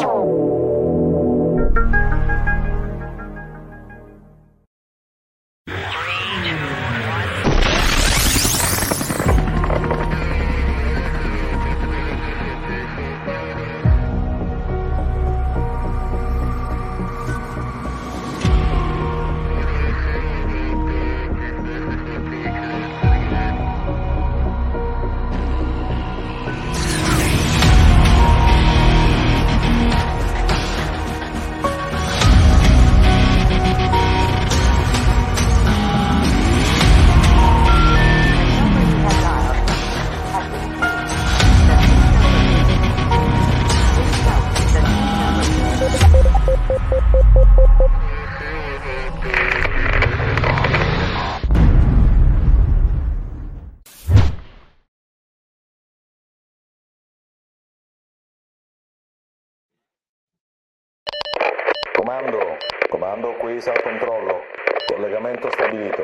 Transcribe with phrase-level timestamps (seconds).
[0.00, 0.69] Comando,
[63.60, 64.40] qui sal controllo,
[64.86, 66.02] collegamento stabilito.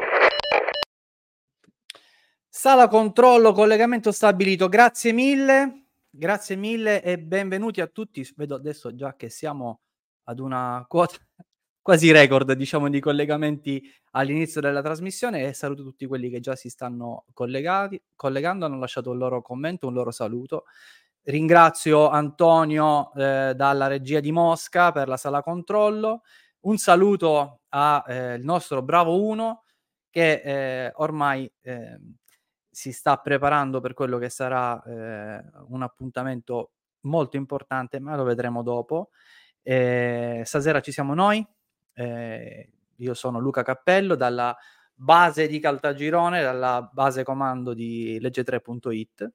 [2.48, 8.26] Sala controllo, collegamento stabilito, grazie mille, grazie mille e benvenuti a tutti.
[8.36, 9.80] Vedo adesso già che siamo
[10.24, 11.16] ad una quota
[11.80, 16.68] quasi record, diciamo, di collegamenti all'inizio della trasmissione e saluto tutti quelli che già si
[16.68, 20.64] stanno collegati, collegando, hanno lasciato il loro commento, un loro saluto.
[21.22, 26.22] Ringrazio Antonio eh, dalla regia di Mosca per la sala controllo.
[26.66, 29.62] Un saluto al eh, nostro Bravo 1
[30.10, 32.16] che eh, ormai ehm,
[32.68, 36.72] si sta preparando per quello che sarà eh, un appuntamento
[37.02, 39.10] molto importante, ma lo vedremo dopo.
[39.62, 41.46] Eh, stasera ci siamo noi.
[41.94, 44.56] eh, io sono Luca Cappello dalla
[44.92, 49.30] base di Caltagirone, dalla base comando di legge3.it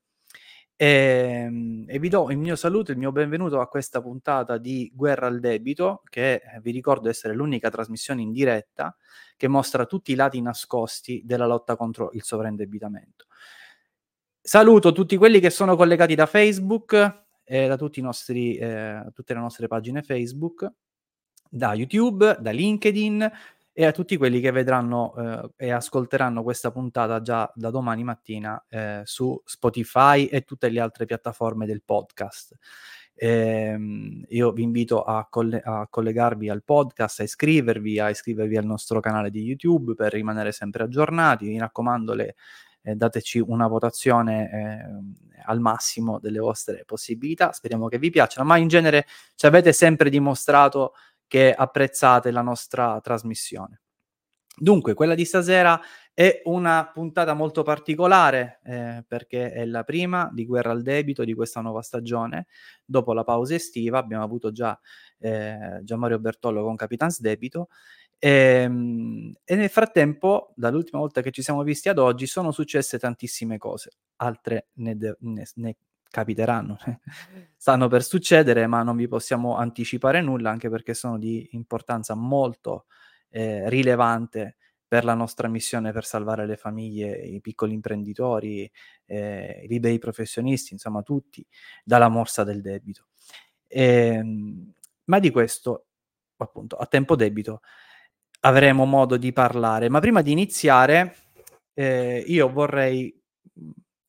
[0.82, 4.92] e, ehm, e vi do il mio saluto, il mio benvenuto a questa puntata di
[4.92, 8.96] Guerra al debito, che eh, vi ricordo essere l'unica trasmissione in diretta
[9.38, 13.28] che mostra tutti i lati nascosti della lotta contro il sovraindebitamento.
[14.42, 19.68] Saluto tutti quelli che sono collegati da Facebook e da nostri, eh, tutte le nostre
[19.68, 20.68] pagine Facebook,
[21.48, 23.32] da YouTube, da LinkedIn
[23.74, 28.64] e a tutti quelli che vedranno eh, e ascolteranno questa puntata già da domani mattina
[28.70, 32.56] eh, su Spotify e tutte le altre piattaforme del podcast.
[33.14, 33.78] Eh,
[34.28, 39.00] io vi invito a, coll- a, collegarvi al podcast, a iscrivervi, a iscrivervi al nostro
[39.00, 41.48] canale di YouTube per rimanere sempre aggiornati.
[41.48, 42.36] Mi raccomando, le,
[42.82, 47.52] eh, dateci una votazione eh, al massimo delle vostre possibilità.
[47.52, 49.06] Speriamo che vi piacciono, ma in genere
[49.36, 50.94] ci avete sempre dimostrato
[51.32, 53.80] che apprezzate la nostra trasmissione.
[54.54, 55.80] Dunque, quella di stasera
[56.14, 61.34] è una puntata molto particolare eh, perché è la prima di Guerra al debito di
[61.34, 62.48] questa nuova stagione.
[62.84, 64.78] Dopo la pausa estiva abbiamo avuto già
[65.20, 67.70] eh, Gianmario Bertollo con Capitans Debito
[68.20, 68.30] e,
[68.64, 73.58] ehm, e, nel frattempo, dall'ultima volta che ci siamo visti ad oggi, sono successe tantissime
[73.58, 75.76] cose, altre ne, ne
[76.12, 76.78] capiteranno,
[77.58, 82.86] stanno per succedere, ma non vi possiamo anticipare nulla anche perché sono di importanza molto
[83.30, 84.58] eh, rilevante
[84.92, 88.70] per la nostra missione per salvare le famiglie, i piccoli imprenditori,
[89.06, 91.46] eh, i liberi professionisti, insomma tutti
[91.84, 93.08] dalla morsa del debito.
[93.68, 94.74] E, ehm,
[95.06, 95.86] ma di questo,
[96.36, 97.62] appunto, a tempo debito
[98.42, 99.88] avremo modo di parlare.
[99.88, 101.16] Ma prima di iniziare,
[101.74, 103.18] eh, io vorrei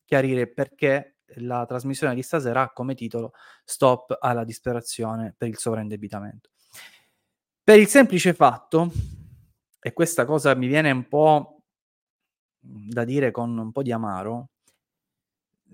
[0.04, 3.32] chiarire perché la trasmissione di stasera ha come titolo
[3.64, 6.50] Stop alla disperazione per il sovraindebitamento.
[7.64, 8.90] Per il semplice fatto,
[9.80, 11.62] e questa cosa mi viene un po'
[12.58, 14.50] da dire con un po' di amaro,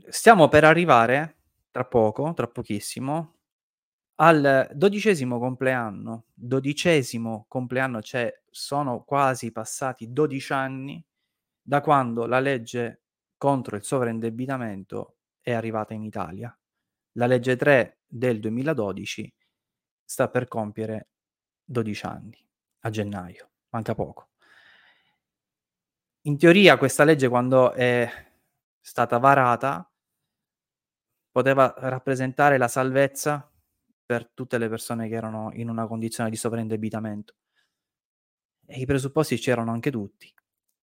[0.09, 1.37] stiamo per arrivare
[1.71, 3.37] tra poco, tra pochissimo,
[4.17, 11.05] al dodicesimo compleanno, dodicesimo compleanno, cioè sono quasi passati 12 anni
[11.61, 13.03] da quando la legge
[13.37, 15.18] contro il sovraindebitamento
[15.49, 16.57] è arrivata in Italia.
[17.13, 19.35] La legge 3 del 2012
[20.05, 21.09] sta per compiere
[21.65, 22.47] 12 anni
[22.81, 24.29] a gennaio, manca poco.
[26.23, 28.09] In teoria questa legge quando è
[28.79, 29.91] stata varata
[31.31, 33.51] poteva rappresentare la salvezza
[34.05, 37.35] per tutte le persone che erano in una condizione di sovraindebitamento.
[38.67, 40.33] E i presupposti c'erano anche tutti.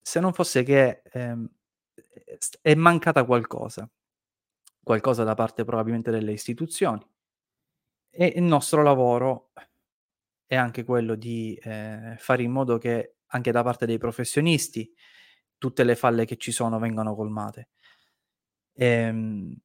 [0.02, 1.48] Se non fosse che ehm,
[2.62, 3.88] è mancata qualcosa,
[4.86, 7.04] qualcosa da parte probabilmente delle istituzioni.
[8.12, 9.52] E il nostro lavoro
[10.46, 14.94] è anche quello di eh, fare in modo che anche da parte dei professionisti
[15.58, 17.70] tutte le falle che ci sono vengano colmate.
[18.74, 19.58] Ehm,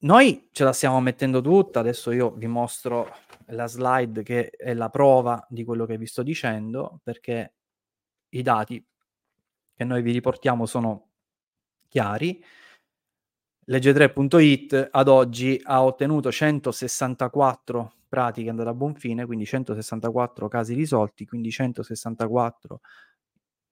[0.00, 3.08] noi ce la stiamo mettendo tutta, adesso io vi mostro
[3.46, 7.54] la slide che è la prova di quello che vi sto dicendo, perché
[8.30, 8.86] i dati
[9.74, 11.12] che noi vi riportiamo sono
[11.88, 12.44] chiari.
[13.70, 21.24] Legge3.it ad oggi ha ottenuto 164 pratiche andate a buon fine, quindi 164 casi risolti,
[21.24, 22.80] quindi 164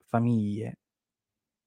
[0.06, 0.78] famiglie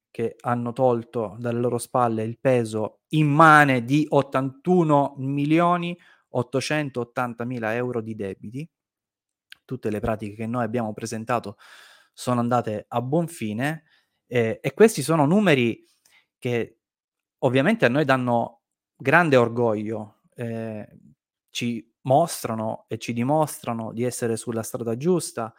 [0.09, 5.97] che hanno tolto dalle loro spalle il peso immane di 81 milioni
[6.29, 8.69] 880 mila euro di debiti.
[9.65, 11.57] Tutte le pratiche che noi abbiamo presentato
[12.13, 13.83] sono andate a buon fine
[14.25, 15.85] eh, e questi sono numeri
[16.37, 16.80] che
[17.43, 18.61] ovviamente a noi danno
[18.95, 20.87] grande orgoglio, eh,
[21.49, 25.53] ci mostrano e ci dimostrano di essere sulla strada giusta.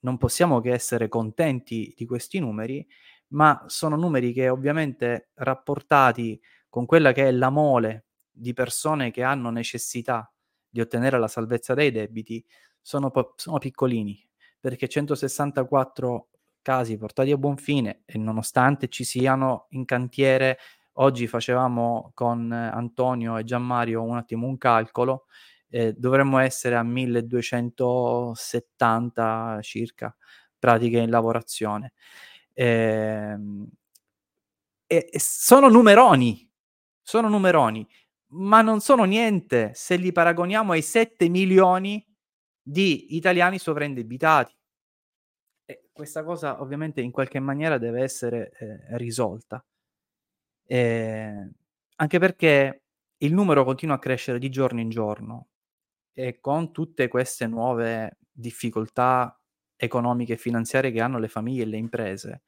[0.00, 2.86] Non possiamo che essere contenti di questi numeri
[3.32, 9.22] ma sono numeri che ovviamente rapportati con quella che è la mole di persone che
[9.22, 10.32] hanno necessità
[10.68, 12.44] di ottenere la salvezza dei debiti,
[12.80, 14.26] sono, po- sono piccolini,
[14.58, 16.28] perché 164
[16.62, 20.58] casi portati a buon fine e nonostante ci siano in cantiere,
[20.94, 25.26] oggi facevamo con Antonio e Gianmario un attimo un calcolo,
[25.68, 30.14] eh, dovremmo essere a 1270 circa
[30.58, 31.92] pratiche in lavorazione.
[32.54, 33.68] Ehm,
[34.86, 36.48] e, sono numeroni,
[37.02, 37.86] sono numeroni,
[38.34, 42.04] ma non sono niente se li paragoniamo ai 7 milioni
[42.62, 44.54] di italiani sovraindebitati.
[45.92, 49.62] Questa cosa ovviamente in qualche maniera deve essere eh, risolta.
[50.66, 51.50] Eh,
[51.96, 52.82] anche perché
[53.18, 55.48] il numero continua a crescere di giorno in giorno
[56.12, 59.38] e con tutte queste nuove difficoltà
[59.76, 62.42] economiche e finanziarie che hanno le famiglie e le imprese,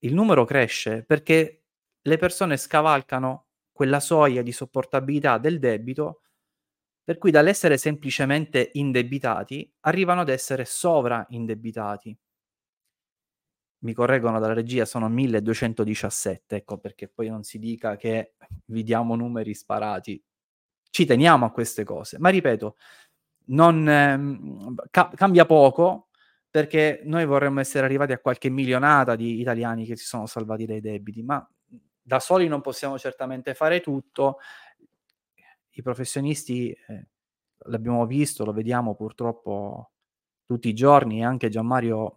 [0.00, 1.64] il numero cresce perché
[2.02, 6.22] le persone scavalcano quella soglia di sopportabilità del debito,
[7.04, 12.16] per cui dall'essere semplicemente indebitati arrivano ad essere sovraindebitati.
[13.78, 18.34] Mi correggono dalla regia, sono 1217, ecco perché poi non si dica che
[18.66, 20.22] vi diamo numeri sparati.
[20.90, 22.76] Ci teniamo a queste cose, ma ripeto,
[23.46, 26.08] non, ehm, ca- cambia poco
[26.50, 30.80] perché noi vorremmo essere arrivati a qualche milionata di italiani che si sono salvati dai
[30.80, 31.46] debiti, ma
[32.00, 34.38] da soli non possiamo certamente fare tutto.
[35.70, 37.08] I professionisti, eh,
[37.66, 39.90] l'abbiamo visto, lo vediamo purtroppo
[40.46, 42.14] tutti i giorni anche Gianmario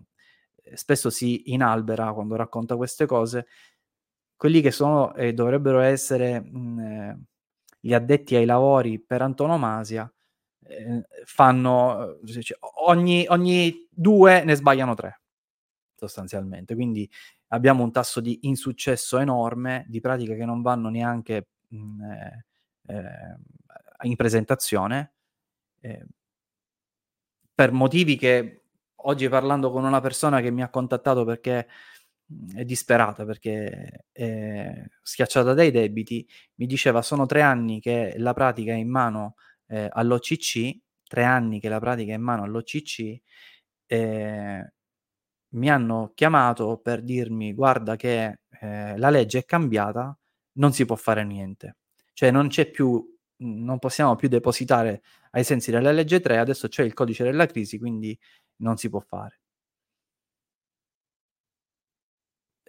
[0.76, 3.48] spesso si inalbera quando racconta queste cose.
[4.36, 7.20] Quelli che sono e dovrebbero essere mh, eh,
[7.80, 10.12] gli addetti ai lavori per antonomasia
[10.66, 15.22] eh, fanno cioè, ogni, ogni due ne sbagliano tre
[15.96, 17.10] sostanzialmente quindi
[17.48, 22.46] abbiamo un tasso di insuccesso enorme di pratiche che non vanno neanche mh, eh,
[22.88, 23.38] eh,
[24.04, 25.14] in presentazione
[25.82, 26.06] eh,
[27.54, 28.64] per motivi che
[29.04, 31.68] oggi parlando con una persona che mi ha contattato perché
[32.54, 38.74] è disperata perché è schiacciata dai debiti, mi diceva sono tre anni che la pratica
[38.74, 39.36] è in mano
[39.68, 43.20] eh, all'OCC, tre anni che la pratica è in mano all'OCC,
[43.88, 44.74] eh,
[45.52, 50.16] mi hanno chiamato per dirmi guarda che eh, la legge è cambiata,
[50.54, 51.78] non si può fare niente.
[52.14, 53.04] Cioè non c'è più,
[53.38, 55.02] non possiamo più depositare
[55.32, 58.18] ai sensi della legge 3, adesso c'è il codice della crisi, quindi
[58.60, 59.40] non si può fare.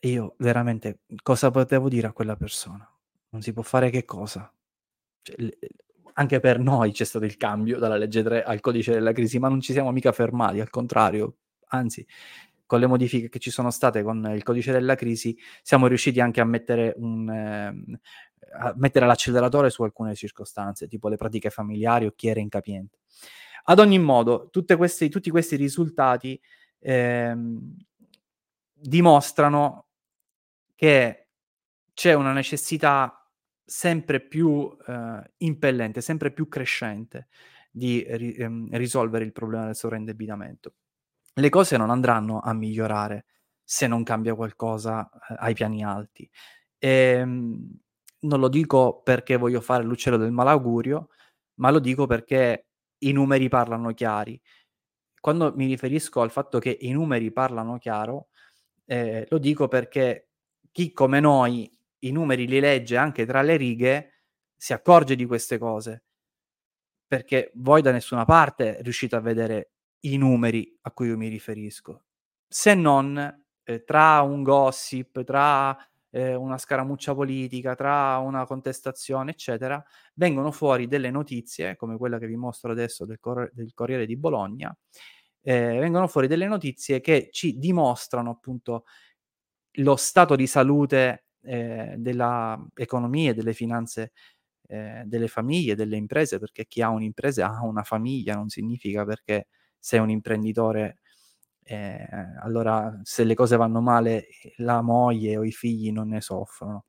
[0.03, 2.89] Io veramente cosa potevo dire a quella persona?
[3.31, 4.53] Non si può fare che cosa?
[5.23, 5.37] Cioè,
[6.15, 9.49] anche per noi c'è stato il cambio dalla legge 3 al codice della crisi, ma
[9.49, 11.37] non ci siamo mica fermati, al contrario,
[11.69, 12.07] anzi,
[12.67, 16.41] con le modifiche che ci sono state con il codice della crisi, siamo riusciti anche
[16.41, 17.99] a mettere, un, eh,
[18.53, 22.99] a mettere l'acceleratore su alcune circostanze, tipo le pratiche familiari o chi era incapiente.
[23.71, 26.41] Ad ogni modo, questi, tutti questi risultati
[26.81, 27.37] eh,
[28.73, 29.87] dimostrano
[30.75, 31.29] che
[31.95, 33.25] c'è una necessità
[33.65, 37.29] sempre più eh, impellente, sempre più crescente
[37.71, 40.75] di ri- ehm, risolvere il problema del sovraindebitamento.
[41.35, 43.27] Le cose non andranno a migliorare
[43.63, 46.29] se non cambia qualcosa eh, ai piani alti.
[46.77, 47.79] E, ehm,
[48.23, 51.11] non lo dico perché voglio fare l'uccello del malaugurio,
[51.61, 52.70] ma lo dico perché
[53.01, 54.41] i numeri parlano chiari.
[55.21, 58.29] Quando mi riferisco al fatto che i numeri parlano chiaro,
[58.87, 60.31] eh, lo dico perché
[60.73, 64.13] chi come noi i numeri li legge anche tra le righe
[64.57, 66.05] si accorge di queste cose.
[67.07, 72.05] Perché voi da nessuna parte riuscite a vedere i numeri a cui io mi riferisco,
[72.47, 75.77] se non eh, tra un gossip, tra
[76.11, 79.83] eh, una scaramuccia politica, tra una contestazione, eccetera,
[80.15, 84.17] vengono fuori delle notizie, come quella che vi mostro adesso del, Cor- del Corriere di
[84.17, 84.77] Bologna,
[85.43, 88.85] eh, vengono fuori delle notizie che ci dimostrano appunto
[89.75, 94.13] lo stato di salute eh, dell'economia e delle finanze
[94.69, 99.49] eh, delle famiglie, delle imprese, perché chi ha un'impresa ha una famiglia, non significa perché
[99.79, 100.99] sei un imprenditore
[101.63, 102.07] eh,
[102.41, 106.87] allora se le cose vanno male la moglie o i figli non ne soffrono,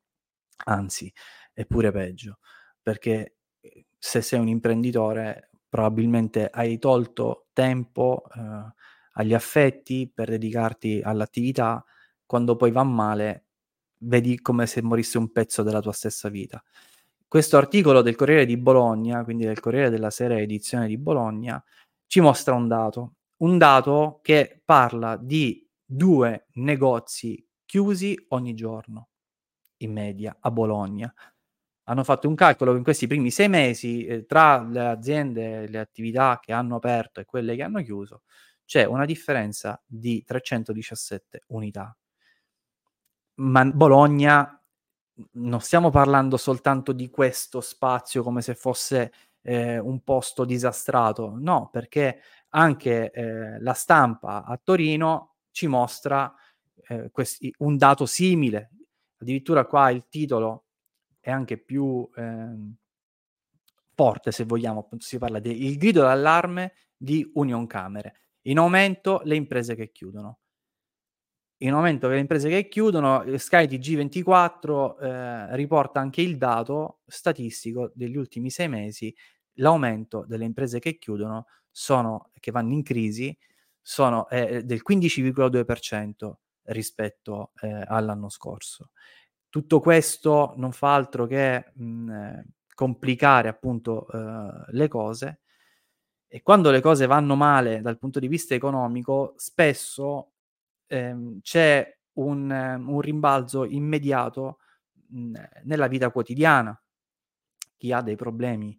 [0.64, 1.12] anzi
[1.52, 2.38] è pure peggio,
[2.82, 8.72] perché eh, se sei un imprenditore probabilmente hai tolto tempo eh,
[9.14, 11.84] agli affetti per dedicarti all'attività,
[12.26, 13.46] quando poi va male
[14.04, 16.62] vedi come se morisse un pezzo della tua stessa vita.
[17.28, 21.62] Questo articolo del Corriere di Bologna, quindi del Corriere della Sera edizione di Bologna,
[22.06, 29.08] ci mostra un dato, un dato che parla di due negozi chiusi ogni giorno,
[29.78, 31.12] in media, a Bologna.
[31.84, 35.78] Hanno fatto un calcolo che in questi primi sei mesi, eh, tra le aziende, le
[35.78, 38.22] attività che hanno aperto e quelle che hanno chiuso,
[38.64, 41.96] c'è una differenza di 317 unità.
[43.34, 44.60] Ma Bologna,
[45.32, 51.68] non stiamo parlando soltanto di questo spazio come se fosse eh, un posto disastrato, no,
[51.70, 52.20] perché
[52.54, 56.32] anche eh, la stampa a Torino ci mostra
[56.88, 58.70] eh, questi, un dato simile.
[59.18, 60.66] Addirittura qua il titolo
[61.20, 62.72] è anche più eh,
[63.94, 68.16] forte, se vogliamo, appunto si parla del grido d'allarme di Union Camere.
[68.42, 70.38] In aumento le imprese che chiudono.
[71.58, 77.92] In aumento le imprese che chiudono, eh, Sky TG24 eh, riporta anche il dato statistico
[77.94, 79.14] degli ultimi sei mesi,
[79.56, 83.36] l'aumento delle imprese che chiudono sono, che vanno in crisi
[83.80, 86.32] sono eh, del 15,2%
[86.66, 88.90] rispetto eh, all'anno scorso.
[89.48, 95.40] Tutto questo non fa altro che mh, eh, complicare appunto eh, le cose
[96.34, 100.32] e quando le cose vanno male dal punto di vista economico, spesso
[100.86, 104.58] ehm, c'è un, un, rimbalzo immediato
[105.08, 106.80] mh, nella vita quotidiana.
[107.76, 108.78] Chi ha dei problemi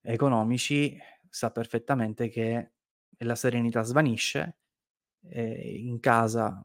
[0.00, 0.96] economici
[1.36, 2.70] sa perfettamente che
[3.18, 4.56] la serenità svanisce,
[5.28, 6.64] eh, in casa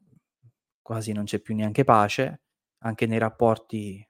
[0.82, 2.44] quasi non c'è più neanche pace,
[2.84, 4.08] anche nei rapporti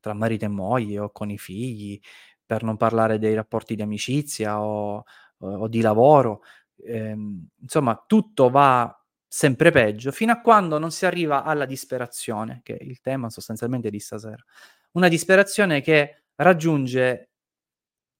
[0.00, 1.98] tra marito e moglie o con i figli,
[2.44, 5.02] per non parlare dei rapporti di amicizia o,
[5.38, 6.42] o, di lavoro.
[6.76, 7.16] Eh,
[7.58, 8.94] insomma, tutto va
[9.26, 13.88] sempre peggio fino a quando non si arriva alla disperazione, che è il tema sostanzialmente
[13.88, 14.44] di stasera.
[14.92, 17.30] Una disperazione che raggiunge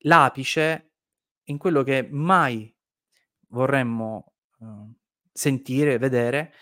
[0.05, 0.92] l'apice
[1.45, 2.75] in quello che mai
[3.49, 4.93] vorremmo uh,
[5.33, 6.53] sentire, vedere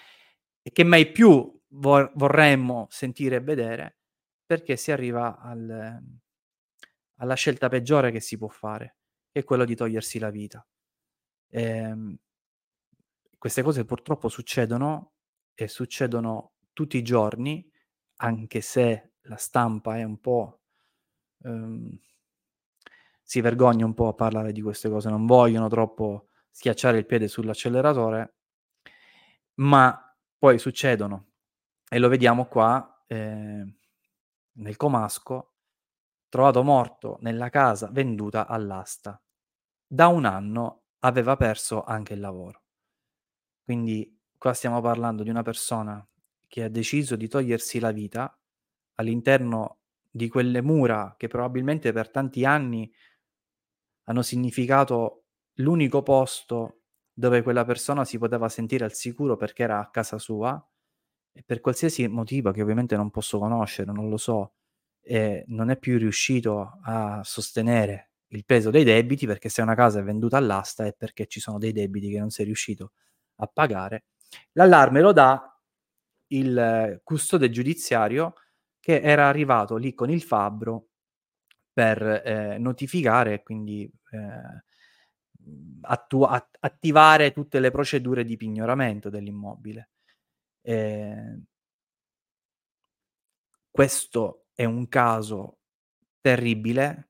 [0.63, 3.99] e che mai più vor- vorremmo sentire e vedere
[4.45, 6.03] perché si arriva al,
[7.17, 8.97] alla scelta peggiore che si può fare,
[9.31, 10.67] che è quello di togliersi la vita.
[11.49, 12.19] E, ehm,
[13.39, 15.13] queste cose purtroppo succedono
[15.55, 17.71] e succedono tutti i giorni,
[18.17, 20.61] anche se la stampa è un po'...
[21.43, 21.99] Um,
[23.31, 27.29] si vergogna un po' a parlare di queste cose, non vogliono troppo schiacciare il piede
[27.29, 28.35] sull'acceleratore,
[29.61, 31.29] ma poi succedono
[31.89, 33.75] e lo vediamo qua eh,
[34.51, 35.53] nel Comasco,
[36.29, 39.23] trovato morto nella casa venduta all'asta.
[39.87, 42.65] Da un anno aveva perso anche il lavoro.
[43.63, 46.05] Quindi qua stiamo parlando di una persona
[46.49, 48.37] che ha deciso di togliersi la vita
[48.97, 52.93] all'interno di quelle mura che probabilmente per tanti anni
[54.11, 55.25] hanno significato
[55.55, 60.63] l'unico posto dove quella persona si poteva sentire al sicuro perché era a casa sua
[61.33, 64.55] e per qualsiasi motivo che ovviamente non posso conoscere, non lo so,
[65.01, 70.01] e non è più riuscito a sostenere il peso dei debiti perché se una casa
[70.01, 72.93] è venduta all'asta è perché ci sono dei debiti che non sei riuscito
[73.37, 74.07] a pagare.
[74.53, 75.57] L'allarme lo dà
[76.29, 78.35] il custode giudiziario
[78.81, 80.87] che era arrivato lì con il fabbro
[81.73, 84.63] per eh, notificare quindi eh,
[85.83, 89.91] attu- att- attivare tutte le procedure di pignoramento dell'immobile.
[90.63, 91.41] Eh,
[93.71, 95.59] questo è un caso
[96.21, 97.09] terribile,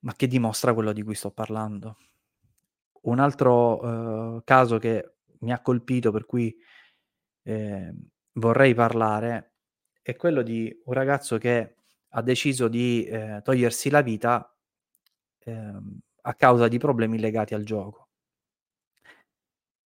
[0.00, 1.96] ma che dimostra quello di cui sto parlando.
[3.02, 6.54] Un altro eh, caso che mi ha colpito, per cui
[7.42, 7.94] eh,
[8.32, 9.54] vorrei parlare,
[10.02, 11.76] è quello di un ragazzo che
[12.10, 14.55] ha deciso di eh, togliersi la vita
[15.46, 18.08] ehm, a causa di problemi legati al gioco.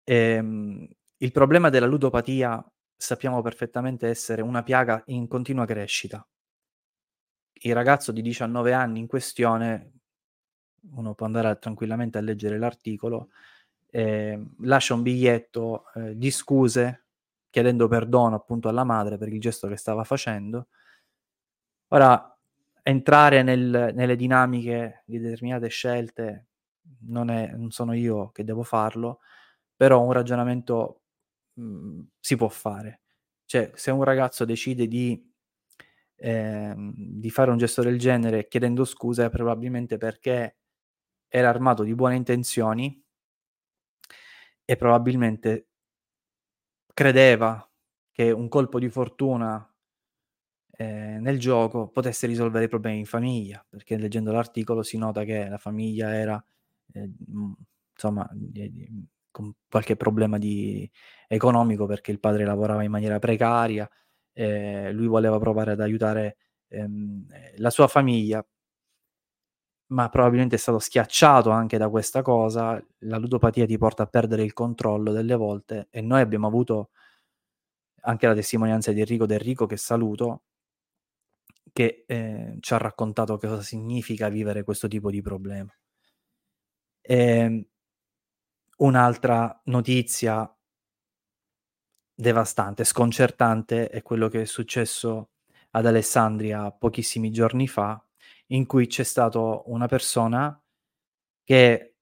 [0.04, 0.88] Ehm,
[1.18, 2.62] il problema della ludopatia
[2.98, 6.26] sappiamo perfettamente essere una piaga in continua crescita.
[7.62, 9.92] Il ragazzo di 19 anni in questione,
[10.96, 13.30] uno può andare tranquillamente a leggere l'articolo,
[13.90, 17.06] eh, lascia un biglietto eh, di scuse
[17.50, 20.68] chiedendo perdono appunto alla madre per il gesto che stava facendo.
[21.90, 22.39] Ora,
[22.90, 26.48] entrare nel, nelle dinamiche di determinate scelte
[27.08, 29.20] non, è, non sono io che devo farlo,
[29.76, 31.02] però un ragionamento
[31.54, 33.02] mh, mhmm, si può fare.
[33.46, 35.22] Cioè, se un ragazzo decide di,
[36.16, 40.58] eh, di fare un gesto del genere chiedendo scusa è probabilmente perché
[41.28, 43.02] era armato di buone intenzioni
[44.66, 45.68] e probabilmente
[46.94, 47.68] credeva
[48.12, 49.69] che un colpo di fortuna
[50.82, 55.50] eh, nel gioco potesse risolvere i problemi in famiglia, perché leggendo l'articolo si nota che
[55.50, 56.42] la famiglia era
[56.94, 57.12] eh,
[57.92, 60.90] insomma di, di, con qualche problema di,
[61.28, 63.90] economico perché il padre lavorava in maniera precaria,
[64.32, 66.38] eh, lui voleva provare ad aiutare
[66.70, 67.26] ehm,
[67.58, 68.42] la sua famiglia,
[69.88, 74.44] ma probabilmente è stato schiacciato anche da questa cosa, la ludopatia ti porta a perdere
[74.44, 76.92] il controllo delle volte e noi abbiamo avuto
[78.04, 80.44] anche la testimonianza di Enrico Del Rico che saluto,
[81.72, 85.74] che eh, ci ha raccontato cosa significa vivere questo tipo di problema.
[87.02, 87.66] E, ehm,
[88.78, 90.52] un'altra notizia
[92.14, 95.30] devastante, sconcertante, è quello che è successo
[95.72, 98.04] ad Alessandria pochissimi giorni fa,
[98.48, 100.62] in cui c'è stata una persona
[101.44, 101.96] che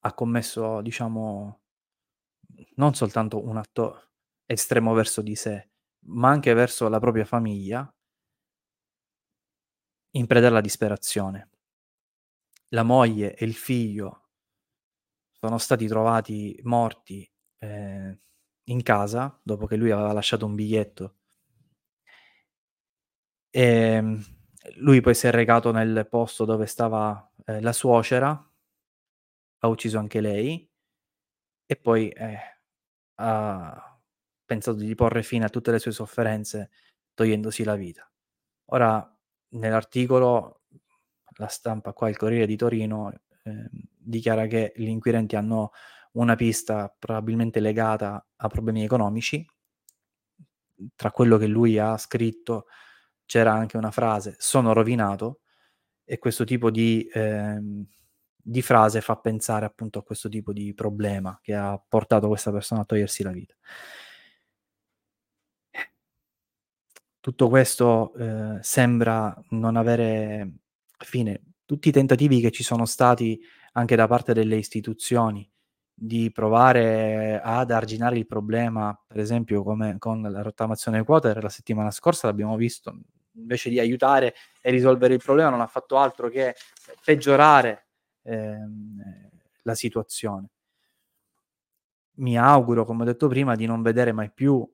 [0.00, 1.60] ha commesso, diciamo,
[2.76, 4.08] non soltanto un atto
[4.46, 5.68] estremo verso di sé,
[6.06, 7.90] ma anche verso la propria famiglia,
[10.12, 11.50] in preda alla disperazione.
[12.70, 14.30] La moglie e il figlio
[15.30, 18.18] sono stati trovati morti eh,
[18.64, 21.16] in casa dopo che lui aveva lasciato un biglietto.
[23.50, 24.24] E ehm,
[24.76, 28.28] lui poi si è recato nel posto dove stava eh, la suocera,
[29.58, 30.68] ha ucciso anche lei
[31.66, 32.38] e poi eh,
[33.16, 33.95] ha
[34.46, 36.70] pensato di porre fine a tutte le sue sofferenze
[37.14, 38.10] togliendosi la vita.
[38.66, 39.18] Ora,
[39.50, 40.62] nell'articolo,
[41.36, 43.12] la stampa qua, il Corriere di Torino,
[43.44, 45.72] eh, dichiara che gli inquirenti hanno
[46.12, 49.46] una pista probabilmente legata a problemi economici.
[50.94, 52.66] Tra quello che lui ha scritto
[53.24, 55.40] c'era anche una frase, sono rovinato,
[56.04, 57.58] e questo tipo di, eh,
[58.36, 62.82] di frase fa pensare appunto a questo tipo di problema che ha portato questa persona
[62.82, 63.54] a togliersi la vita.
[67.26, 70.58] Tutto questo eh, sembra non avere
[70.96, 71.54] fine.
[71.64, 73.36] Tutti i tentativi che ci sono stati
[73.72, 75.50] anche da parte delle istituzioni
[75.92, 81.90] di provare ad arginare il problema, per esempio come con la rottamazione quote, la settimana
[81.90, 82.96] scorsa l'abbiamo visto,
[83.32, 86.54] invece di aiutare e risolvere il problema non ha fatto altro che
[87.04, 87.88] peggiorare
[88.22, 89.02] ehm,
[89.62, 90.50] la situazione.
[92.18, 94.64] Mi auguro, come ho detto prima, di non vedere mai più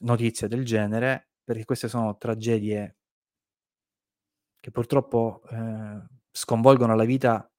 [0.00, 2.96] notizie del genere perché queste sono tragedie
[4.60, 7.50] che purtroppo eh, sconvolgono la vita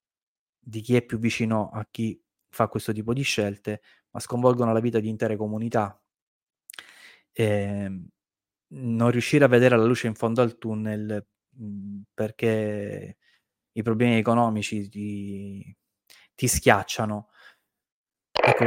[0.58, 2.20] di chi è più vicino a chi
[2.50, 6.02] fa questo tipo di scelte, ma sconvolgono la vita di intere comunità.
[7.32, 8.08] E ehm,
[8.70, 13.18] non riuscire a vedere la luce in fondo al tunnel mh, mhmm, perché
[13.74, 15.78] i problemi economici ti,
[16.34, 17.30] ti schiacciano.
[18.32, 18.66] Ecco,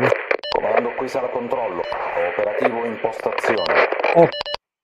[0.55, 3.89] Comando qui sala controllo, operativo impostazione.
[4.15, 4.29] Oh.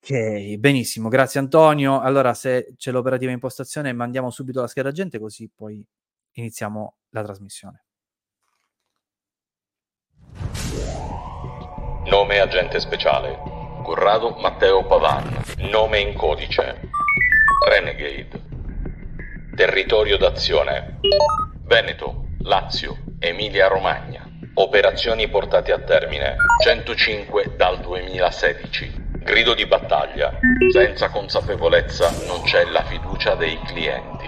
[0.07, 1.99] Ok, benissimo, grazie Antonio.
[1.99, 5.83] Allora, se c'è l'operativa impostazione, mandiamo subito la scheda agente così poi
[6.33, 7.85] iniziamo la trasmissione.
[12.05, 13.39] Nome agente speciale.
[13.83, 15.43] Corrado Matteo Pavan.
[15.71, 16.83] Nome in codice.
[17.67, 18.43] Renegade.
[19.57, 21.01] Territorio d'azione.
[21.63, 24.23] Veneto, Lazio, Emilia Romagna.
[24.53, 26.37] Operazioni portate a termine.
[26.63, 29.04] 105 dal 2016.
[29.25, 30.39] Grido di battaglia.
[30.71, 34.27] Senza consapevolezza non c'è la fiducia dei clienti.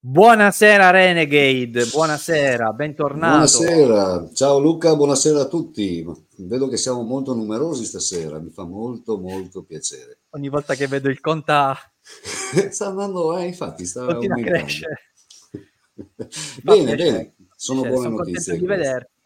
[0.00, 3.58] Buonasera Renegade, buonasera, bentornato.
[3.58, 6.06] Buonasera, ciao Luca, buonasera a tutti.
[6.36, 10.20] vedo che siamo molto numerosi stasera, mi fa molto molto piacere.
[10.30, 11.76] Ogni volta che vedo il conta
[12.70, 15.00] sta andando, eh, infatti sta continua a crescere.
[16.62, 18.56] bene, bene, sono buone sono notizie.
[18.56, 19.16] di vederti.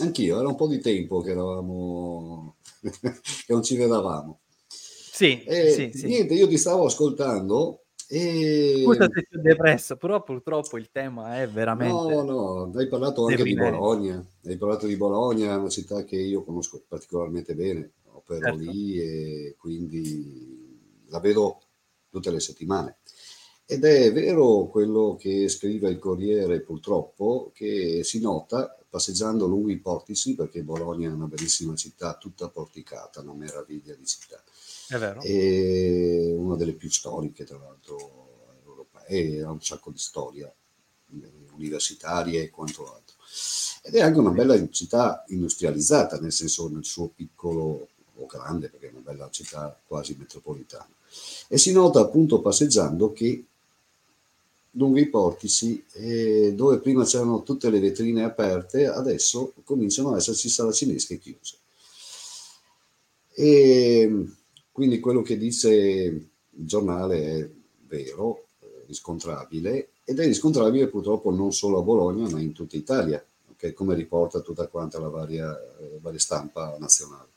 [0.00, 4.40] Anch'io, era un po' di tempo che eravamo che non ci vedevamo.
[4.68, 6.06] Sì, sì, sì.
[6.06, 8.82] Niente, io ti stavo ascoltando e...
[8.84, 12.14] Scusa se ti ho depresso, però purtroppo il tema è veramente...
[12.14, 13.54] No, no, hai parlato anche di.
[13.54, 18.58] Bologna, hai parlato di Bologna, una città che io conosco particolarmente bene, opero Certo.
[18.58, 21.60] lì e quindi la vedo
[22.10, 22.98] tutte le settimane.
[23.64, 29.76] Ed è vero quello che scrive il Corriere purtroppo, che si nota passeggiando lungo i
[29.76, 34.42] portici, perché Bologna è una bellissima città, tutta porticata, una meraviglia di città
[34.88, 35.20] È vero.
[35.20, 42.40] e una delle più storiche tra l'altro europee, ha un sacco di storia eh, universitaria
[42.40, 43.16] e quanto altro.
[43.82, 48.86] Ed è anche una bella città industrializzata, nel senso nel suo piccolo o grande, perché
[48.86, 50.88] è una bella città quasi metropolitana.
[51.48, 53.44] E si nota appunto passeggiando che
[54.76, 60.48] lungo i portici, eh, dove prima c'erano tutte le vetrine aperte, adesso cominciano ad esserci
[60.48, 61.56] saracinesche chiuse.
[63.34, 64.26] E
[64.70, 67.50] quindi quello che dice il giornale è
[67.88, 73.22] vero, eh, riscontrabile, ed è riscontrabile purtroppo non solo a Bologna, ma in tutta Italia,
[73.52, 73.72] ok?
[73.72, 77.28] come riporta tutta quanta la varia, eh, varia stampa nazionale.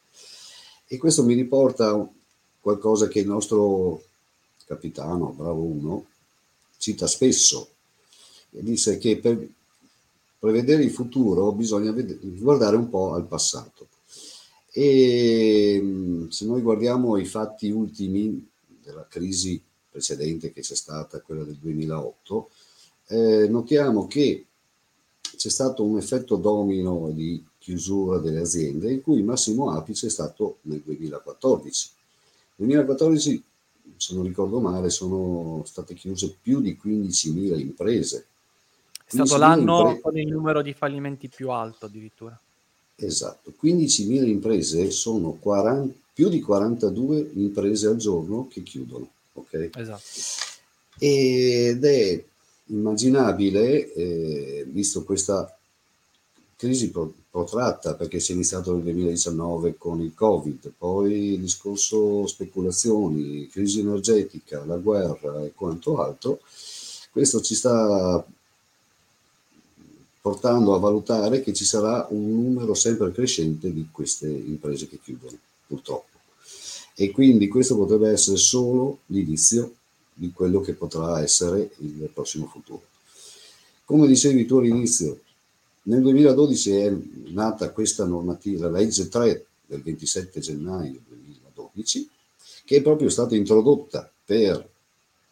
[0.88, 2.08] E questo mi riporta
[2.60, 4.04] qualcosa che il nostro
[4.66, 6.06] capitano, bravo uno,
[6.80, 7.70] cita spesso,
[8.52, 9.48] e dice che per
[10.40, 13.88] prevedere il futuro bisogna ved- guardare un po' al passato.
[14.72, 18.48] E mh, se noi guardiamo i fatti ultimi
[18.82, 19.62] della crisi
[19.92, 22.50] precedente che c'è stata, quella del 2008,
[23.08, 24.46] eh, notiamo che
[25.36, 30.58] c'è stato un effetto domino di chiusura delle aziende, il cui massimo apice è stato
[30.64, 31.90] nel 2014.
[32.56, 33.44] Nel 2014,
[34.00, 38.26] se non ricordo male, sono state chiuse più di 15.000 imprese.
[39.04, 42.40] È stato 15.000 l'anno impre- con il numero di fallimenti più alto addirittura.
[42.96, 49.70] Esatto, 15.000 imprese sono 40 più di 42 imprese al giorno che chiudono, ok?
[49.74, 50.02] Esatto.
[50.98, 52.24] Ed è
[52.66, 55.59] immaginabile, eh, visto questa
[56.60, 62.28] crisi pro- protratta, perché si è iniziato nel 2019 con il Covid, poi il discorso
[62.28, 66.42] speculazioni, crisi energetica, la guerra e quanto altro,
[67.12, 68.22] questo ci sta
[70.20, 75.38] portando a valutare che ci sarà un numero sempre crescente di queste imprese che chiudono,
[75.66, 76.18] purtroppo.
[76.94, 79.76] E quindi questo potrebbe essere solo l'inizio
[80.14, 82.82] di quello che potrà essere il prossimo futuro.
[83.86, 85.22] Come dicevi tu all'inizio,
[85.84, 86.96] nel 2012 è
[87.28, 92.10] nata questa normativa, la legge 3 del 27 gennaio 2012,
[92.66, 94.68] che è proprio stata introdotta per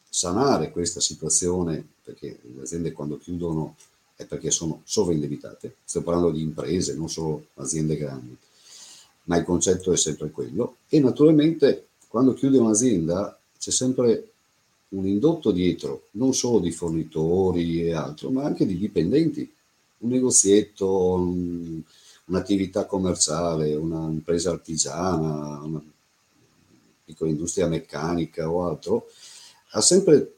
[0.09, 3.75] sanare questa situazione, perché le aziende quando chiudono
[4.15, 8.35] è perché sono sovraindebitate, stiamo parlando di imprese, non solo aziende grandi,
[9.25, 10.77] ma il concetto è sempre quello.
[10.89, 14.31] E naturalmente quando chiude un'azienda c'è sempre
[14.89, 19.51] un indotto dietro, non solo di fornitori e altro, ma anche di dipendenti,
[19.99, 21.81] un negozietto, un-
[22.25, 25.81] un'attività commerciale, un'impresa artigiana, una
[27.05, 29.07] piccola industria meccanica o altro,
[29.71, 30.33] ha sempre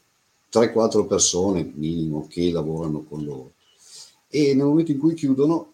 [0.50, 3.54] 3-4 persone minimo che lavorano con loro
[4.28, 5.74] e nel momento in cui chiudono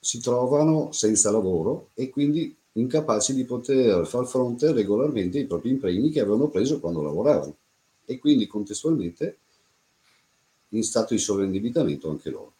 [0.00, 6.10] si trovano senza lavoro e quindi incapaci di poter far fronte regolarmente ai propri impegni
[6.10, 7.56] che avevano preso quando lavoravano
[8.04, 9.38] e quindi contestualmente
[10.70, 12.55] in stato di sovraindebitamento anche loro.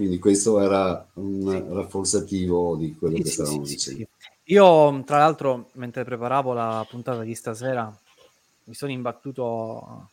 [0.00, 4.08] Quindi questo era un rafforzativo di quello Sì, che sì, stavamo sì, sì, dicendo.
[4.16, 4.28] sì.
[4.54, 7.94] Io, tra l'altro, mentre preparavo la puntata di stasera,
[8.64, 10.08] mi sono imbattuto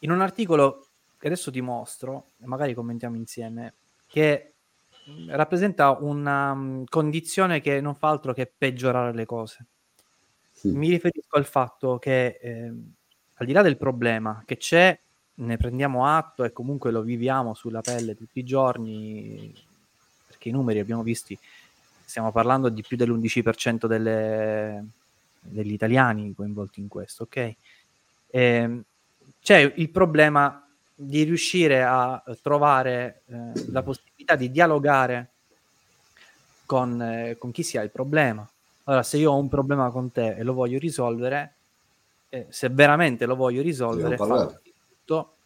[0.00, 3.72] in un articolo che adesso ti mostro, e magari commentiamo insieme,
[4.06, 4.52] che
[5.28, 9.66] rappresenta una mh, condizione che non fa altro che peggiorare le cose.
[10.68, 10.76] Mm.
[10.76, 12.92] Mi riferisco al fatto che, ehm,
[13.36, 15.00] al di là del problema che c'è,
[15.36, 19.52] ne prendiamo atto e comunque lo viviamo sulla pelle tutti i giorni,
[20.26, 21.38] perché i numeri abbiamo visti,
[22.04, 24.84] stiamo parlando di più dell'11% delle-
[25.40, 27.54] degli italiani coinvolti in questo, ok?
[28.30, 28.82] Ehm,
[29.40, 35.30] c'è il problema di riuscire a trovare eh, la possibilità di dialogare
[36.64, 38.48] con, eh, con chi si ha il problema.
[38.84, 41.54] Allora, se io ho un problema con te e lo voglio risolvere,
[42.28, 44.16] eh, se veramente lo voglio risolvere,
[45.06, 45.36] tutto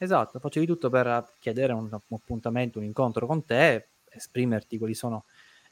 [0.00, 4.94] Esatto, faccio di tutto per chiedere un, un appuntamento, un incontro con te, esprimerti quali
[4.94, 5.24] sono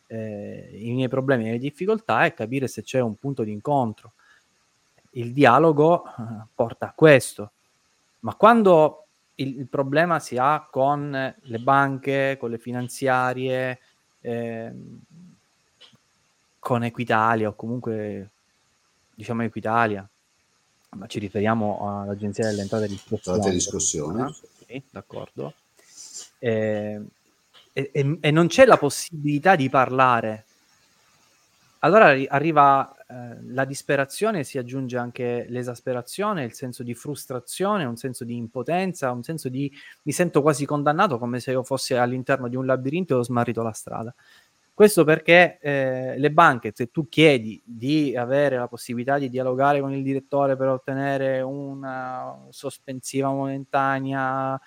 [0.09, 4.15] eh, i miei problemi e le difficoltà e capire se c'è un punto di incontro.
[5.11, 6.11] Il dialogo eh,
[6.53, 7.53] porta a questo,
[8.21, 9.05] ma quando
[9.37, 13.79] il, il, problema si ha con le banche, con le finanziarie,
[14.23, 14.73] eh,
[16.59, 18.31] con Equitalia o comunque
[19.15, 20.07] diciamo Equitalia,
[20.91, 23.01] ma ci riferiamo all'Agenzia delle Entrate di
[23.51, 24.23] discussione.
[24.23, 24.35] Ah,
[24.67, 25.55] sì, d'accordo.
[26.39, 27.01] Eh,
[27.73, 30.45] e, e, e, non c'è la possibilità di parlare.
[31.81, 38.25] Allora arriva eh, la disperazione, si aggiunge anche l'esasperazione, il senso di frustrazione, un senso
[38.25, 39.71] di impotenza, un senso di
[40.03, 43.63] mi sento quasi condannato come se io fossi all'interno di un labirinto e ho smarrito
[43.63, 44.15] la strada.
[44.77, 49.91] Questo perché eh, le banche, se tu chiedi di avere la possibilità di dialogare con
[49.95, 54.61] il direttore per ottenere una sospensiva momentanea,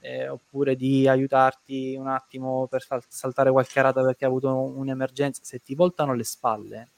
[0.00, 5.40] eh, oppure di aiutarti un attimo per sal- saltare qualche rata perché hai avuto un'emergenza,
[5.42, 6.90] se ti voltano le spalle,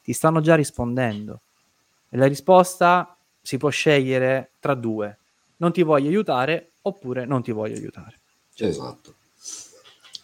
[0.00, 1.40] ti stanno già rispondendo.
[2.08, 5.18] E la risposta si può scegliere tra due.
[5.56, 8.20] Non ti voglio aiutare oppure non ti voglio aiutare.
[8.54, 9.16] Esatto.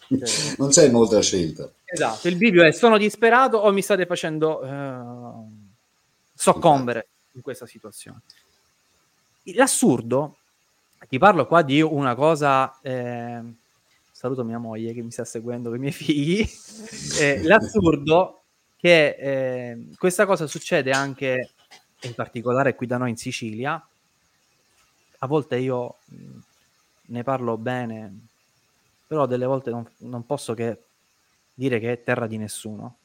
[0.07, 1.69] Cioè, non c'è molta scelta.
[1.91, 5.51] Esatto, il bivio è sono disperato o mi state facendo uh,
[6.35, 8.21] soccombere in questa situazione.
[9.55, 10.37] L'assurdo,
[11.07, 13.41] ti parlo qua di una cosa, eh,
[14.11, 16.47] saluto mia moglie che mi sta seguendo con i miei figli,
[17.19, 18.43] eh, l'assurdo
[18.77, 21.53] che eh, questa cosa succede anche
[22.01, 23.83] in particolare qui da noi in Sicilia,
[25.21, 25.97] a volte io
[27.07, 28.27] ne parlo bene,
[29.07, 30.83] però delle volte non, non posso che
[31.59, 32.95] dire che è terra di nessuno.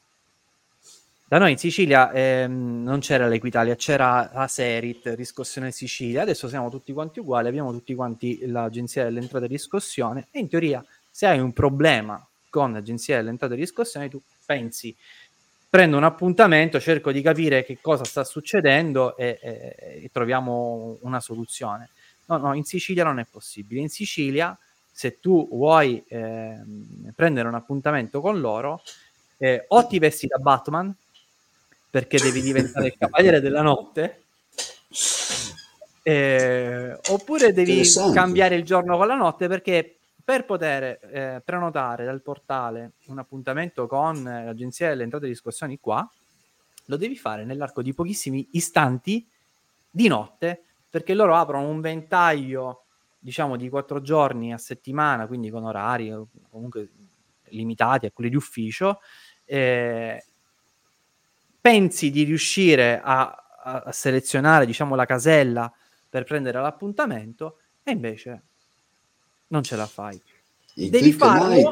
[1.27, 6.69] Da noi in Sicilia ehm, non c'era l'Equitalia, c'era la Serit, riscossione Sicilia, adesso siamo
[6.69, 11.25] tutti quanti uguali, abbiamo tutti quanti l'agenzia delle entrate di riscossione e in teoria se
[11.25, 14.95] hai un problema con l'agenzia delle entrate di riscossione tu pensi
[15.67, 21.19] prendo un appuntamento, cerco di capire che cosa sta succedendo e, e, e troviamo una
[21.19, 21.89] soluzione.
[22.27, 23.81] No, no, in Sicilia non è possibile.
[23.81, 24.57] In Sicilia
[24.97, 26.57] se tu vuoi eh,
[27.13, 28.81] prendere un appuntamento con loro,
[29.35, 30.95] eh, o ti vesti da Batman
[31.89, 34.21] perché devi diventare il cavaliere della notte,
[36.01, 42.21] eh, oppure devi cambiare il giorno con la notte perché per poter eh, prenotare dal
[42.21, 46.09] portale un appuntamento con l'agenzia delle entrate e riscossioni qua,
[46.85, 49.27] lo devi fare nell'arco di pochissimi istanti
[49.91, 52.84] di notte perché loro aprono un ventaglio
[53.25, 56.89] diciamo di quattro giorni a settimana, quindi con orari eh, comunque
[57.45, 59.01] limitati a quelli di ufficio,
[59.45, 60.23] eh,
[61.59, 65.73] pensi di riuscire a, a, selezionare diciamo la casella
[66.07, 68.43] per prendere l'appuntamento e invece
[69.47, 70.21] non ce la fai.
[70.75, 71.71] Il devi farlo,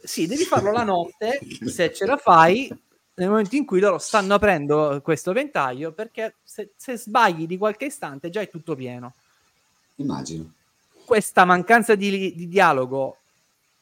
[0.00, 2.74] sì, devi farlo la notte, se ce la fai,
[3.16, 7.84] nel momento in cui loro stanno aprendo questo ventaglio, perché se, se sbagli di qualche
[7.86, 9.12] istante già è tutto pieno.
[9.96, 10.54] Immagino
[11.12, 13.18] questa mancanza di, di dialogo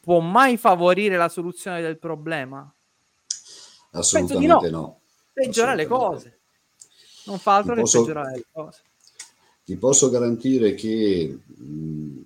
[0.01, 2.69] può mai favorire la soluzione del problema?
[3.91, 4.79] Assolutamente no.
[4.79, 4.99] no.
[5.31, 6.39] Peggiorare le cose.
[7.27, 8.81] Non fa altro che peggiorare le cose.
[9.63, 11.39] Ti posso garantire che,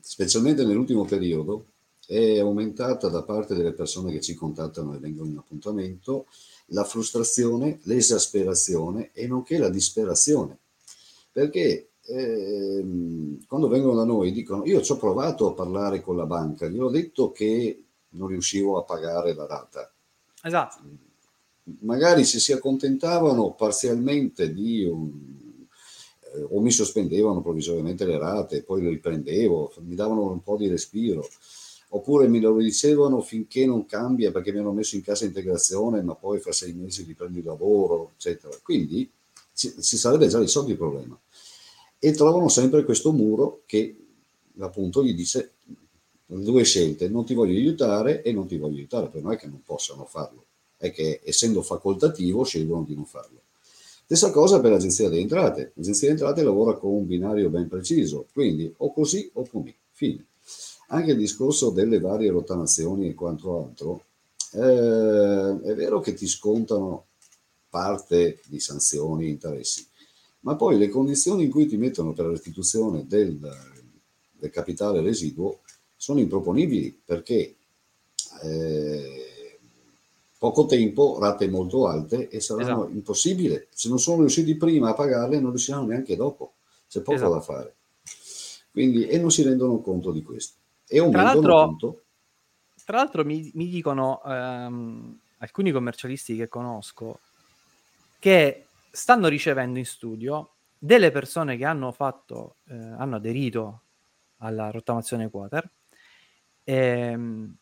[0.01, 1.65] specialmente nell'ultimo periodo,
[2.07, 6.25] è aumentata da parte delle persone che ci contattano e vengono in appuntamento
[6.69, 10.57] la frustrazione, l'esasperazione e nonché la disperazione.
[11.31, 12.85] Perché eh,
[13.47, 16.79] quando vengono da noi dicono io ci ho provato a parlare con la banca, gli
[16.79, 19.91] ho detto che non riuscivo a pagare la rata.
[20.43, 20.77] Esatto.
[21.79, 25.11] Magari se si accontentavano parzialmente di un,
[26.33, 30.67] eh, o mi sospendevano provvisoriamente le rate, poi le riprendevo, mi davano un po' di
[30.67, 31.27] respiro,
[31.89, 36.13] oppure me lo dicevano finché non cambia perché mi hanno messo in cassa integrazione, ma
[36.13, 38.55] poi fra sei mesi riprendi il lavoro, eccetera.
[38.61, 39.09] Quindi
[39.51, 41.19] si, si sarebbe già risolto il problema
[41.99, 43.95] e trovano sempre questo muro che
[44.59, 45.53] appunto gli dice
[46.25, 49.47] due scelte, non ti voglio aiutare e non ti voglio aiutare, per non è che
[49.47, 50.45] non possano farlo,
[50.77, 53.41] è che essendo facoltativo scelgono di non farlo.
[54.05, 58.27] Stessa cosa per l'agenzia delle entrate, l'agenzia delle entrate lavora con un binario ben preciso,
[58.33, 60.25] quindi o così o così, fine.
[60.89, 64.03] Anche il discorso delle varie rottamazioni e quanto altro,
[64.51, 67.05] eh, è vero che ti scontano
[67.69, 69.85] parte di sanzioni e interessi,
[70.45, 73.37] ma poi le condizioni in cui ti mettono per la restituzione del,
[74.31, 75.61] del capitale residuo
[75.95, 77.55] sono improponibili perché
[78.43, 79.59] eh,
[80.37, 82.89] poco tempo, rate molto alte e saranno esatto.
[82.91, 83.67] impossibili.
[83.71, 86.53] Se non sono riusciti prima a pagarle, non riusciranno neanche dopo.
[86.87, 87.33] C'è poco esatto.
[87.33, 87.75] da fare.
[88.69, 90.57] Quindi, e non si rendono conto di questo.
[90.87, 92.03] E l'altro, appunto.
[92.85, 97.19] tra l'altro mi, mi dicono ehm, alcuni commercialisti che conosco
[98.19, 103.81] che stanno ricevendo in studio delle persone che hanno fatto, eh, hanno aderito
[104.37, 105.69] alla rottamazione quater
[106.63, 107.55] ehm,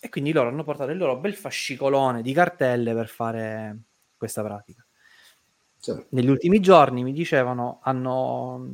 [0.00, 3.78] e quindi loro hanno portato il loro bel fascicolone di cartelle per fare
[4.16, 4.84] questa pratica.
[5.80, 6.06] Certo.
[6.10, 8.66] Negli ultimi giorni mi dicevano hanno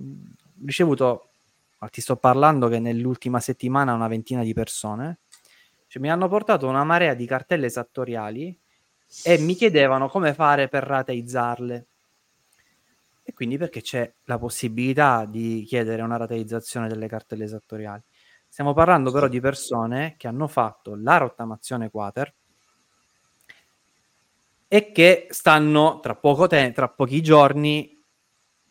[0.64, 1.30] ricevuto,
[1.78, 5.20] ma ti sto parlando che nell'ultima settimana una ventina di persone,
[5.86, 8.56] cioè, mi hanno portato una marea di cartelle esattoriali
[9.24, 11.86] e mi chiedevano come fare per rateizzarle.
[13.22, 18.02] E quindi perché c'è la possibilità di chiedere una rateizzazione delle cartelle esattoriali.
[18.48, 22.32] Stiamo parlando però di persone che hanno fatto la rottamazione quater
[24.66, 27.98] e che stanno tra, poco te- tra pochi giorni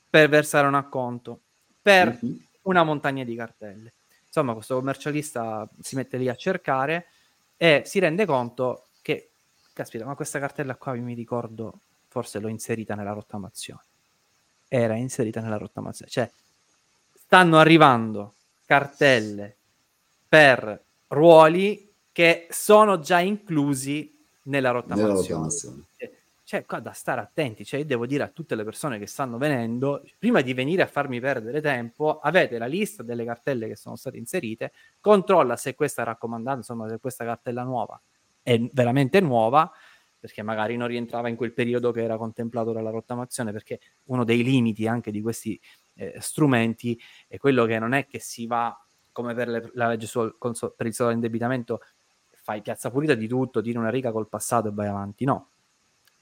[0.09, 1.41] per versare un acconto
[1.81, 2.37] per Mhm.
[2.63, 3.93] una montagna di cartelle.
[4.25, 7.07] Insomma, questo commercialista si mette lì a cercare
[7.57, 8.88] e si rende conto
[9.79, 13.81] caspita, ma questa cartella qua mi ricordo, forse l'ho inserita nella rottamazione.
[14.67, 16.11] Era inserita nella rottamazione.
[16.11, 16.29] Cioè,
[17.13, 18.33] stanno arrivando
[18.65, 19.55] cartelle
[20.27, 24.13] per ruoli che sono già inclusi
[24.43, 25.13] nella Nella rottamazione.
[25.13, 25.83] rottamazione.
[26.43, 29.37] Cioè, qua da stare attenti, cioè, io devo dire a tutte le persone che stanno
[29.37, 33.95] venendo, prima di venire a farmi perdere tempo, avete la lista delle cartelle che sono
[33.95, 38.01] state inserite, controlla se questa raccomandata, insomma, se questa cartella nuova
[38.49, 39.71] è veramente nuova,
[40.19, 44.43] perché magari non rientrava in quel periodo che era contemplato dalla rottamazione, perché uno dei
[44.43, 45.59] limiti anche di questi
[45.95, 48.75] eh, strumenti è quello che non è che si va
[49.11, 51.81] come per le- la legge sul, conso- per il sovraindebitamento,
[52.41, 55.25] fai piazza pulita di tutto, tiri una riga col passato e vai avanti.
[55.25, 55.49] No,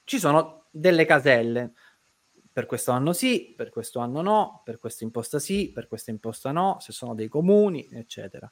[0.04, 1.72] ci sono delle caselle.
[2.52, 6.50] Per questo anno sì, per questo anno no, per questa imposta sì, per questa imposta
[6.50, 8.50] no, se sono dei comuni, eccetera.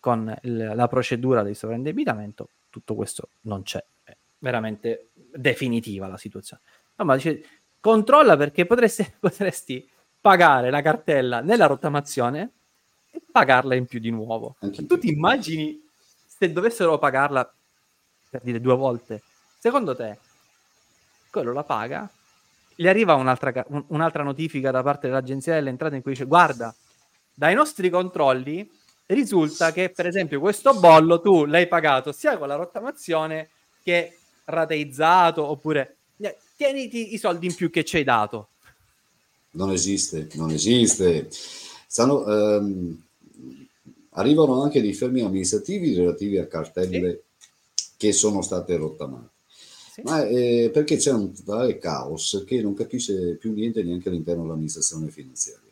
[0.00, 3.84] Con la procedura del sovraindebitamento tutto questo non c'è.
[4.02, 6.62] È veramente definitiva la situazione.
[6.96, 7.44] No, ma dice,
[7.78, 9.88] controlla perché potresti, potresti
[10.20, 12.52] pagare la cartella nella rottamazione
[13.10, 14.56] e pagarla in più di nuovo.
[14.60, 15.80] Anche Tu ti immagini
[16.26, 17.52] se dovessero pagarla
[18.30, 19.22] per dire due volte?
[19.58, 20.18] Secondo te,
[21.30, 22.10] quello la paga?
[22.74, 23.52] Gli arriva un'altra,
[23.88, 26.74] un'altra notifica da parte dell'agenzia delle entrate in cui dice: Guarda,
[27.34, 28.68] dai nostri controlli
[29.06, 33.50] risulta che, per esempio, questo bollo tu l'hai pagato sia con la rottamazione
[33.82, 35.96] che rateizzato oppure
[36.56, 38.48] tieniti i soldi in più che ci hai dato.
[39.52, 41.28] Non esiste, non esiste.
[41.86, 43.02] Stanno, ehm,
[44.10, 47.24] arrivano anche dei fermi amministrativi relativi a cartelle
[47.96, 49.30] che sono state rottamate.
[49.92, 50.02] Sì.
[50.04, 55.10] Ma eh, perché c'è un totale caos che non capisce più niente neanche all'interno dell'amministrazione
[55.10, 55.70] finanziaria.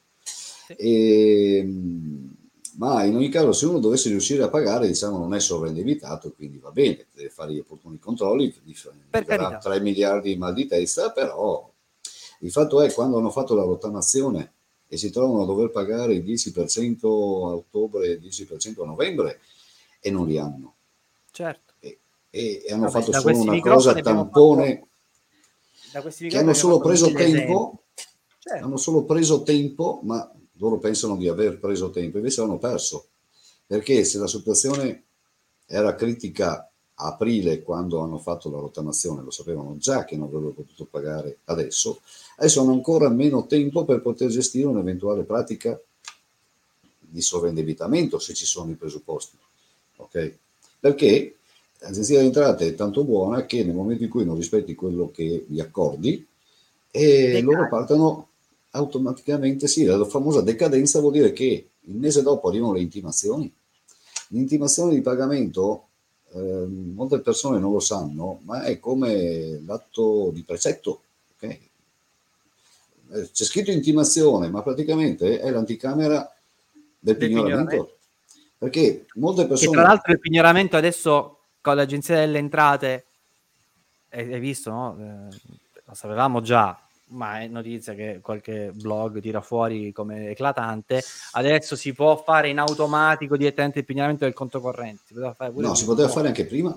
[0.76, 2.36] E, mh,
[2.76, 6.59] ma in ogni caso, se uno dovesse riuscire a pagare, diciamo, non è sovraindebitato, quindi
[6.59, 9.70] va bene, deve fare gli opportuni controlli, Per gli darà carità.
[9.70, 11.70] 3 miliardi di mal di testa, però
[12.40, 14.52] il fatto è quando hanno fatto la rottamazione
[14.88, 19.40] e si trovano a dover pagare il 10% a ottobre e il 10% a novembre
[20.00, 20.74] e non li hanno.
[21.30, 21.74] Certo.
[21.80, 21.98] E,
[22.30, 24.88] e hanno Vabbè, fatto solo una cosa tampone
[26.00, 27.83] questi che hanno solo preso fatto tempo.
[28.38, 28.64] Certo.
[28.64, 33.07] hanno solo preso tempo, ma loro pensano di aver preso tempo, invece hanno perso.
[33.66, 35.05] Perché se la situazione
[35.66, 40.53] era critica a aprile quando hanno fatto la rottamazione, lo sapevano già che non avrebbero
[40.53, 42.01] potuto pagare adesso,
[42.37, 45.81] adesso hanno ancora meno tempo per poter gestire un'eventuale pratica
[46.99, 49.37] di sovraindebitamento se ci sono i presupposti.
[49.96, 50.35] Ok?
[50.79, 51.37] Perché
[51.79, 55.46] l'agenzia delle entrate è tanto buona che nel momento in cui non rispetti quello che
[55.49, 56.27] gli accordi,
[56.90, 58.29] e loro partono
[58.70, 63.52] automaticamente, sì, la famosa decadenza vuol dire che il mese dopo arrivano le intimazioni.
[64.29, 65.87] L'intimazione di pagamento,
[66.33, 71.02] eh, molte persone non lo sanno, ma è come l'atto di precetto.
[71.35, 71.42] ok?
[73.12, 76.33] Eh, C'è scritto intimazione, ma praticamente è l'anticamera
[76.98, 77.64] del Del pignoramento.
[77.71, 77.98] pignoramento.
[78.58, 79.73] Perché molte Che persone...
[79.73, 83.06] tra l'altro il pignoramento adesso con l'agenzia delle entrate,
[84.10, 84.96] hai, hai visto, no?
[85.31, 85.37] Eh,
[85.87, 86.79] lo sapevamo già,
[87.11, 91.02] ma è notizia che qualche blog tira fuori come eclatante.
[91.33, 95.02] Adesso si può fare in automatico direttamente il pignoramento del conto corrente.
[95.06, 95.15] Si
[95.56, 96.77] No, si poteva fare anche prima.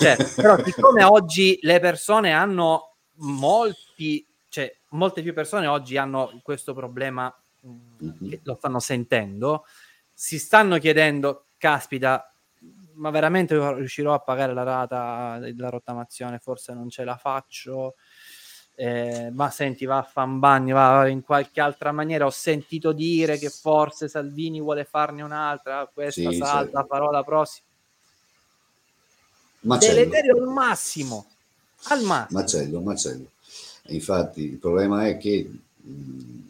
[0.00, 6.74] Certo, però siccome oggi le persone hanno molti, cioè molte più persone oggi hanno questo
[6.74, 8.28] problema Mhm.
[8.28, 9.64] che lo stanno sentendo,
[10.12, 12.30] si stanno chiedendo, caspita,
[12.94, 16.38] ma veramente riuscirò a pagare la rata della rottamazione?
[16.38, 17.94] Forse non ce la faccio.
[18.76, 22.26] Eh, ma senti, va a Fambagni, va in qualche altra maniera.
[22.26, 26.86] Ho sentito dire che forse Salvini vuole farne un'altra, questa sì, salta, sì.
[26.88, 27.66] parola prossima.
[29.60, 29.94] Macello.
[29.94, 31.26] Deleterio al massimo,
[31.84, 32.40] al massimo.
[32.40, 33.30] Macello, macello.
[33.88, 36.40] Infatti il problema è che, mh,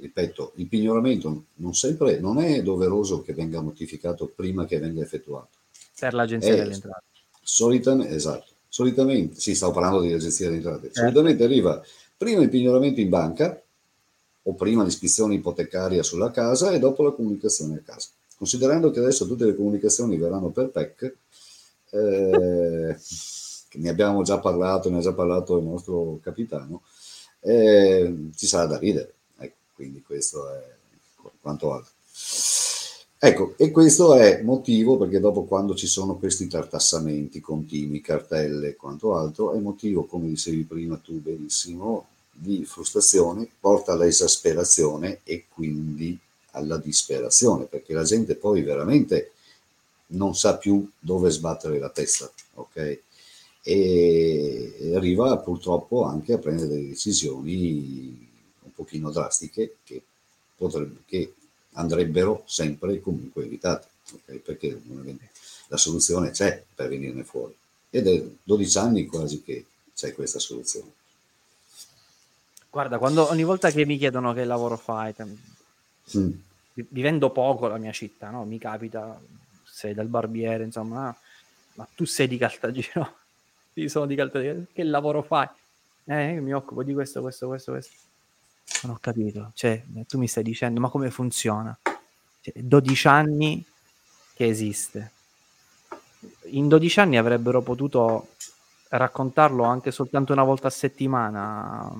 [0.00, 5.48] ripeto, il pignoramento non sempre non è doveroso che venga notificato prima che venga effettuato.
[5.96, 7.04] Per l'agenzia delle entrate.
[7.42, 10.92] Solitamente, esatto solitamente, sì, stavo parlando di agenzia di entrate, eh.
[10.92, 11.82] solitamente arriva
[12.16, 13.60] prima il pignoramento in banca
[14.42, 18.08] o prima l'iscrizione ipotecaria sulla casa e dopo la comunicazione a casa.
[18.36, 21.14] Considerando che adesso tutte le comunicazioni verranno per PEC,
[21.90, 22.96] eh,
[23.72, 26.82] ne abbiamo già parlato, ne ha già parlato il nostro capitano,
[27.40, 29.12] eh, ci sarà da ridere.
[29.36, 30.62] Ecco, quindi questo è
[31.40, 31.92] quanto altro.
[33.22, 38.76] Ecco, e questo è motivo perché dopo quando ci sono questi tartassamenti continui, cartelle e
[38.76, 46.18] quanto altro, è motivo, come dicevi prima tu benissimo, di frustrazione, porta all'esasperazione e quindi
[46.52, 49.32] alla disperazione, perché la gente poi veramente
[50.12, 53.00] non sa più dove sbattere la testa, ok?
[53.62, 58.28] E arriva purtroppo anche a prendere delle decisioni
[58.62, 60.02] un pochino drastiche che,
[60.56, 61.34] potrebbe, che
[61.74, 64.38] andrebbero sempre e comunque evitate, okay?
[64.38, 64.80] perché
[65.68, 67.54] la soluzione c'è per venirne fuori.
[67.90, 69.64] Ed è 12 anni quasi che
[69.94, 70.92] c'è questa soluzione.
[72.70, 75.12] Guarda, quando ogni volta che mi chiedono che lavoro fai,
[76.16, 76.30] mm.
[76.72, 78.44] vivendo poco la mia città, no?
[78.44, 79.20] mi capita,
[79.64, 81.14] sei dal barbiere, insomma,
[81.74, 83.14] ma tu sei di Caltagirone,
[83.74, 85.48] io sono di Caltagirone, che lavoro fai?
[86.04, 87.92] Eh, io mi occupo di questo, questo, questo, questo.
[88.82, 89.52] Non ho capito.
[89.54, 91.76] Cioè, tu mi stai dicendo, ma come funziona?
[92.40, 93.64] Cioè, 12 anni
[94.34, 95.12] che esiste.
[96.50, 98.28] In 12 anni avrebbero potuto
[98.88, 101.90] raccontarlo anche soltanto una volta a settimana.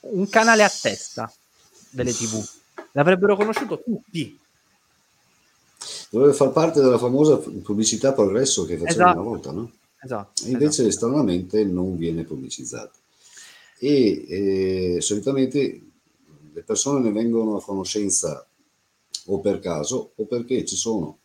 [0.00, 1.32] Un canale a testa
[1.90, 2.44] delle tv.
[2.92, 4.38] L'avrebbero conosciuto tutti.
[6.10, 9.20] Dovrebbe far parte della famosa pubblicità progresso che faceva esatto.
[9.20, 9.70] una volta, no?
[10.00, 10.44] Esatto.
[10.44, 11.06] E invece esatto.
[11.08, 12.92] stranamente non viene pubblicizzata.
[13.78, 15.80] E eh, solitamente
[16.56, 18.46] le persone ne vengono a conoscenza
[19.26, 21.18] o per caso o perché ci sono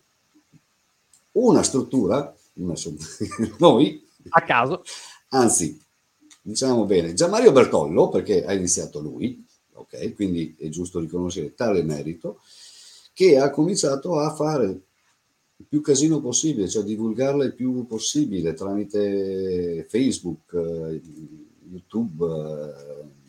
[1.34, 2.74] una struttura, una,
[3.60, 4.84] noi, a caso,
[5.30, 5.82] anzi,
[6.42, 11.82] diciamo bene, Gian Mario Bertollo, perché ha iniziato lui, ok, quindi è giusto riconoscere tale
[11.82, 12.42] merito,
[13.14, 19.86] che ha cominciato a fare il più casino possibile, cioè divulgarla il più possibile tramite
[19.88, 21.02] Facebook, eh,
[21.70, 23.20] YouTube, eh,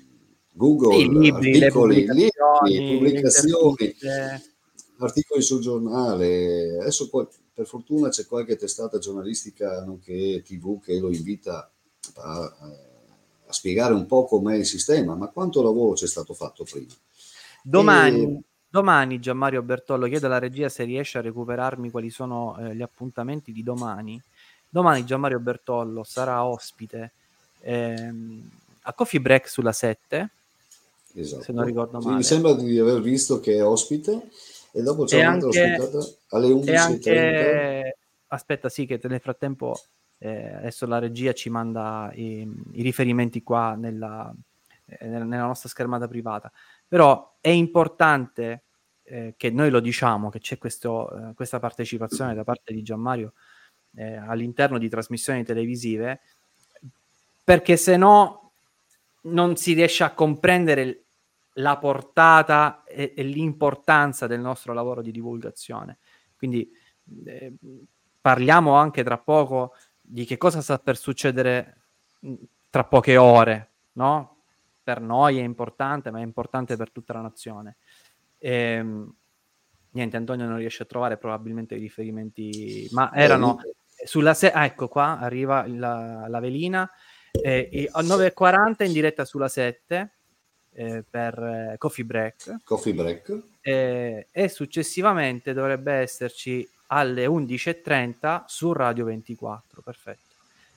[0.52, 3.94] Google, sì, libri, articoli, pubblicazioni, libri, pubblicazioni
[4.98, 6.78] articoli sul giornale.
[6.80, 11.70] Adesso per fortuna c'è qualche testata giornalistica, nonché TV, che lo invita
[12.16, 12.42] a,
[13.46, 16.92] a spiegare un po' com'è il sistema, ma quanto lavoro c'è stato fatto prima.
[17.62, 18.40] Domani, e...
[18.68, 23.52] domani Gianmario Bertollo chiede alla regia se riesce a recuperarmi quali sono eh, gli appuntamenti
[23.52, 24.20] di domani.
[24.68, 27.12] Domani Gianmario Bertollo sarà ospite
[27.60, 28.50] ehm,
[28.82, 30.30] a Coffee Break sulla 7
[31.14, 31.42] esatto.
[31.42, 32.10] se non ricordo male.
[32.10, 34.28] Sì, mi sembra di aver visto che è ospite
[34.72, 35.98] e dopo c'è un'altra ospitata
[36.30, 36.76] alle 11.30.
[36.76, 37.96] Anche...
[38.28, 39.78] Aspetta, sì, che nel frattempo
[40.18, 44.32] eh, adesso la regia ci manda i, i riferimenti qua nella,
[44.86, 46.50] eh, nella, nostra schermata privata.
[46.86, 48.62] Però è importante
[49.02, 53.32] eh, che noi lo diciamo, che c'è questo, eh, questa partecipazione da parte di Gianmario
[53.96, 56.20] eh, all'interno di trasmissioni televisive,
[57.44, 58.41] perché se no
[59.22, 61.04] non si riesce a comprendere
[61.54, 65.98] la portata e, e l'importanza del nostro lavoro di divulgazione.
[66.36, 66.70] Quindi
[67.26, 67.54] eh,
[68.20, 71.76] parliamo anche tra poco di che cosa sta per succedere
[72.70, 74.28] tra poche ore, no?
[74.82, 77.76] Per noi è importante, ma è importante per tutta la nazione.
[78.38, 79.14] E, ehm,
[79.90, 83.60] niente, Antonio non riesce a trovare probabilmente i riferimenti, ma erano
[84.04, 86.90] sulla se- ah, ecco qua arriva la, la velina
[87.40, 90.10] eh, a 9.40 in diretta sulla 7
[90.74, 92.60] eh, per eh, Coffee Break.
[92.64, 93.42] Coffee Break.
[93.60, 99.82] Eh, e successivamente dovrebbe esserci alle 11.30 su Radio 24.
[99.82, 100.30] Perfetto.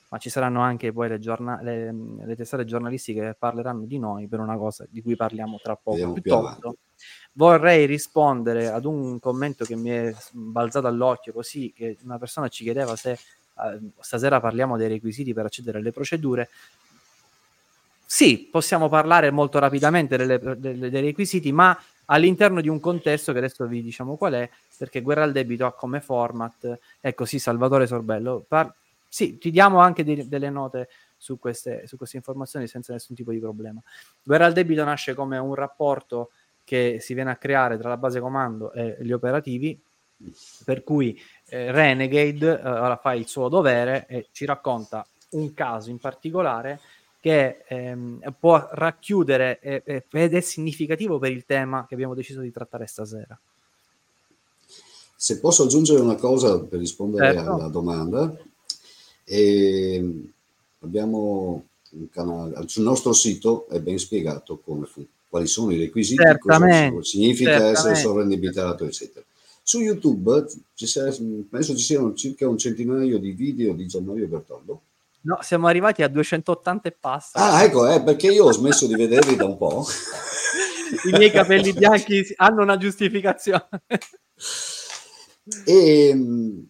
[0.10, 1.94] Ma ci saranno anche poi le, giorna- le,
[2.24, 6.14] le testate giornalistiche che parleranno di noi per una cosa di cui parliamo tra poco.
[6.14, 6.78] Piuttosto,
[7.34, 12.64] vorrei rispondere ad un commento che mi è balzato all'occhio così che una persona ci
[12.64, 13.18] chiedeva se
[14.00, 16.50] stasera parliamo dei requisiti per accedere alle procedure.
[18.06, 23.40] Sì, possiamo parlare molto rapidamente delle, delle, dei requisiti, ma all'interno di un contesto che
[23.40, 27.88] adesso vi diciamo qual è, perché Guerra al debito ha come format, ecco sì, Salvatore
[27.88, 28.74] Sorbello, par-
[29.08, 33.32] sì, ti diamo anche de- delle note su queste, su queste informazioni senza nessun tipo
[33.32, 33.82] di problema.
[34.22, 36.32] Guerra al debito nasce come un rapporto
[36.64, 39.80] che si viene a creare tra la base comando e gli operativi,
[40.64, 45.90] per cui eh, Renegade eh, ora fa il suo dovere e ci racconta un caso
[45.90, 46.80] in particolare
[47.20, 52.52] che ehm, può racchiudere eh, ed è significativo per il tema che abbiamo deciso di
[52.52, 53.38] trattare stasera.
[55.16, 57.54] Se posso aggiungere una cosa per rispondere certo.
[57.54, 58.38] alla domanda,
[59.24, 60.24] eh,
[60.82, 66.22] abbiamo un canale, sul nostro sito è ben spiegato come fu, quali sono i requisiti,
[66.38, 69.26] cosa significa essere sovrandebitato, eccetera.
[69.68, 70.46] Su YouTube
[70.76, 71.06] ci sia,
[71.50, 74.82] penso ci siano circa un centinaio di video di Gianmario Bertoldo.
[75.22, 77.40] No, siamo arrivati a 280 e passa.
[77.40, 79.84] Ah, ecco, eh, perché io ho smesso di vederli da un po'.
[81.10, 83.68] I miei capelli bianchi hanno una giustificazione.
[85.66, 86.68] e ehm,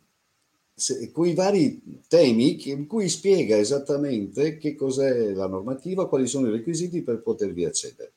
[0.74, 6.52] se, quei vari temi in cui spiega esattamente che cos'è la normativa, quali sono i
[6.52, 8.14] requisiti per potervi accedere.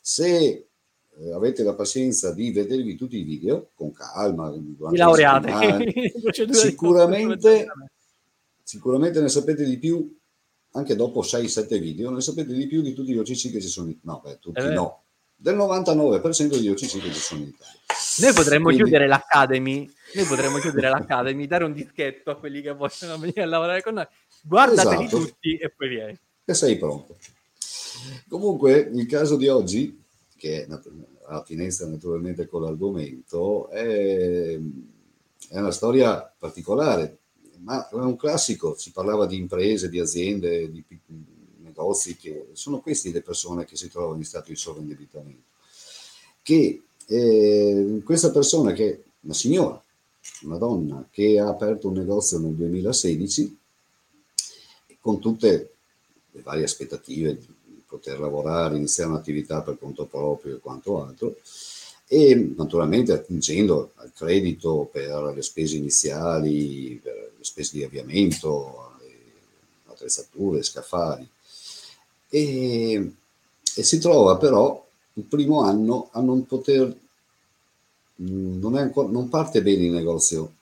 [0.00, 0.70] Se
[1.18, 5.92] eh, avete la pazienza di vedervi tutti i video con calma, di laureate,
[6.52, 7.66] sicuramente,
[8.62, 10.18] sicuramente ne sapete di più
[10.72, 13.94] anche dopo 6-7 video, ne sapete di più di tutti gli OCC che ci sono.
[14.02, 15.02] No, beh, tutti no,
[15.36, 17.80] del 99% degli OCC che ci sono in Italia.
[18.18, 18.82] Noi potremmo Quindi...
[18.82, 23.46] chiudere l'Academy, noi potremmo chiudere l'Academy, dare un dischetto a quelli che vogliono venire a
[23.46, 24.06] lavorare con noi,
[24.42, 25.24] guardateli esatto.
[25.24, 26.18] tutti e poi vieni.
[26.44, 27.16] E sei pronto.
[28.28, 30.01] Comunque, il caso di oggi,
[30.42, 34.58] che ha attinenza naturalmente con l'argomento, è,
[35.48, 37.18] è una storia particolare,
[37.58, 40.84] ma è un classico, si parlava di imprese, di aziende, di
[41.58, 45.44] negozi, che sono queste le persone che si trovano in stato di sovraindebitamento.
[46.42, 49.80] Che eh, questa persona, che una signora,
[50.42, 53.58] una donna, che ha aperto un negozio nel 2016,
[54.98, 55.74] con tutte
[56.32, 57.38] le varie aspettative
[57.92, 61.36] poter lavorare, iniziare un'attività per conto proprio e quanto altro,
[62.06, 68.92] e naturalmente attingendo al credito per le spese iniziali, per le spese di avviamento,
[69.86, 71.28] attrezzature, scaffali,
[72.28, 73.12] e,
[73.74, 74.82] e si trova però
[75.14, 76.96] il primo anno a non poter,
[78.16, 80.54] non, ancora, non parte bene il negozio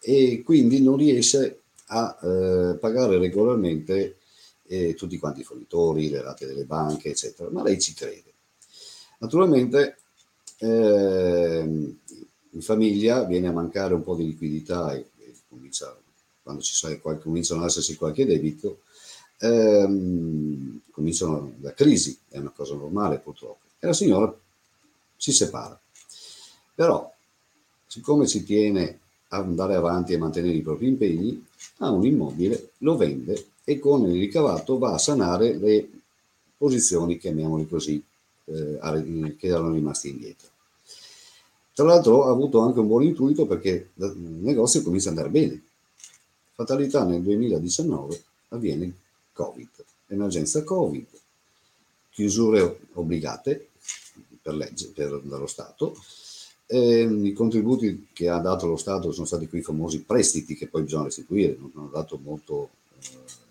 [0.00, 4.17] e quindi non riesce a eh, pagare regolarmente
[4.68, 8.32] eh, tutti quanti i fornitori, le rate delle banche, eccetera, ma lei ci crede.
[9.18, 9.98] Naturalmente
[10.58, 11.64] eh,
[12.50, 15.96] in famiglia viene a mancare un po' di liquidità e, e comincia,
[16.42, 18.82] quando ci qualche, cominciano ad esserci qualche debito,
[19.38, 24.36] ehm, cominciano la crisi, è una cosa normale purtroppo, e la signora
[25.16, 25.80] si separa.
[26.74, 27.12] Però,
[27.86, 31.44] siccome ci tiene a andare avanti e mantenere i propri impegni,
[31.78, 35.90] ha un immobile, lo vende e con il ricavato va a sanare le
[36.56, 38.02] posizioni, chiamiamole così,
[38.46, 40.48] eh, che erano rimaste indietro.
[41.74, 45.62] Tra l'altro ha avuto anche un buon intuito perché il negozio comincia ad andare bene.
[46.54, 48.90] Fatalità nel 2019 avviene
[49.34, 49.68] Covid,
[50.06, 51.06] emergenza Covid,
[52.08, 53.68] chiusure obbligate
[54.40, 55.94] per legge per, dallo Stato.
[56.64, 60.84] Eh, I contributi che ha dato lo Stato sono stati quei famosi prestiti che poi
[60.84, 62.70] bisogna restituire, non hanno dato molto.
[62.98, 63.46] Eh,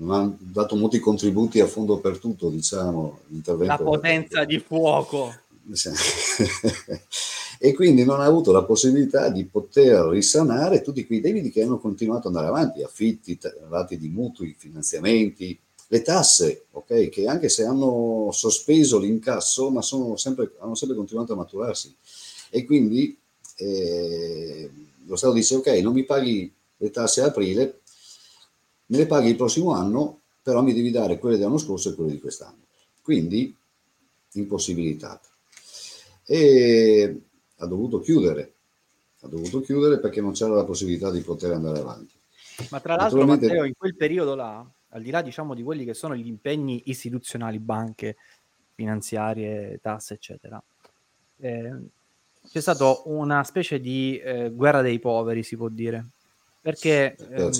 [0.00, 3.20] hanno dato molti contributi a fondo per tutto, diciamo,
[3.58, 5.34] La potenza di fuoco.
[7.58, 11.78] e quindi non ha avuto la possibilità di poter risanare tutti quei debiti che hanno
[11.78, 13.38] continuato ad andare avanti, affitti,
[13.70, 20.52] rati di mutui, finanziamenti, le tasse, okay, che anche se hanno sospeso l'incasso, ma sempre,
[20.58, 21.94] hanno sempre continuato a maturarsi.
[22.50, 23.16] E quindi
[23.56, 24.70] eh,
[25.06, 27.80] lo Stato dice, ok, non mi paghi le tasse a aprile,
[28.86, 32.12] me le paghi il prossimo anno, però mi devi dare quelle dell'anno scorso e quelle
[32.12, 32.62] di quest'anno.
[33.02, 33.56] Quindi
[34.32, 35.28] impossibilitata.
[36.26, 37.20] E
[37.56, 38.52] ha dovuto chiudere,
[39.20, 42.14] ha dovuto chiudere perché non c'era la possibilità di poter andare avanti.
[42.70, 43.24] Ma tra l'altro.
[43.24, 46.82] Matteo, in quel periodo là, al di là diciamo di quelli che sono gli impegni
[46.86, 48.16] istituzionali, banche,
[48.74, 50.62] finanziarie, tasse, eccetera,
[51.38, 51.72] eh,
[52.48, 56.06] c'è stata una specie di eh, guerra dei poveri, si può dire.
[56.60, 57.50] Perché, ehm,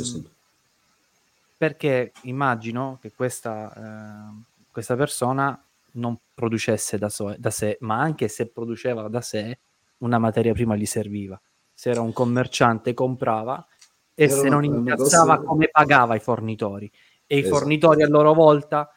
[1.65, 5.59] perché immagino che questa, eh, questa persona
[5.93, 9.59] non producesse da, so- da sé, ma anche se produceva da sé,
[9.99, 11.41] una materia prima gli serviva.
[11.73, 13.67] Se era un commerciante comprava
[14.13, 15.49] e era se non incazzava negozio...
[15.49, 16.91] come pagava i fornitori.
[17.27, 17.47] E esatto.
[17.47, 18.91] i fornitori a loro volta,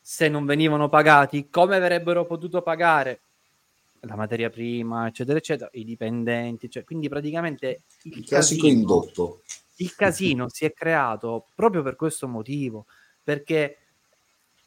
[0.00, 3.20] se non venivano pagati, come avrebbero potuto pagare
[4.00, 9.42] la materia prima, eccetera, eccetera, i dipendenti, cioè, quindi praticamente il, il classico casino, indotto.
[9.78, 12.86] Il casino si è creato proprio per questo motivo,
[13.22, 13.78] perché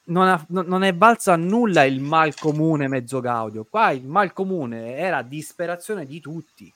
[0.06, 3.66] non, ha, non, è valso a nulla il mal comune mezzo Gaudio.
[3.70, 6.72] Qua il mal comune era disperazione di tutti.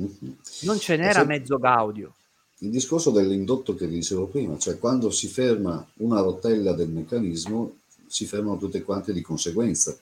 [0.00, 0.32] Mm-hmm.
[0.62, 2.14] Non ce n'era mezzo Gaudio.
[2.58, 7.78] Il discorso dell'indotto che vi dicevo prima, cioè quando si ferma una rotella del meccanismo,
[8.06, 9.96] si fermano tutte quante di conseguenza.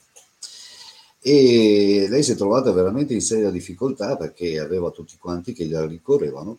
[1.23, 5.85] E lei si è trovata veramente in seria difficoltà perché aveva tutti quanti che gliela
[5.85, 6.57] ricorrevano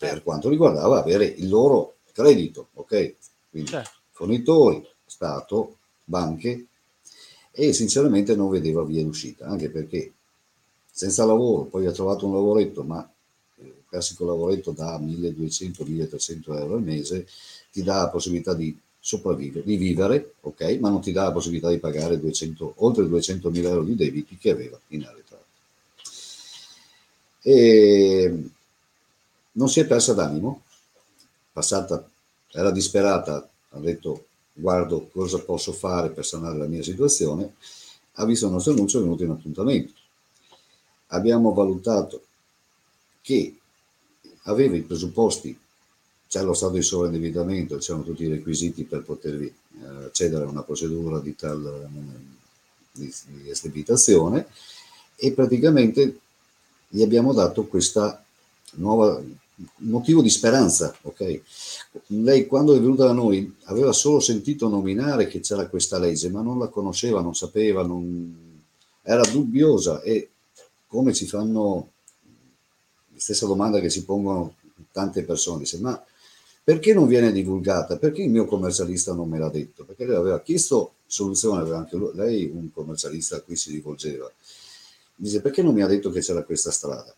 [0.00, 3.14] per quanto riguardava avere il loro credito, ok?
[3.50, 3.98] Quindi certo.
[4.12, 6.68] fornitori, Stato, banche
[7.50, 10.10] e sinceramente non vedeva via d'uscita, anche perché
[10.90, 13.06] senza lavoro, poi ha trovato un lavoretto, ma
[13.56, 17.26] il eh, classico lavoretto da 1200-1300 euro al mese
[17.70, 21.68] ti dà la possibilità di sopravvivere, di vivere, ok, ma non ti dà la possibilità
[21.68, 25.44] di pagare 200, oltre 200 mila euro di debiti che aveva in arretrato.
[27.42, 28.50] E
[29.52, 30.62] non si è persa d'animo,
[31.52, 32.08] passata,
[32.52, 37.54] era disperata, ha detto guardo cosa posso fare per sanare la mia situazione,
[38.14, 39.92] ha visto il nostro annuncio e è venuto in appuntamento.
[41.08, 42.24] Abbiamo valutato
[43.22, 43.56] che
[44.44, 45.58] aveva i presupposti,
[46.28, 50.62] c'è lo stato di sovraindebitamento, c'erano tutti i requisiti per potervi eh, accedere a una
[50.62, 51.88] procedura di tal
[52.92, 54.46] di, di esdebitazione
[55.16, 56.18] e praticamente
[56.88, 58.24] gli abbiamo dato questa
[58.72, 59.22] nuova
[59.78, 61.40] motivo di speranza, ok?
[62.08, 66.40] Lei quando è venuta da noi aveva solo sentito nominare che c'era questa legge, ma
[66.40, 68.62] non la conosceva, non sapeva, non...
[69.02, 70.30] era dubbiosa e
[70.86, 71.90] come ci fanno
[73.12, 74.54] la stessa domanda che si pongono
[74.92, 76.02] tante persone, dice ma
[76.62, 77.96] perché non viene divulgata?
[77.96, 79.84] Perché il mio commercialista non me l'ha detto?
[79.84, 84.30] Perché lei aveva chiesto soluzione, aveva anche lei un commercialista a cui si rivolgeva.
[85.16, 87.12] Dice perché non mi ha detto che c'era questa strada?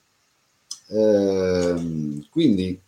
[0.93, 2.79] Ehm, quindi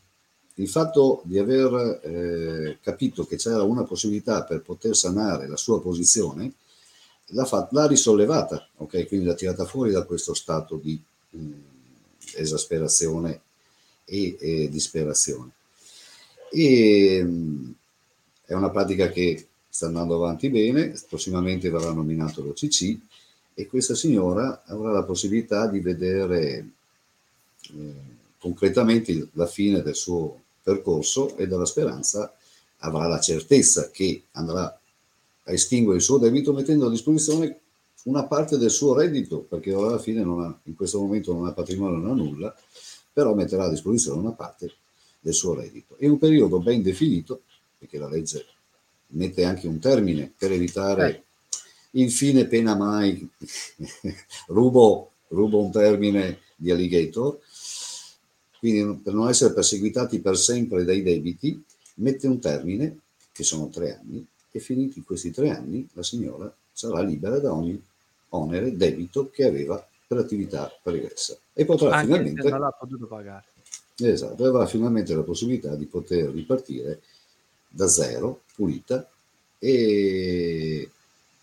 [0.56, 5.80] il fatto di aver eh, capito che c'era una possibilità per poter sanare la sua
[5.80, 6.52] posizione
[7.28, 9.06] l'ha, fat- l'ha risollevata, ok?
[9.06, 11.00] Quindi l'ha tirata fuori da questo stato di
[11.30, 11.52] mh, mm,
[12.36, 13.40] esasperazione
[14.04, 15.50] e, e, disperazione.
[16.50, 17.70] E, mh, mm,
[18.46, 22.96] è una pratica che sta andando avanti bene, prossimamente verrà nominato l'OCC
[23.54, 26.68] e questa signora avrà la possibilità di vedere
[28.38, 32.34] concretamente la fine del suo percorso e dalla speranza
[32.78, 34.78] avrà la certezza che andrà
[35.46, 37.60] a estinguere il suo debito mettendo a disposizione
[38.04, 41.98] una parte del suo reddito, perché alla fine ha, in questo momento non ha patrimonio,
[41.98, 42.54] non ha nulla,
[43.12, 44.74] però metterà a disposizione una parte
[45.20, 45.96] del suo reddito.
[46.00, 47.42] In un periodo ben definito,
[47.78, 48.44] perché la legge
[49.08, 51.22] mette anche un termine per evitare eh.
[51.92, 53.26] infine pena mai,
[54.48, 57.38] rubo, rubo un termine di alligator,
[58.64, 61.62] quindi per non essere perseguitati per sempre dai debiti,
[61.96, 63.00] mette un termine,
[63.30, 67.78] che sono tre anni, e finiti questi tre anni la signora sarà libera da ogni
[68.30, 71.36] onere, debito che aveva per attività pregressa.
[71.52, 72.40] E potrà Anche finalmente...
[72.40, 73.44] Se non l'ha potuto pagare.
[73.98, 77.02] Esatto, avrà finalmente la possibilità di poter ripartire
[77.68, 79.06] da zero, pulita
[79.58, 80.88] e,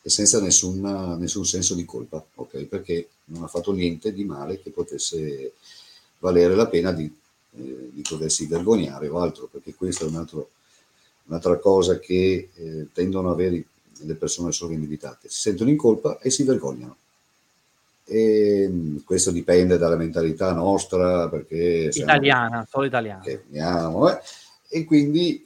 [0.02, 2.64] e senza nessuna, nessun senso di colpa, ok?
[2.64, 5.54] Perché non ha fatto niente di male che potesse
[6.22, 10.52] valere la pena di, eh, di potersi vergognare o altro, perché questa è un altro,
[11.26, 13.66] un'altra cosa che eh, tendono ad avere
[14.04, 15.28] le persone sovraindebitate.
[15.30, 16.96] Si sentono in colpa e si vergognano.
[18.06, 23.24] E mm, questo dipende dalla mentalità nostra, perché italiana, solo italiana.
[23.24, 24.20] Abbiamo, eh?
[24.70, 25.46] E quindi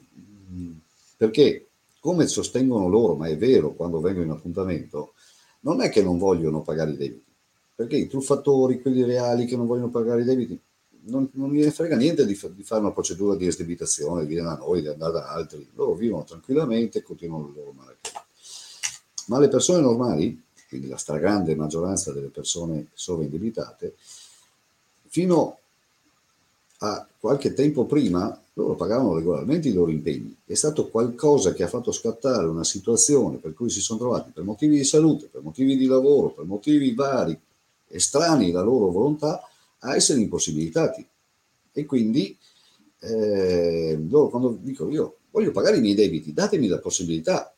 [0.52, 0.72] mm,
[1.18, 1.66] perché
[2.00, 5.14] come sostengono loro, ma è vero quando vengono in appuntamento,
[5.62, 7.24] non è che non vogliono pagare i debiti,
[7.74, 10.60] perché i truffatori, quelli reali che non vogliono pagare i debiti,
[11.06, 14.58] non, non gliene frega niente di, di, fare una procedura di esdebitazione, di venire da
[14.58, 17.98] noi, di andare da altri, loro vivono tranquillamente e continuano il loro male.
[19.28, 23.96] Ma le persone normali, quindi la stragrande maggioranza delle persone sovraindebitate,
[25.08, 25.60] fino
[26.80, 30.36] a qualche tempo prima loro pagavano regolarmente i loro impegni.
[30.46, 34.44] È stato qualcosa che ha fatto scattare una situazione per cui si sono trovati per
[34.44, 37.38] motivi di salute, per motivi di lavoro, per motivi vari,
[37.88, 39.42] estranei alla loro volontà
[39.80, 41.06] a essere impossibilitati.
[41.72, 42.38] E quindi
[43.00, 47.54] eh, loro quando dicono io voglio pagare i miei debiti, datemi la possibilità,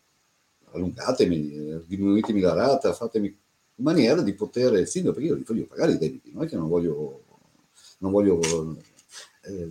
[0.71, 5.93] allungatemi, diminuitemi la rata, fatemi in maniera di poter, sì, perché io li voglio pagare
[5.93, 7.23] i debiti, non è che non voglio,
[7.99, 8.39] non voglio
[9.43, 9.69] eh,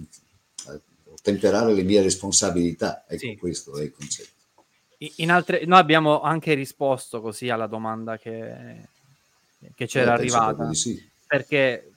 [1.23, 3.37] temperare le mie responsabilità, ecco sì.
[3.37, 4.35] questo è il concetto.
[5.17, 8.89] In altre, noi abbiamo anche risposto così alla domanda che,
[9.75, 10.73] che c'era eh, arrivata.
[10.73, 11.05] Sì.
[11.27, 11.96] Perché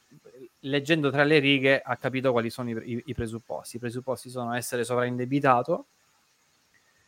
[0.61, 3.77] leggendo tra le righe ha capito quali sono i, i, presupposti.
[3.77, 5.87] I presupposti sono essere sovraindebitato,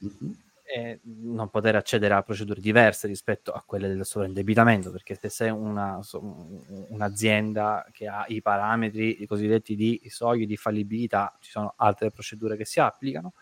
[0.04, 0.32] mm-hmm.
[0.64, 5.50] e non poter accedere a procedure diverse rispetto a quelle del sovraindebitamento, perché se sei
[5.50, 6.00] una,
[6.90, 12.56] un'azienda che ha i parametri i cosiddetti di soglie di fallibilità, ci sono altre procedure
[12.56, 13.34] che si applicano,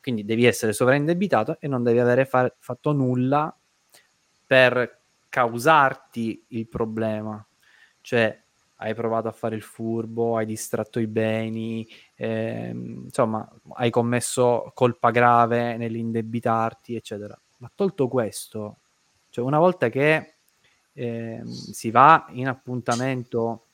[0.00, 3.54] quindi devi essere sovraindebitato e non devi avere fa- fatto nulla
[4.46, 4.98] per
[5.28, 7.46] causarti il problema,
[8.00, 8.42] cioè
[8.82, 15.10] hai provato a fare il furbo, hai distratto i beni, ehm, insomma, hai commesso colpa
[15.10, 17.38] grave nell'indebitarti, eccetera.
[17.58, 18.76] Ma tolto questo,
[19.28, 20.34] cioè una volta che
[20.94, 23.64] eh, si va in appuntamento,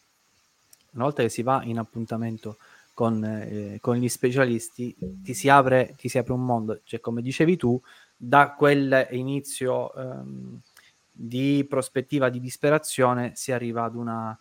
[0.92, 2.56] una volta che si va in appuntamento
[2.92, 7.22] con, eh, con gli specialisti, ti si, apre, ti si apre un mondo, cioè come
[7.22, 7.80] dicevi tu,
[8.16, 10.60] da quell'inizio ehm,
[11.12, 14.36] di prospettiva di disperazione si arriva ad una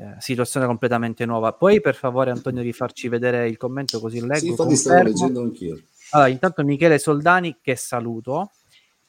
[0.00, 1.52] eh, situazione completamente nuova.
[1.52, 4.38] Poi per favore Antonio rifarci vedere il commento così leggo.
[4.38, 5.78] Sì, infatti stavo leggendo anch'io.
[6.12, 8.50] Allora, intanto Michele Soldani che saluto.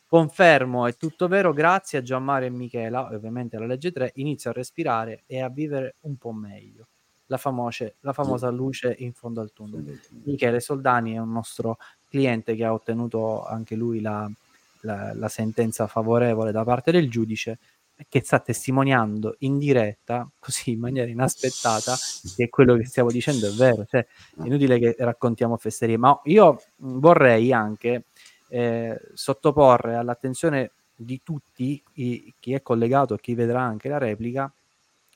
[0.06, 4.54] Confermo, è tutto vero, grazie a Gianmario e Michela, ovviamente la legge 3, inizio a
[4.54, 6.88] respirare e a vivere un po' meglio.
[7.28, 9.98] La, famoce, la famosa luce in fondo al tunnel.
[10.26, 11.78] Michele Soldani è un nostro
[12.10, 14.30] cliente che ha ottenuto anche lui la,
[14.82, 17.60] la, la sentenza favorevole da parte del giudice
[18.08, 21.95] che sta testimoniando in diretta, così in maniera inaspettata,
[22.36, 23.86] che quello che stiamo dicendo è vero.
[23.86, 28.06] Cioè, è inutile che raccontiamo fesserie, ma io vorrei anche
[28.49, 34.52] eh, sottoporre all'attenzione di tutti, i, chi è collegato e chi vedrà anche la replica,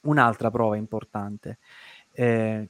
[0.04, 1.60] un'altra prova importante,
[2.12, 2.70] eh,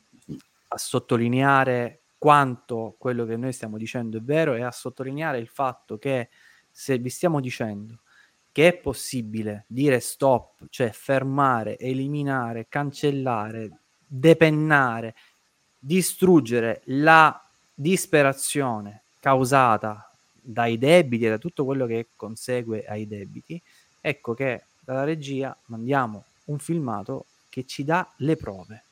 [0.68, 5.97] a sottolineare quanto quello che noi stiamo dicendo è vero e a sottolineare il fatto
[5.97, 6.30] che
[6.72, 7.99] se vi stiamo dicendo
[8.56, 13.70] che è possibile dire stop, cioè fermare, eliminare, cancellare,
[14.08, 15.14] depennare,
[15.78, 17.38] distruggere la
[17.74, 23.62] disperazione causata dai debiti e da tutto quello che consegue ai debiti,
[23.99, 28.84] ecco che dalla regia mandiamo un filmato che ci dà le prove.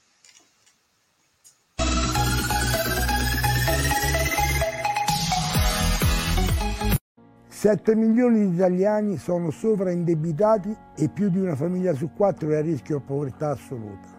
[7.63, 12.61] 7 milioni di italiani sono sovraindebitati e più di una famiglia su quattro è a
[12.61, 14.09] rischio di povertà assoluta.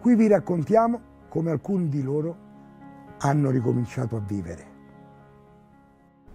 [0.00, 2.36] Qui vi raccontiamo come alcuni di loro
[3.18, 4.64] hanno ricominciato a vivere.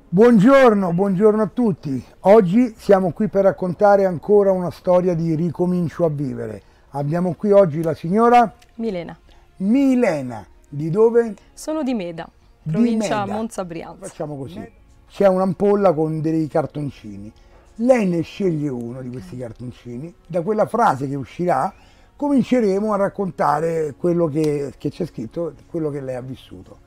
[0.08, 2.06] Buongiorno, buongiorno a tutti.
[2.20, 6.62] Oggi siamo qui per raccontare ancora una storia di ricomincio a vivere.
[6.90, 9.18] Abbiamo qui oggi la signora Milena.
[9.58, 11.34] Milena, di dove?
[11.54, 12.30] Sono di Meda,
[12.62, 13.26] provincia di Meda.
[13.26, 14.06] Monza Brianza.
[14.06, 14.77] Facciamo così
[15.10, 17.32] c'è un'ampolla con dei cartoncini.
[17.76, 21.74] Lei ne sceglie uno di questi cartoncini, da quella frase che uscirà
[22.16, 26.86] cominceremo a raccontare quello che, che c'è scritto, quello che lei ha vissuto.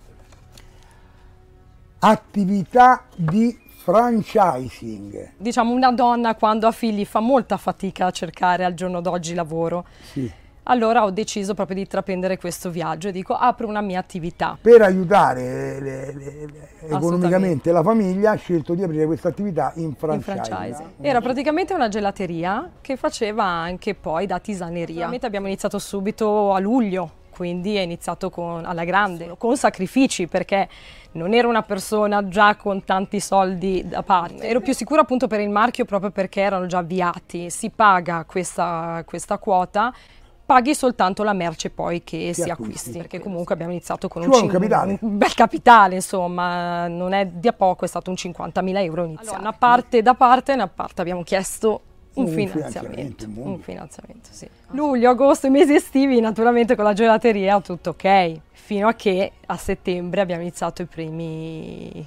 [2.01, 5.35] Attività di franchising.
[5.37, 9.87] Diciamo una donna quando ha figli fa molta fatica a cercare al giorno d'oggi lavoro.
[10.03, 14.59] Sì allora ho deciso proprio di intraprendere questo viaggio e dico apro una mia attività.
[14.61, 19.95] Per aiutare le, le, le, economicamente la famiglia ha scelto di aprire questa attività in
[19.95, 20.31] franchise.
[20.31, 20.85] In franchise.
[21.01, 24.97] Era praticamente una gelateria che faceva anche poi da tisaneria.
[24.97, 30.69] Veramente abbiamo iniziato subito a luglio, quindi è iniziato con, alla grande, con sacrifici perché
[31.13, 35.41] non ero una persona già con tanti soldi da parte, ero più sicura appunto per
[35.41, 39.93] il marchio proprio perché erano già avviati, si paga questa, questa quota
[40.51, 44.31] paghi soltanto la merce poi che si, si acquisti, perché comunque abbiamo iniziato con un,
[44.33, 44.99] un, capitale.
[45.01, 49.29] un, bel capitale, insomma, non è di a poco, è stato un 50.000 euro iniziale.
[49.29, 51.81] Allora, una parte da parte, una parte abbiamo chiesto
[52.15, 54.49] un, un finanziamento, finanziamento un finanziamento, sì.
[54.71, 59.57] Luglio, agosto, i mesi estivi, naturalmente con la gelateria tutto ok, fino a che a
[59.57, 62.05] settembre abbiamo iniziato i primi,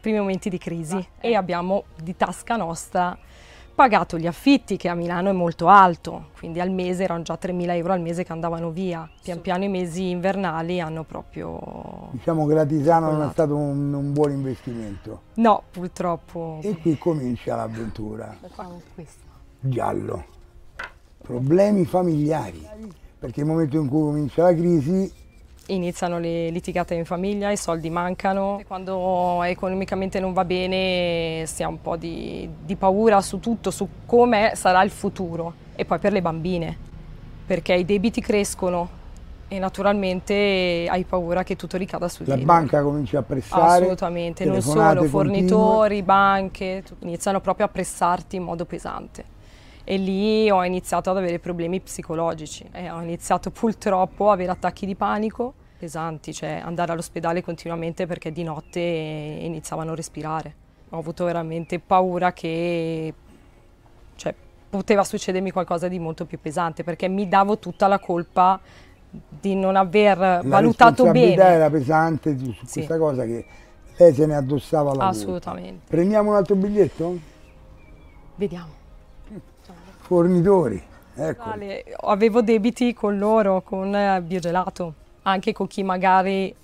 [0.00, 3.16] primi momenti di crisi ah, e abbiamo di tasca nostra
[3.80, 7.76] pagato gli affitti che a Milano è molto alto, quindi al mese erano già 3.000
[7.76, 9.08] euro al mese che andavano via.
[9.22, 12.08] Pian piano i mesi invernali hanno proprio...
[12.10, 15.22] Diciamo che la Tisana non è stato un, un, buon investimento.
[15.36, 16.58] No, purtroppo.
[16.60, 18.36] E qui comincia l'avventura.
[19.60, 20.24] Giallo.
[21.22, 22.68] Problemi familiari.
[23.18, 25.10] Perché nel momento in cui comincia la crisi
[25.74, 31.68] iniziano le litigate in famiglia, i soldi mancano, quando economicamente non va bene si ha
[31.68, 36.12] un po' di, di paura su tutto, su come sarà il futuro e poi per
[36.12, 36.76] le bambine,
[37.46, 38.98] perché i debiti crescono
[39.48, 43.82] e naturalmente hai paura che tutto ricada su di La banca comincia a pressare.
[43.82, 46.02] Assolutamente, non solo, fornitori, continue.
[46.02, 49.38] banche, iniziano proprio a pressarti in modo pesante
[49.84, 54.86] e lì ho iniziato ad avere problemi psicologici e ho iniziato purtroppo a avere attacchi
[54.86, 60.54] di panico pesanti, cioè andare all'ospedale continuamente perché di notte iniziavo a respirare.
[60.90, 63.14] Ho avuto veramente paura che
[64.14, 64.34] cioè,
[64.68, 68.60] poteva succedermi qualcosa di molto più pesante perché mi davo tutta la colpa
[69.10, 71.36] di non aver la valutato bene.
[71.36, 72.74] La era pesante su sì.
[72.74, 73.46] questa cosa che
[73.96, 75.70] lei se ne addossava la Assolutamente.
[75.70, 75.90] Colpa.
[75.96, 77.18] Prendiamo un altro biglietto?
[78.34, 78.78] Vediamo.
[80.00, 80.82] Fornitori.
[81.14, 81.42] Ecco.
[82.08, 86.56] Avevo debiti con loro, con eh, Biogelato anche con chi magari eh,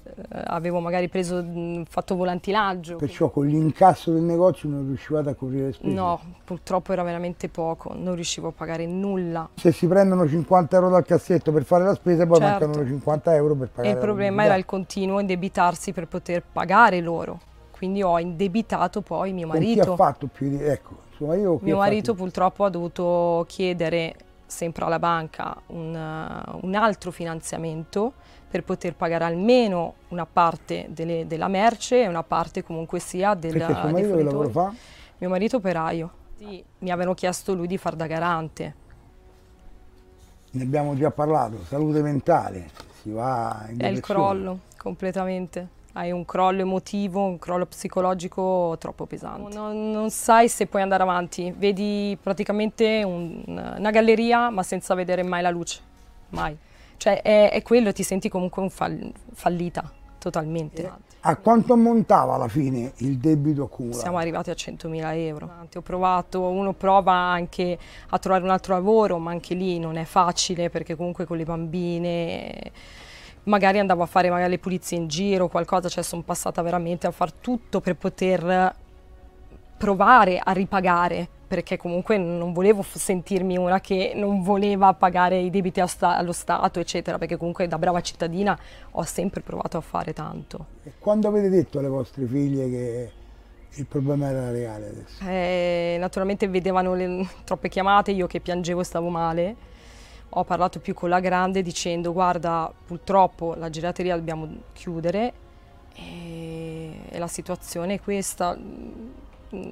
[0.45, 2.97] avevo magari preso, mh, fatto volantilaggio.
[2.97, 5.93] Perciò con l'incasso del negozio non riuscivate a coprire le spese?
[5.93, 9.49] No, purtroppo era veramente poco, non riuscivo a pagare nulla.
[9.55, 12.67] Se si prendono 50 euro dal cassetto per fare la spesa poi certo.
[12.67, 17.01] mancano 50 euro per pagare e il problema era il continuo indebitarsi per poter pagare
[17.01, 17.41] loro.
[17.77, 19.85] Quindi ho indebitato poi mio marito.
[19.85, 20.63] Con chi ha fatto più di...
[20.63, 22.25] ecco, suo marito Mio marito fatto...
[22.25, 24.15] purtroppo ha dovuto chiedere
[24.47, 28.13] sempre alla banca un, un altro finanziamento
[28.49, 33.53] per poter pagare almeno una parte delle, della merce e una parte comunque sia del,
[33.53, 34.72] Perché suo marito che lavoro fa?
[35.18, 36.11] Mio marito operaio.
[36.38, 38.74] Sì, mi avevano chiesto lui di far da garante.
[40.51, 42.68] Ne abbiamo già parlato, salute mentale,
[43.03, 45.74] si va in È il crollo, completamente.
[45.92, 49.55] Hai un crollo emotivo, un crollo psicologico troppo pesante.
[49.55, 55.22] Non, non sai se puoi andare avanti, vedi praticamente un, una galleria ma senza vedere
[55.22, 55.80] mai la luce,
[56.30, 56.57] mai.
[56.97, 60.82] Cioè è, è quello, ti senti comunque un fall, fallita totalmente.
[60.82, 60.90] Eh,
[61.20, 64.01] a quanto ammontava alla fine il debito accumulato?
[64.01, 65.51] Siamo arrivati a 100.000 euro.
[65.74, 67.78] Ho provato, uno prova anche
[68.09, 71.44] a trovare un altro lavoro, ma anche lì non è facile perché comunque con le
[71.44, 72.72] bambine
[73.44, 77.11] magari andavo a fare magari le pulizie in giro, qualcosa, cioè sono passata veramente a
[77.11, 78.74] fare tutto per poter
[79.76, 85.80] provare a ripagare perché comunque non volevo sentirmi una che non voleva pagare i debiti
[85.80, 88.59] allo Stato, eccetera, perché comunque da brava cittadina
[88.90, 90.66] ho sempre provato a fare tanto.
[90.82, 93.11] E quando avete detto alle vostre figlie che
[93.74, 95.24] il problema era reale adesso?
[95.24, 99.57] Eh, naturalmente vedevano le troppe chiamate, io che piangevo e stavo male.
[100.30, 105.32] Ho parlato più con la grande dicendo guarda purtroppo la gelateria dobbiamo chiudere
[105.94, 108.59] e, e la situazione è questa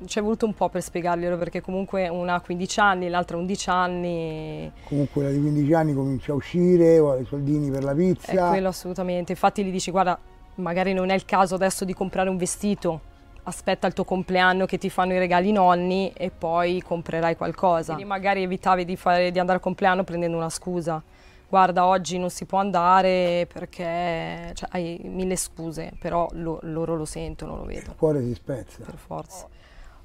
[0.06, 3.70] ci è voluto un po' per spiegarglielo perché comunque una ha 15 anni, l'altra 11
[3.70, 4.72] anni.
[4.84, 8.32] Comunque la di 15 anni comincia a uscire, vuole i soldini per la pizza.
[8.32, 10.18] È quello assolutamente, infatti gli dici guarda
[10.56, 13.00] magari non è il caso adesso di comprare un vestito,
[13.44, 17.94] aspetta il tuo compleanno che ti fanno i regali i nonni e poi comprerai qualcosa.
[17.94, 21.02] Quindi magari evitavi di, fare, di andare al compleanno prendendo una scusa
[21.46, 27.04] guarda oggi non si può andare perché cioè, hai mille scuse, però lo, loro lo
[27.04, 27.92] sentono, lo vedono.
[27.92, 28.82] Il cuore si spezza.
[28.82, 29.46] Per forza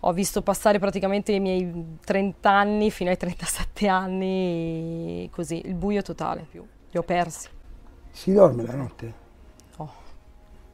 [0.01, 6.01] ho visto passare praticamente i miei 30 anni fino ai 37 anni così, il buio
[6.01, 6.65] totale, più.
[6.91, 7.49] li ho persi.
[8.11, 9.13] Si dorme la notte?
[9.77, 9.91] No,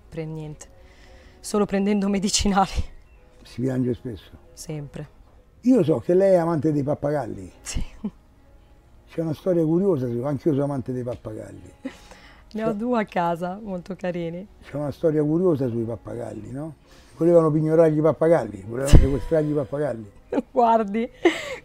[0.09, 0.67] per niente,
[1.39, 2.93] solo prendendo medicinali.
[3.43, 4.31] Si piange spesso?
[4.53, 5.09] Sempre.
[5.61, 7.51] Io so che lei è amante dei pappagalli.
[7.61, 7.83] Sì.
[9.09, 11.71] C'è una storia curiosa, anche io sono amante dei pappagalli.
[12.55, 14.47] Ne ho due a casa, molto carini.
[14.61, 16.75] C'è una storia curiosa sui pappagalli, no?
[17.17, 20.11] Volevano pignorargli i pappagalli, volevano sequestrargli i pappagalli.
[20.51, 21.09] Guardi,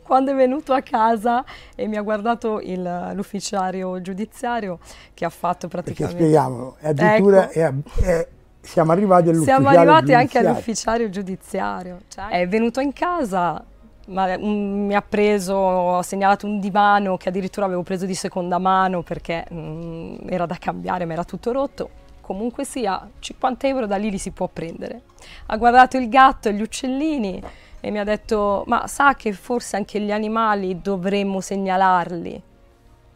[0.02, 1.44] quando è venuto a casa
[1.74, 4.78] e mi ha guardato l'ufficiario giudiziario
[5.14, 6.16] che ha fatto praticamente...
[6.16, 7.90] Perché spieghiamolo, addirittura ecco.
[8.00, 8.28] è, è,
[8.60, 12.00] siamo arrivati all'ufficiario Siamo arrivati anche all'ufficiario giudiziario.
[12.08, 13.64] Cioè, è venuto in casa,
[14.08, 18.58] ma, um, mi ha preso, ha segnalato un divano che addirittura avevo preso di seconda
[18.58, 21.99] mano perché um, era da cambiare, ma era tutto rotto
[22.30, 25.02] comunque sia 50 euro da lì li si può prendere.
[25.46, 27.42] Ha guardato il gatto e gli uccellini
[27.80, 32.42] e mi ha detto ma sa che forse anche gli animali dovremmo segnalarli.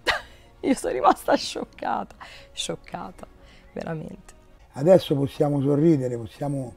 [0.63, 2.17] Io sono rimasta scioccata,
[2.51, 3.25] scioccata,
[3.73, 4.35] veramente.
[4.73, 6.75] Adesso possiamo sorridere, possiamo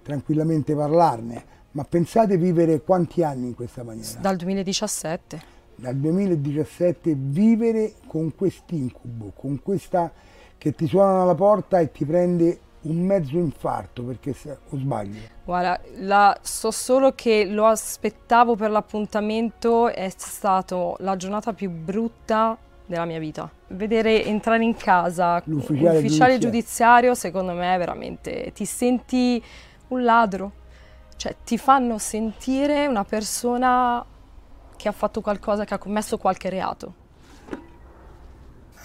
[0.00, 4.20] tranquillamente parlarne, ma pensate vivere quanti anni in questa maniera?
[4.20, 5.42] Dal 2017.
[5.74, 10.10] Dal 2017 vivere con quest'incubo, con questa
[10.64, 15.20] che ti suonano alla porta e ti prende un mezzo infarto perché se, o sbaglio?
[15.44, 22.56] Guarda, la, so solo che lo aspettavo per l'appuntamento, è stata la giornata più brutta
[22.86, 23.50] della mia vita.
[23.66, 26.38] Vedere entrare in casa l'ufficiale giudiziario.
[26.38, 29.42] giudiziario, secondo me, veramente ti senti
[29.88, 30.52] un ladro,
[31.16, 34.02] cioè ti fanno sentire una persona
[34.76, 36.94] che ha fatto qualcosa, che ha commesso qualche reato.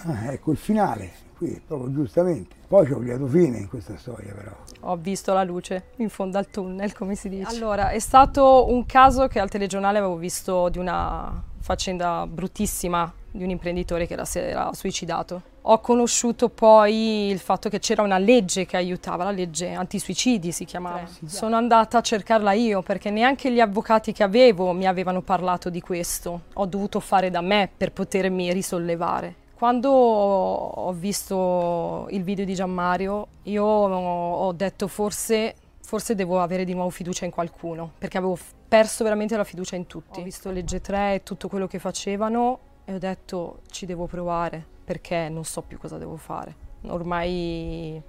[0.04, 2.56] Ah, ecco il finale qui, proprio giustamente.
[2.68, 4.52] Poi c'è un lieto fine in questa storia però.
[4.82, 7.48] Ho visto la luce in fondo al tunnel, come si dice.
[7.48, 13.44] Allora, è stato un caso che al telegiornale avevo visto di una, faccenda bruttissima di
[13.44, 15.42] un imprenditore che era, si era suicidato.
[15.64, 20.66] Ho conosciuto poi il fatto che c'era una legge che aiutava, la legge antisuicidi si
[20.66, 21.02] chiamava.
[21.26, 25.80] Sono andata a cercarla io perché neanche gli avvocati che avevo mi avevano parlato di
[25.80, 26.42] questo.
[26.54, 29.39] Ho dovuto fare da me per potermi risollevare.
[29.60, 36.74] Quando ho visto il video di Gianmario, io ho detto forse, forse devo avere di
[36.74, 38.38] nuovo fiducia in qualcuno, perché avevo
[38.70, 40.22] perso veramente la fiducia in tutti.
[40.22, 44.66] Ho visto Legge 3 e tutto quello che facevano e ho detto ci devo provare
[44.86, 46.56] perché non so più cosa devo fare.
[46.84, 48.02] Ormai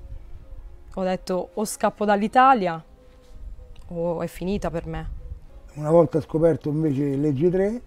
[0.95, 2.81] ho detto o scappo dall'Italia
[3.89, 5.11] o è finita per me.
[5.75, 7.83] Una volta scoperto invece legge 3.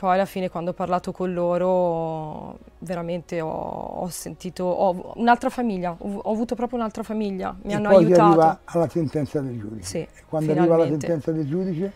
[0.00, 5.94] Poi alla fine quando ho parlato con loro veramente ho, ho sentito, ho un'altra famiglia,
[5.94, 8.22] ho, ho, avuto proprio un'altra famiglia, mi e hanno poi aiutato.
[8.22, 9.86] arriva alla sentenza del giudice.
[9.86, 10.72] Sì, e quando finalmente.
[10.72, 11.92] arriva la sentenza del giudice?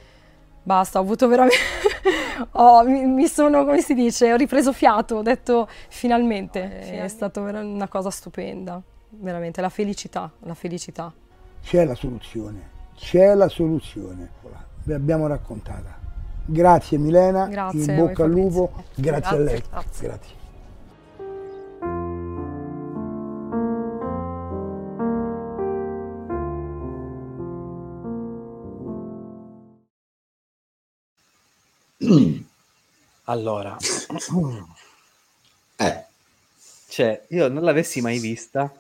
[0.63, 1.57] Basta, ho avuto veramente...
[2.53, 6.59] oh, mi, mi, sono, come si dice, ho ripreso fiato, ho detto finalmente.
[6.59, 7.05] Eh, finalmente.
[7.05, 8.83] È stata una cosa stupenda,
[9.13, 11.11] veramente, la felicità, la felicità.
[11.63, 14.29] C'è la soluzione, c'è la soluzione.
[14.83, 16.04] Vi abbiamo raccontata.
[16.47, 19.63] Grazie Milena, grazie, in bocca al lupo, grazie, grazie a lei.
[19.71, 20.09] Grazie.
[20.09, 20.43] grazie.
[33.25, 33.77] Allora,
[35.77, 36.05] Eh,
[36.89, 38.71] cioè, io non l'avessi mai vista,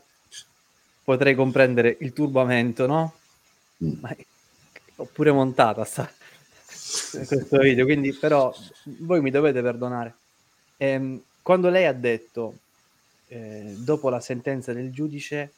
[1.02, 3.14] potrei comprendere il turbamento, no?
[3.82, 3.92] Mm.
[4.00, 4.14] Ma
[4.96, 6.10] ho pure montata sta,
[7.26, 8.54] questo video, quindi però
[9.00, 10.14] voi mi dovete perdonare.
[10.76, 12.54] Ehm, quando lei ha detto,
[13.28, 15.52] eh, dopo la sentenza del giudice,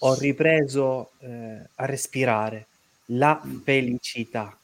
[0.00, 2.66] ho ripreso eh, a respirare
[3.06, 4.56] la felicità.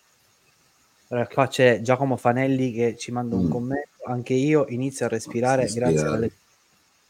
[1.08, 3.50] Allora, qua c'è Giacomo Fanelli che ci manda un Mm.
[3.50, 3.88] commento.
[4.06, 6.30] Anche io inizio a respirare grazie alle...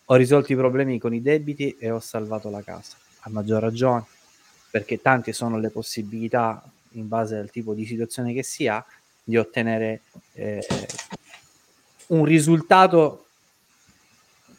[0.06, 2.96] Ho risolto i problemi con i debiti e ho salvato la casa.
[3.20, 4.04] A maggior ragione,
[4.70, 6.62] perché tante sono le possibilità,
[6.92, 8.84] in base al tipo di situazione che si ha,
[9.22, 10.02] di ottenere
[10.34, 10.66] eh,
[12.08, 13.26] un risultato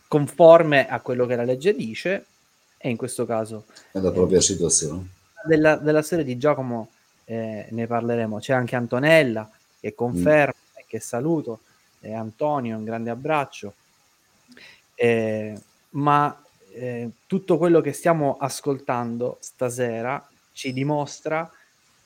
[0.08, 2.26] conforme a quello che la legge dice
[2.78, 5.10] e in questo caso è la propria situazione.
[5.46, 6.90] della, della storia di Giacomo
[7.26, 8.40] eh, ne parleremo.
[8.40, 11.62] C'è anche Antonella che conferma e che saluto,
[12.00, 13.74] e Antonio, un grande abbraccio.
[14.96, 15.58] Eh,
[15.92, 21.50] ma eh, tutto quello che stiamo ascoltando stasera ci dimostra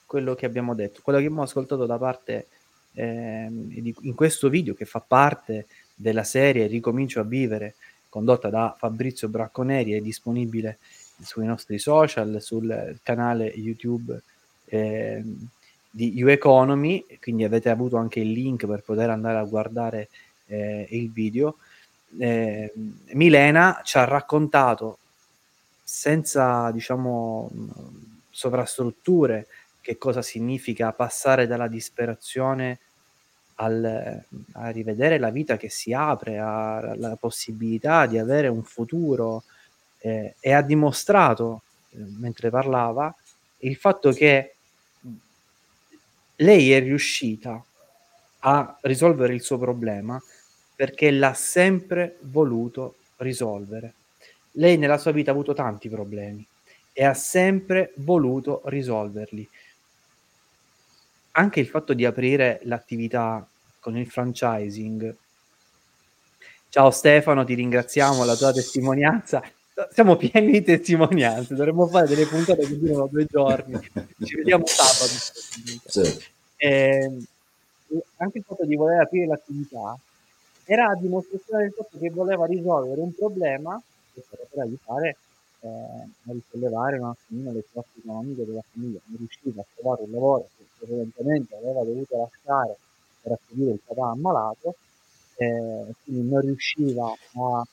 [0.07, 2.47] quello che abbiamo detto, quello che abbiamo ascoltato da parte
[2.93, 7.75] ehm, di, in questo video che fa parte della serie Ricomincio a vivere,
[8.09, 10.79] condotta da Fabrizio Bracconeri, è disponibile
[11.21, 14.19] sui nostri social, sul canale YouTube
[14.65, 15.23] eh,
[15.89, 20.09] di U Economy, quindi avete avuto anche il link per poter andare a guardare
[20.47, 21.57] eh, il video.
[22.17, 22.71] Eh,
[23.11, 24.99] Milena ci ha raccontato
[25.83, 27.49] senza diciamo
[28.29, 29.47] sovrastrutture
[29.87, 32.79] che cosa significa passare dalla disperazione
[33.55, 34.21] al,
[34.51, 39.43] a rivedere la vita che si apre, alla possibilità di avere un futuro
[39.99, 41.61] eh, e ha dimostrato
[41.91, 43.15] eh, mentre parlava
[43.59, 44.55] il fatto che
[46.35, 47.63] lei è riuscita
[48.39, 50.21] a risolvere il suo problema
[50.75, 53.93] perché l'ha sempre voluto risolvere.
[54.51, 56.45] Lei nella sua vita ha avuto tanti problemi
[56.91, 59.47] e ha sempre voluto risolverli.
[61.37, 63.47] Anche il fatto di aprire l'attività
[63.79, 65.15] con il franchising.
[66.69, 69.43] Ciao Stefano, ti ringraziamo la tua testimonianza.
[69.91, 73.79] Siamo pieni di testimonianze, dovremmo fare delle puntate che durano due giorni.
[74.23, 75.13] Ci vediamo sabato.
[75.85, 76.25] Sì.
[76.55, 77.17] Eh,
[78.15, 79.95] anche il fatto di voler aprire l'attività
[80.65, 83.79] era a dimostrazione del fatto che voleva risolvere un problema
[84.15, 85.17] per aiutare
[85.59, 88.99] eh, a risollevare un attimino le sorti economiche della famiglia.
[89.05, 90.49] Non riusciva a trovare un lavoro
[90.79, 92.77] che precedentemente aveva dovuto lasciare
[93.21, 94.75] per accudire il papà ammalato,
[95.35, 97.67] eh, quindi non riusciva a,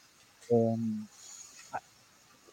[0.49, 1.07] ehm,
[1.71, 1.83] a,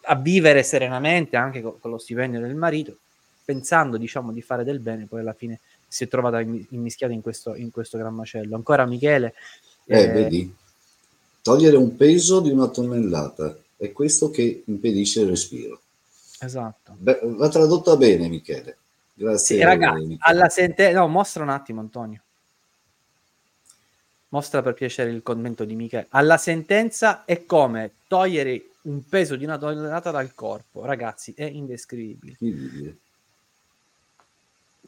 [0.03, 2.97] a, vivere serenamente anche con, con, lo stipendio del marito,
[3.43, 7.55] pensando diciamo di fare del bene, poi alla fine si è trovata immischiata in questo,
[7.55, 8.55] in questo gran macello.
[8.55, 9.33] Ancora Michele.
[9.85, 10.55] Eh, eh, vedi,
[11.41, 15.81] togliere un peso di una tonnellata è questo che impedisce il respiro.
[16.39, 16.95] Esatto.
[16.97, 18.77] Beh, va tradotta bene, Michele.
[19.13, 19.57] Grazie.
[19.57, 20.17] Sì, ragazzi, Michele.
[20.19, 22.21] alla sentenza, no, mostra un attimo, Antonio.
[24.29, 26.07] Mostra per piacere il commento di Michele.
[26.09, 32.37] Alla sentenza è come togliere un peso di una tonnellata dal corpo, ragazzi, è indescrivibile.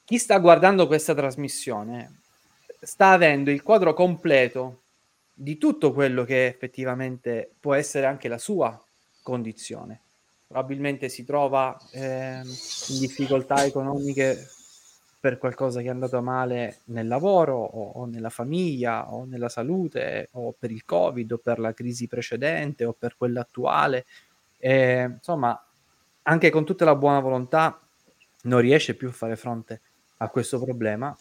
[0.05, 2.19] Chi sta guardando questa trasmissione
[2.81, 4.81] sta avendo il quadro completo
[5.33, 8.81] di tutto quello che effettivamente può essere anche la sua
[9.21, 10.01] condizione.
[10.53, 14.47] Probabilmente si trova eh, in difficoltà economiche
[15.19, 20.29] per qualcosa che è andato male nel lavoro o, o, nella famiglia o nella salute
[20.33, 24.05] o per il covid o per la crisi precedente o per quella attuale.
[24.59, 25.59] Eh, insomma,
[26.21, 27.81] anche con tutta la buona volontà
[28.43, 29.81] non riesce più a fare fronte
[30.17, 31.17] a questo problema.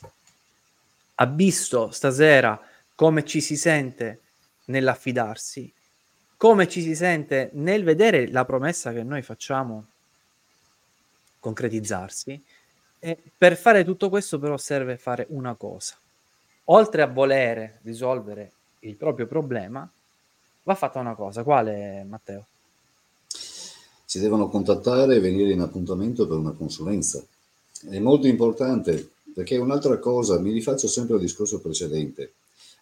[1.14, 2.60] Ha visto stasera
[2.94, 4.20] come ci si sente
[4.66, 5.72] nell'affidarsi,
[6.42, 9.86] come ci si sente nel vedere la promessa che noi facciamo
[11.38, 12.42] concretizzarsi.
[12.98, 15.94] E per fare tutto questo però serve fare una cosa.
[16.64, 19.88] Oltre a volere risolvere il proprio problema,
[20.64, 21.44] va fatta una cosa.
[21.44, 22.46] Quale, Matteo?
[23.28, 27.24] Si devono contattare e venire in appuntamento per una consulenza.
[27.88, 32.32] È molto importante perché un'altra cosa, mi rifaccio sempre al discorso precedente,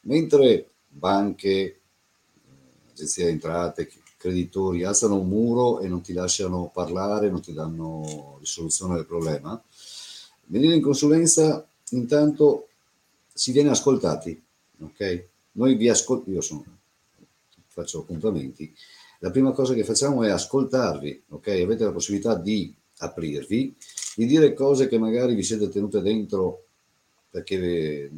[0.04, 1.79] mentre banche,
[3.02, 8.36] agenzie di entrate, creditori alzano un muro e non ti lasciano parlare, non ti danno
[8.38, 9.60] risoluzione del problema,
[10.46, 12.68] venire in consulenza intanto
[13.32, 14.40] si viene ascoltati,
[14.80, 15.24] ok?
[15.52, 16.64] Noi vi ascoltiamo, io sono,
[17.66, 18.72] faccio appuntamenti,
[19.20, 21.48] la prima cosa che facciamo è ascoltarvi, ok?
[21.48, 23.74] Avete la possibilità di aprirvi,
[24.16, 26.64] di dire cose che magari vi siete tenute dentro
[27.30, 28.10] perché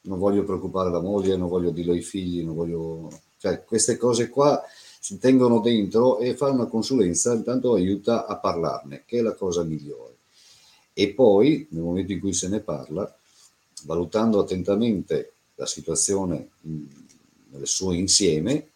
[0.00, 3.20] non voglio preoccupare la moglie, non voglio dirlo ai figli, non voglio...
[3.38, 4.62] Cioè, queste cose qua
[5.00, 9.62] si tengono dentro e fare una consulenza intanto aiuta a parlarne, che è la cosa
[9.62, 10.16] migliore.
[10.92, 13.10] E poi, nel momento in cui se ne parla,
[13.84, 18.68] valutando attentamente la situazione nel suo insieme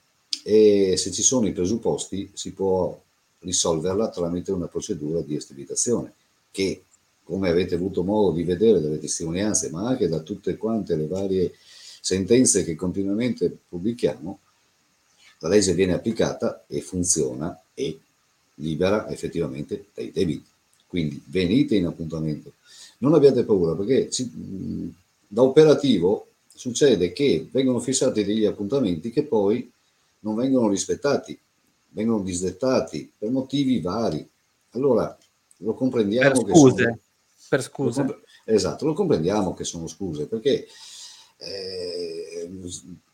[0.44, 2.98] e se ci sono i presupposti si può
[3.40, 6.12] risolverla tramite una procedura di estabilizzazione
[6.50, 6.84] che
[7.24, 11.54] come avete avuto modo di vedere dalle testimonianze, ma anche da tutte quante le varie
[12.00, 14.38] sentenze che continuamente pubblichiamo,
[15.42, 17.98] la legge viene applicata e funziona e
[18.56, 20.46] libera effettivamente dai debiti.
[20.86, 22.52] Quindi venite in appuntamento.
[22.98, 24.08] Non abbiate paura perché
[25.26, 29.68] da operativo succede che vengono fissati degli appuntamenti che poi
[30.20, 31.36] non vengono rispettati,
[31.88, 34.24] vengono disdettati per motivi vari.
[34.70, 35.16] Allora
[35.56, 36.44] lo comprendiamo.
[36.44, 36.82] Per scuse.
[36.82, 36.98] Sono,
[37.48, 38.02] per scuse.
[38.04, 40.68] Lo esatto, lo comprendiamo che sono scuse perché
[41.38, 42.48] eh,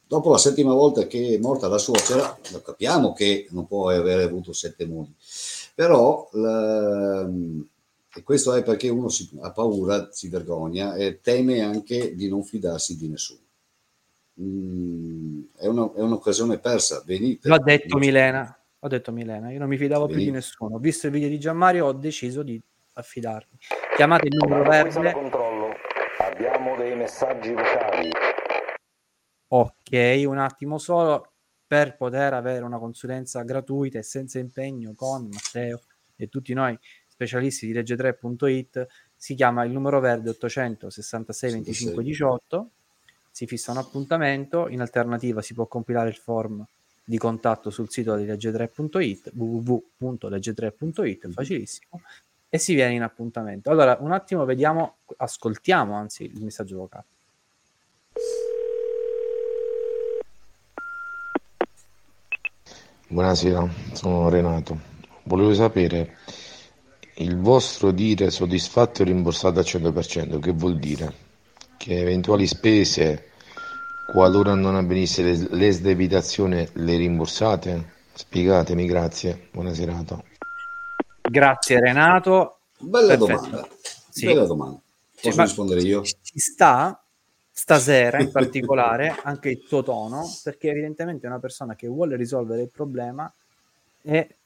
[0.08, 4.20] dopo la settima volta che è morta la suocera, lo capiamo che non può aver
[4.20, 5.12] avuto sette mogli,
[5.74, 7.28] però la,
[8.14, 12.42] e questo è perché uno si, ha paura, si vergogna e teme anche di non
[12.42, 13.40] fidarsi di nessuno.
[14.40, 17.02] Mm, è, una, è, un'occasione persa.
[17.04, 17.48] Venite.
[17.48, 17.98] L'ha detto venite.
[17.98, 18.58] Milena.
[18.80, 20.22] Ho detto Milena, io non mi fidavo venite.
[20.22, 20.76] più di nessuno.
[20.76, 22.60] Ho visto il video di Gianmario, ho deciso di
[22.94, 23.58] affidarmi.
[23.96, 25.12] Chiamate il numero verde.
[26.18, 28.10] Abbiamo dei messaggi vocali.
[29.48, 31.32] Ok, un attimo solo
[31.66, 35.80] per poter avere una consulenza gratuita e senza impegno con Matteo
[36.16, 38.86] e tutti noi specialisti di legge3.it
[39.16, 42.70] si chiama il numero verde 866 25 18
[43.38, 46.66] si fissa un appuntamento, in alternativa si può compilare il form
[47.04, 52.02] di contatto sul sito di legge3.it, www.legge3.it, facilissimo,
[52.48, 53.70] e si viene in appuntamento.
[53.70, 57.04] Allora, un attimo vediamo, ascoltiamo anzi il messaggio vocale.
[63.08, 64.78] Buonasera, sono Renato.
[65.24, 66.18] Volevo sapere
[67.16, 71.14] il vostro dire soddisfatto e rimborsato al 100%, che vuol dire?
[71.76, 73.28] Che eventuali spese
[74.10, 77.92] Qualora non avvenisse l'esdebitazione, le rimborsate?
[78.14, 79.48] Spiegatemi, grazie.
[79.52, 80.18] Buona serata.
[81.20, 82.60] Grazie Renato.
[82.78, 83.40] Bella Perfetto.
[83.42, 83.68] domanda.
[84.08, 84.24] Sì.
[84.24, 84.80] Bella domanda.
[85.20, 86.02] Posso sì, rispondere io?
[86.04, 87.04] Ci sta
[87.58, 92.62] stasera in particolare anche il tuo tono, perché evidentemente è una persona che vuole risolvere
[92.62, 93.30] il problema
[94.00, 94.36] e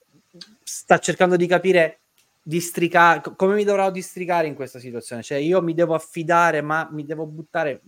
[0.63, 1.99] sta cercando di capire
[2.43, 5.23] districare come mi dovrò districare in questa situazione?
[5.23, 7.83] Cioè io mi devo affidare ma mi devo buttare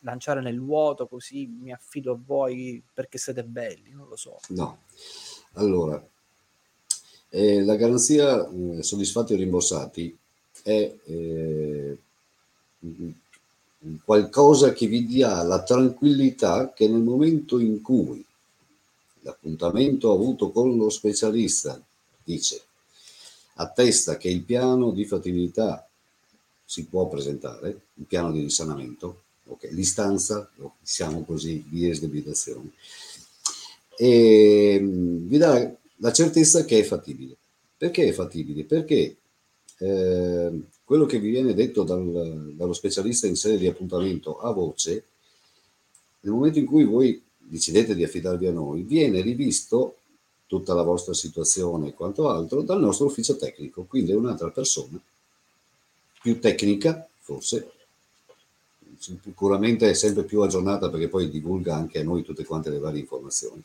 [0.00, 4.38] lanciare nel vuoto così mi affido a voi perché siete belli non lo so.
[4.48, 4.82] No.
[5.54, 6.06] Allora
[7.30, 10.16] eh, la garanzia eh, soddisfatti o rimborsati
[10.62, 11.98] è eh,
[14.04, 18.24] qualcosa che vi dia la tranquillità che nel momento in cui
[19.20, 21.80] l'appuntamento avuto con lo specialista
[22.24, 22.62] dice
[23.54, 25.86] attesta che il piano di fattibilità
[26.64, 30.50] si può presentare, il piano di risanamento, okay, l'istanza,
[30.82, 32.72] siamo così, di esdebitazione,
[33.96, 37.36] e mm, vi dà la certezza che è fattibile.
[37.76, 38.64] Perché è fattibile?
[38.64, 39.16] Perché
[39.78, 45.04] eh, quello che vi viene detto dal, dallo specialista in sede di appuntamento a voce
[46.20, 49.96] nel momento in cui voi decidete di affidarvi a noi, viene rivisto
[50.46, 55.00] tutta la vostra situazione e quanto altro dal nostro ufficio tecnico, quindi è un'altra persona
[56.22, 57.70] più tecnica, forse,
[58.98, 63.00] sicuramente è sempre più aggiornata perché poi divulga anche a noi tutte quante le varie
[63.00, 63.62] informazioni.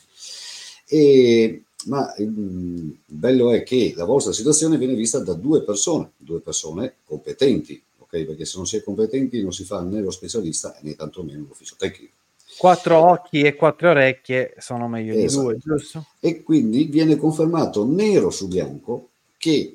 [0.88, 6.39] E, ma il bello è che la vostra situazione viene vista da due persone, due
[6.39, 8.23] persone competenti, ok?
[8.23, 11.75] Perché se non si è competenti non si fa né lo specialista né tantomeno l'ufficio
[11.77, 12.13] tecnico.
[12.57, 15.53] Quattro occhi e quattro orecchie sono meglio esatto.
[15.53, 16.05] di due, giusto?
[16.19, 19.73] E quindi viene confermato nero su bianco che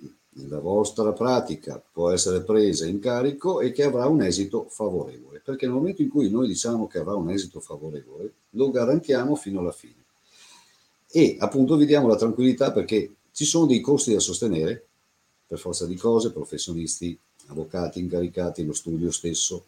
[0.49, 5.67] la vostra pratica può essere presa in carico e che avrà un esito favorevole, perché
[5.67, 9.73] nel momento in cui noi diciamo che avrà un esito favorevole, lo garantiamo fino alla
[9.73, 10.05] fine.
[11.09, 14.85] E appunto vi diamo la tranquillità perché ci sono dei costi da sostenere,
[15.47, 17.17] per forza di cose, professionisti,
[17.47, 19.65] avvocati incaricati, lo studio stesso.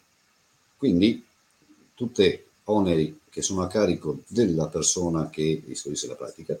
[0.77, 1.23] Quindi
[1.93, 6.57] tutte oneri che sono a carico della persona che istruisce la pratica,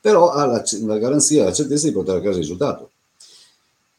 [0.00, 2.90] però ha la, la garanzia, la certezza di portare a casa il risultato.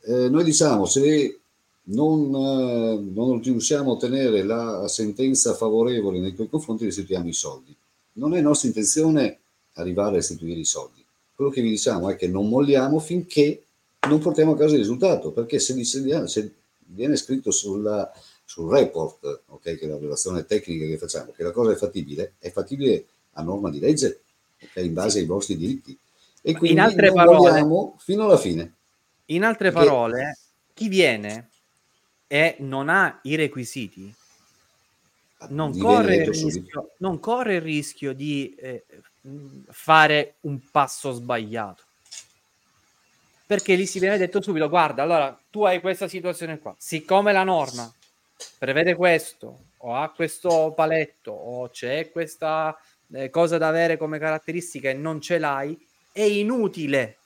[0.01, 1.39] Eh, noi diciamo, se
[1.85, 7.75] non, eh, non, riusciamo a ottenere la sentenza favorevole nei tuoi confronti, restituiamo i soldi.
[8.13, 9.39] Non è nostra intenzione
[9.75, 11.03] arrivare a restituire i soldi.
[11.33, 13.63] Quello che vi diciamo è che non molliamo finché
[14.07, 16.51] non portiamo a casa il risultato, perché se, se
[16.87, 18.11] viene scritto sulla,
[18.43, 22.33] sul report, okay, che è la relazione tecnica che facciamo, che la cosa è fattibile,
[22.39, 24.21] è fattibile a norma di legge,
[24.61, 25.97] okay, in base ai vostri diritti.
[26.41, 28.73] E quindi in altre parole, fino alla fine.
[29.25, 30.37] In altre parole,
[30.73, 31.49] chi viene
[32.27, 34.13] e non ha i requisiti
[35.49, 38.83] non corre, rischio, non corre, il rischio, di eh,
[39.69, 41.83] fare un passo sbagliato.
[43.45, 46.75] Perché lì si viene detto subito guarda allora tu hai questa situazione qua.
[46.77, 47.91] Siccome la norma
[48.57, 52.75] prevede questo o ha questo paletto o c'è questa
[53.13, 55.77] eh, cosa da avere come caratteristica e non ce l'hai
[56.11, 57.17] è inutile.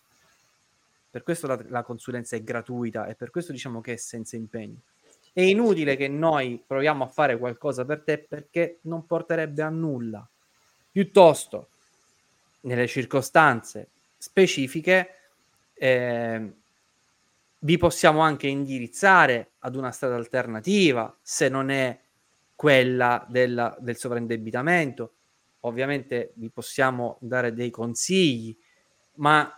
[1.10, 4.80] Per questo la, la consulenza è gratuita e per questo diciamo che è senza impegno.
[5.32, 10.28] È inutile che noi proviamo a fare qualcosa per te perché non porterebbe a nulla.
[10.92, 11.70] Piuttosto
[12.61, 13.88] nelle circostanze
[14.18, 15.15] specifiche
[15.73, 16.52] eh,
[17.60, 21.98] vi possiamo anche indirizzare ad una strada alternativa se non è
[22.56, 25.14] quella della, del sovraindebitamento.
[25.61, 28.56] Ovviamente vi possiamo dare dei consigli,
[29.15, 29.53] ma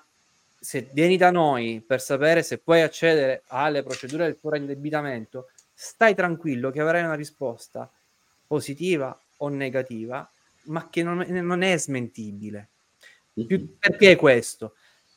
[0.60, 6.70] se vieni da noi per sapere se puoi accedere alle procedure del sovraindebitamento, stai tranquillo
[6.70, 7.92] che avrai una risposta
[8.46, 10.30] positiva o negativa,
[10.66, 12.70] ma che non, non è smentibile.
[13.80, 14.76] Perché questo?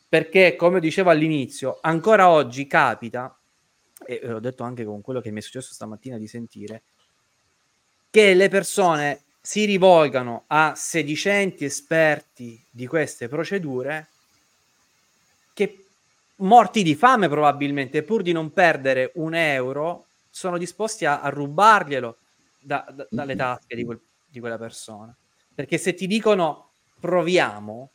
[0.09, 3.37] Perché, come dicevo all'inizio, ancora oggi capita,
[4.07, 6.83] e l'ho detto anche con quello che mi è successo stamattina di sentire,
[8.11, 14.09] che le persone si rivolgano a sedicenti esperti di queste procedure
[15.53, 15.85] che
[16.37, 22.17] morti di fame probabilmente, pur di non perdere un euro, sono disposti a, a rubarglielo
[22.61, 25.17] da, da, dalle tasche di, quel, di quella persona.
[25.55, 26.71] Perché se ti dicono
[27.01, 27.91] proviamo,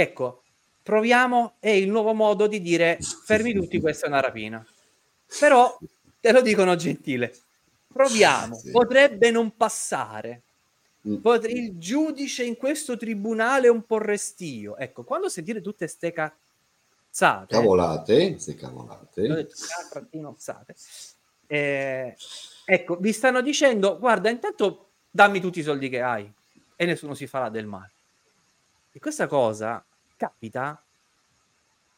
[0.00, 0.42] Ecco,
[0.80, 4.64] proviamo è il nuovo modo di dire fermi tutti, questa è una rapina.
[5.40, 5.76] Però
[6.20, 7.36] te lo dicono gentile.
[7.92, 10.42] Proviamo, potrebbe non passare.
[11.08, 11.16] Mm.
[11.16, 14.76] Pot- il giudice in questo tribunale è un po' restio.
[14.76, 20.36] Ecco, quando sentite tutte ste cazzate, cavolate, ste cavolate, detto,
[21.48, 22.14] eh,
[22.64, 26.32] ecco, vi stanno dicendo, guarda, intanto dammi tutti i soldi che hai
[26.76, 27.90] e nessuno si farà del male.
[28.92, 29.84] E questa cosa
[30.18, 30.82] capita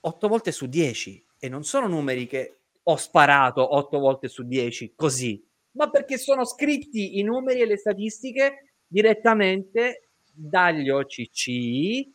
[0.02, 4.92] 8 volte su 10 e non sono numeri che ho sparato 8 volte su 10
[4.94, 5.42] così,
[5.72, 12.08] ma perché sono scritti i numeri e le statistiche direttamente dagli OCC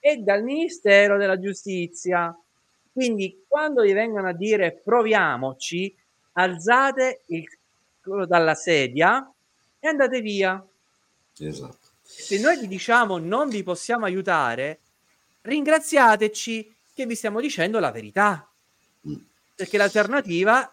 [0.00, 2.36] e dal Ministero della Giustizia.
[2.92, 5.94] Quindi quando vi vengono a dire proviamoci,
[6.32, 7.44] alzate il
[8.02, 9.30] culo dalla sedia
[9.78, 10.64] e andate via.
[11.38, 11.78] Esatto.
[12.02, 14.80] Se noi vi diciamo non vi possiamo aiutare,
[15.42, 18.46] ringraziateci che vi stiamo dicendo la verità.
[19.54, 20.72] Perché l'alternativa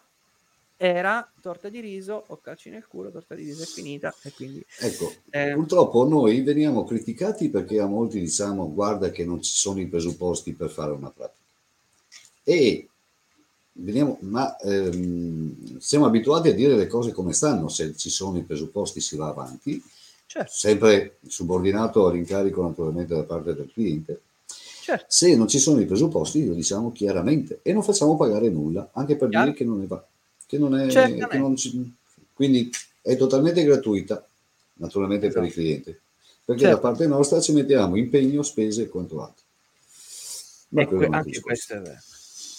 [0.76, 4.14] era torta di riso o calci nel culo, torta di riso è finita.
[4.22, 9.42] E quindi, ecco, eh, purtroppo noi veniamo criticati perché a molti diciamo guarda che non
[9.42, 11.38] ci sono i presupposti per fare una pratica.
[12.42, 12.88] E
[13.72, 18.42] veniamo, ma ehm, siamo abituati a dire le cose come stanno, se ci sono i
[18.42, 19.82] presupposti si va avanti,
[20.26, 20.50] certo.
[20.50, 24.20] sempre subordinato all'incarico naturalmente da parte del cliente
[24.90, 25.06] Certo.
[25.06, 29.14] Se non ci sono i presupposti, lo diciamo chiaramente e non facciamo pagare nulla, anche
[29.14, 29.44] per Chiaro.
[29.44, 29.86] dire che non è,
[30.46, 31.94] che non è che non ci,
[32.34, 32.68] quindi
[33.00, 34.24] è totalmente gratuita.
[34.74, 35.40] naturalmente esatto.
[35.42, 36.00] per il cliente.
[36.44, 36.76] Perché certo.
[36.76, 39.44] da parte nostra ci mettiamo impegno, spese e quanto altro.
[40.70, 41.98] Ma que- anche questo è vero.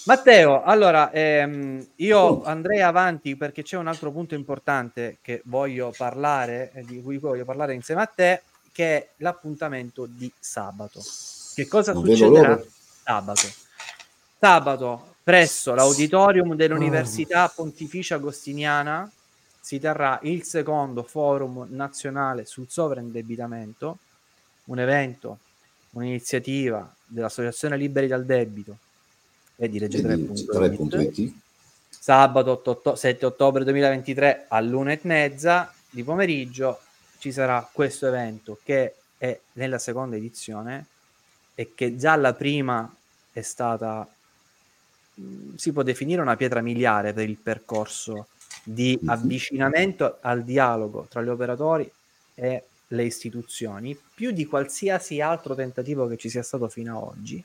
[0.06, 6.72] Matteo, allora ehm, io andrei avanti perché c'è un altro punto importante che voglio parlare,
[6.74, 8.42] eh, di cui voglio parlare insieme a te,
[8.72, 11.02] che è l'appuntamento di sabato.
[11.54, 12.62] Che cosa non succederà
[13.04, 13.48] sabato?
[14.40, 17.52] Sabato, presso l'auditorium dell'Università oh.
[17.54, 19.10] Pontificia Agostiniana,
[19.60, 23.98] si terrà il secondo forum nazionale sul sovraindebitamento,
[24.66, 25.38] un evento,
[25.92, 28.78] un'iniziativa dell'Associazione Liberi dal Debito
[29.56, 31.34] e di Legge 3.it.
[31.90, 36.80] Sabato 8, 8, 7 ottobre 2023 all'una e mezza di pomeriggio
[37.20, 40.88] ci sarà questo evento che è nella seconda edizione
[41.62, 42.92] e che già la prima
[43.32, 44.08] è stata
[45.56, 48.30] si può definire una pietra miliare per il percorso
[48.64, 51.90] di avvicinamento al dialogo tra gli operatori
[52.34, 57.44] e le istituzioni, più di qualsiasi altro tentativo che ci sia stato fino ad oggi.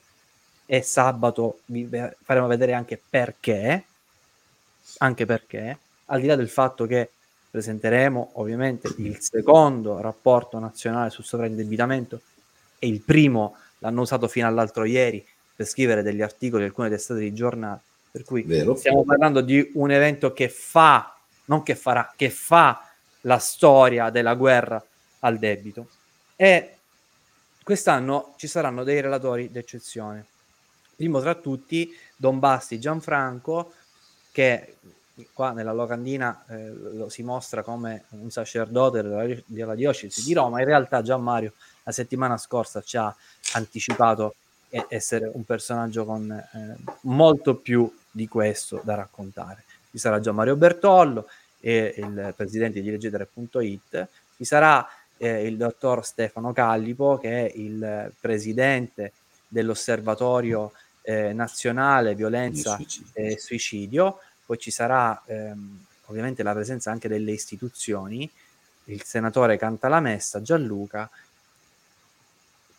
[0.65, 1.87] E sabato vi
[2.23, 3.85] faremo vedere anche perché,
[4.99, 7.11] anche perché, al di là del fatto che
[7.51, 12.21] presenteremo ovviamente il secondo rapporto nazionale sul sovraindebitamento
[12.79, 15.25] e il primo l'hanno usato fino all'altro ieri
[15.55, 17.81] per scrivere degli articoli alcune testate di giornale.
[18.11, 18.75] Per cui Vero.
[18.77, 21.17] stiamo parlando di un evento che fa,
[21.47, 22.89] non che farà, che fa
[23.23, 24.83] la storia della guerra
[25.21, 25.89] al debito.
[26.37, 26.77] E
[27.63, 30.25] quest'anno ci saranno dei relatori d'eccezione.
[30.95, 33.73] Primo tra tutti Don Basti Gianfranco,
[34.33, 34.77] che
[35.33, 40.61] qua nella locandina eh, lo si mostra come un sacerdote della, della diocesi di Roma,
[40.61, 41.53] in realtà Gian Mario
[41.87, 43.15] la settimana scorsa ci ha
[43.53, 44.35] anticipato
[44.89, 49.63] essere un personaggio con eh, molto più di questo da raccontare.
[49.93, 51.29] Ci sarà Gian Mario Bertollo,
[51.61, 54.87] e il presidente di Leggetere.it, ci sarà
[55.17, 59.13] eh, il dottor Stefano Callipo, che è il presidente
[59.47, 60.73] dell'osservatorio
[61.03, 62.79] eh, nazionale violenza
[63.13, 68.29] e suicidio, poi ci sarà ehm, ovviamente la presenza anche delle istituzioni,
[68.85, 71.09] il senatore Cantalamessa Gianluca,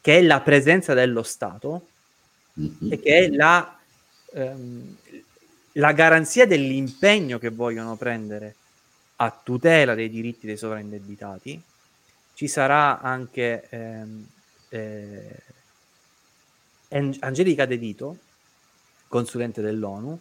[0.07, 1.87] che è la presenza dello Stato
[2.57, 2.93] mm-hmm.
[2.93, 3.77] e che è la,
[4.31, 4.95] ehm,
[5.73, 8.55] la garanzia dell'impegno che vogliono prendere
[9.17, 11.61] a tutela dei diritti dei sovraindebitati
[12.35, 14.25] ci sarà anche ehm,
[14.69, 15.35] eh,
[17.19, 18.17] Angelica De Vito,
[19.09, 20.17] consulente dell'ONU,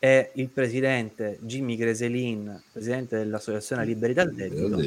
[0.00, 4.80] e il presidente Jimmy Greselin, presidente dell'Associazione Liberi dal Debito,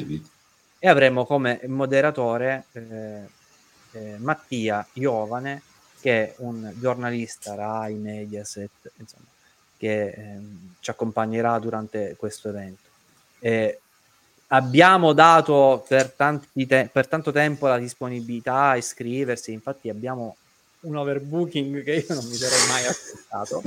[0.78, 3.38] e avremo come moderatore eh,
[3.92, 5.62] eh, Mattia Iovane,
[6.00, 9.26] che è un giornalista Rai, Mediaset, insomma,
[9.76, 12.88] che ehm, ci accompagnerà durante questo evento.
[13.38, 13.80] E
[14.48, 20.36] abbiamo dato per, te- per, tanto tempo la disponibilità a iscriversi, infatti abbiamo
[20.80, 23.62] un overbooking che io non mi sarei mai aspettato.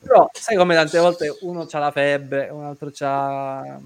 [0.00, 3.78] Però sai come tante volte uno ha la febbre, un altro ha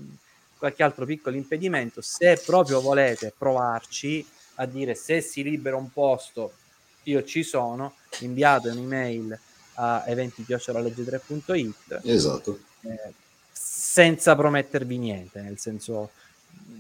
[0.58, 4.26] qualche altro piccolo impedimento, se proprio volete provarci
[4.56, 6.52] a dire se si libera un posto,
[7.04, 9.38] io ci sono, inviate un'email
[9.74, 12.00] a eventi-legge3.it.
[12.04, 12.58] Esatto.
[12.82, 13.12] Eh,
[13.50, 16.10] senza promettervi niente, nel senso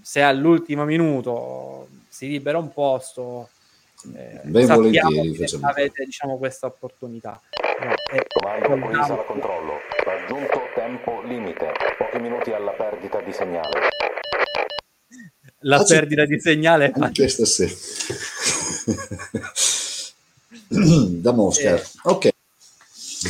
[0.02, 3.50] se all'ultimo minuto si libera un posto,
[4.14, 7.40] eh, ben volentieri avete diciamo, questa opportunità.
[8.12, 9.74] Eh, Comando Polisa alla controllo,
[10.04, 13.88] raggiunto tempo limite, pochi minuti alla perdita di segnale.
[15.64, 17.70] La ah, perdita di segnale anche stasera
[20.68, 21.74] da Mosca.
[21.74, 22.28] Eh, ok.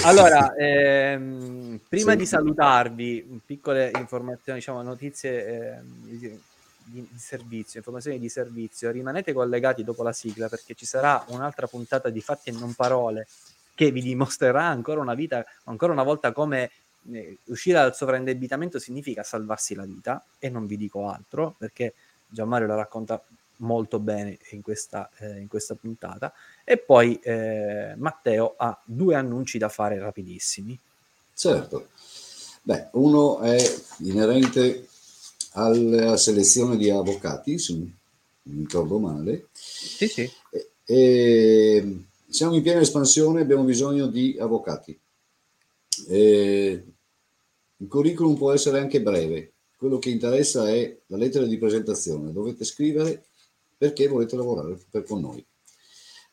[0.05, 2.19] Allora, ehm, prima sì.
[2.19, 6.41] di salutarvi, piccole informazioni, diciamo notizie eh, di,
[6.85, 12.09] di, servizio, informazioni di servizio, rimanete collegati dopo la sigla perché ci sarà un'altra puntata
[12.09, 13.27] di fatti e non parole
[13.75, 16.71] che vi dimostrerà ancora una, vita, ancora una volta come
[17.11, 21.95] eh, uscire dal sovraindebitamento significa salvarsi la vita e non vi dico altro perché
[22.31, 23.23] Gianmario la racconta
[23.57, 26.33] molto bene in questa, eh, in questa puntata.
[26.65, 30.79] E poi eh, Matteo ha due annunci da fare rapidissimi.
[31.35, 31.89] Certo.
[32.63, 33.57] Beh, uno è
[33.99, 34.89] inerente
[35.53, 37.93] alla selezione di avvocati, se non
[38.43, 39.49] mi ricordo male.
[39.53, 40.31] Sì, sì.
[40.51, 44.99] E, e siamo in piena espansione, abbiamo bisogno di avvocati.
[46.09, 46.85] E
[47.77, 52.33] il curriculum può essere anche breve, quello che interessa è la lettera di presentazione.
[52.33, 53.25] Dovete scrivere
[53.79, 55.43] perché volete lavorare per, con noi.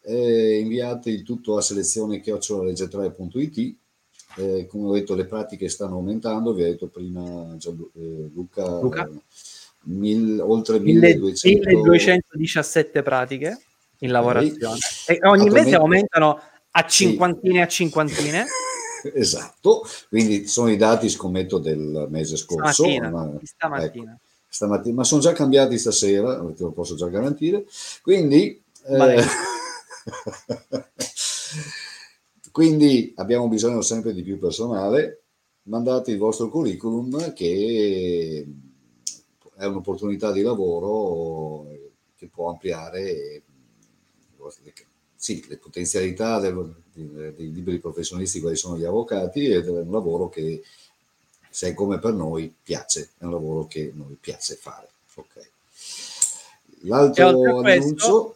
[0.01, 3.75] Eh, inviate il tutto a selezione chiocciolalegge3.it.
[4.35, 6.53] Eh, come ho detto, le pratiche stanno aumentando.
[6.53, 9.09] Vi ha detto prima Gianluca, Luca.
[9.83, 11.69] mil, oltre 1200...
[11.69, 13.57] 1217 pratiche
[13.99, 16.37] in lavorazione e ogni mese aumentano
[16.69, 17.61] a cinquantine sì.
[17.61, 18.45] a cinquantine.
[19.13, 22.83] Esatto, quindi sono i dati, scommetto, del mese scorso.
[22.83, 24.11] Stamattina, ma, stamattina.
[24.11, 27.65] Ecco, stamattina, ma sono già cambiati stasera, te lo posso già garantire.
[28.01, 29.23] Quindi, eh,
[32.51, 35.23] quindi abbiamo bisogno sempre di più personale.
[35.63, 38.47] Mandate il vostro curriculum che
[39.55, 41.67] è un'opportunità di lavoro
[42.15, 43.43] che può ampliare
[45.17, 50.29] sì, le potenzialità del, dei liberi professionisti quali sono gli avvocati ed è un lavoro
[50.29, 50.63] che
[51.49, 54.87] se è come per noi piace, è un lavoro che noi piace fare.
[55.15, 55.49] Okay.
[56.81, 58.35] L'altro annuncio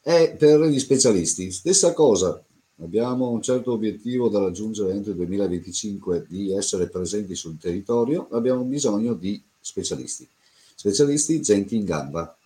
[0.00, 2.42] è per gli specialisti, stessa cosa,
[2.80, 8.62] abbiamo un certo obiettivo da raggiungere entro il 2025 di essere presenti sul territorio, abbiamo
[8.62, 10.26] bisogno di specialisti,
[10.74, 12.36] specialisti gente in gamba,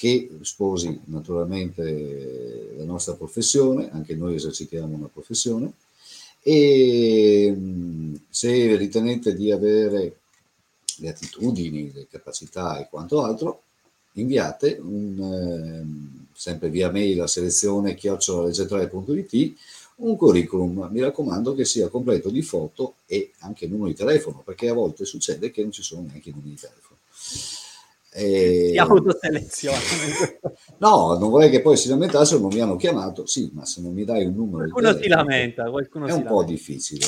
[0.00, 5.74] che sposi naturalmente la nostra professione, anche noi esercitiamo una professione,
[6.40, 7.54] e
[8.30, 10.20] se ritenete di avere
[10.96, 13.64] le attitudini, le capacità e quanto altro,
[14.12, 19.58] inviate un, eh, sempre via mail a selezione chiocciolaleggetrale.it
[19.96, 24.70] un curriculum, mi raccomando che sia completo di foto e anche numero di telefono, perché
[24.70, 26.99] a volte succede che non ci sono neanche i numeri di telefono.
[28.12, 28.70] E...
[28.72, 29.78] Si autoseleziona.
[30.78, 33.26] no, non vorrei che poi si lamentassero, non mi hanno chiamato.
[33.26, 34.68] Sì, ma se non mi dai un numero...
[34.70, 37.06] Qualcuno si lamenta, qualcuno è un po' difficile.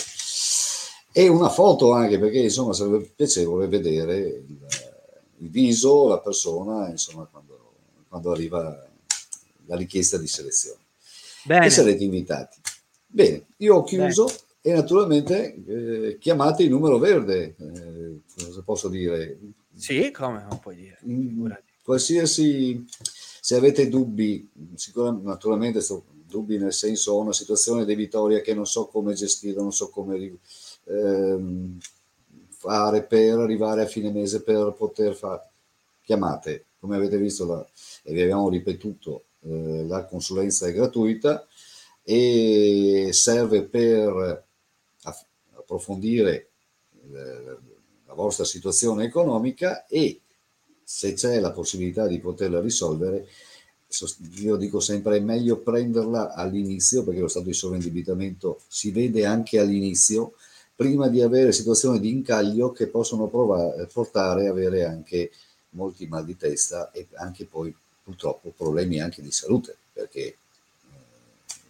[1.14, 4.58] E una foto anche, perché insomma sarebbe piacevole vedere il,
[5.38, 7.74] il viso, la persona, insomma, quando,
[8.08, 8.88] quando, arriva
[9.66, 10.80] la richiesta di selezione.
[11.44, 11.66] Bene.
[11.66, 12.60] E sarete invitati.
[13.06, 14.24] Bene, io ho chiuso.
[14.24, 14.38] Bene.
[14.64, 19.36] E naturalmente eh, chiamate il numero verde, eh, cosa posso dire?
[19.74, 20.98] Sì, come non puoi dire?
[21.06, 21.50] Mm,
[21.82, 22.84] qualsiasi,
[23.40, 28.66] se avete dubbi, sicuramente, naturalmente sto, dubbi nel senso ho una situazione debitoria che non
[28.66, 30.38] so come gestire, non so come
[30.84, 31.78] ehm,
[32.48, 35.48] fare per arrivare a fine mese, per poter fare,
[36.04, 37.66] chiamate, come avete visto la,
[38.02, 41.46] e vi abbiamo ripetuto, eh, la consulenza è gratuita
[42.02, 44.44] e serve per
[45.54, 46.48] approfondire
[47.12, 47.56] eh,
[48.12, 50.20] la vostra situazione economica e
[50.84, 53.26] se c'è la possibilità di poterla risolvere,
[54.36, 59.58] io dico sempre è meglio prenderla all'inizio perché lo stato di sovraindebitamento si vede anche
[59.58, 60.34] all'inizio
[60.74, 65.30] prima di avere situazioni di incaglio che possono provare, portare a avere anche
[65.70, 70.36] molti mal di testa e anche poi purtroppo problemi anche di salute perché eh,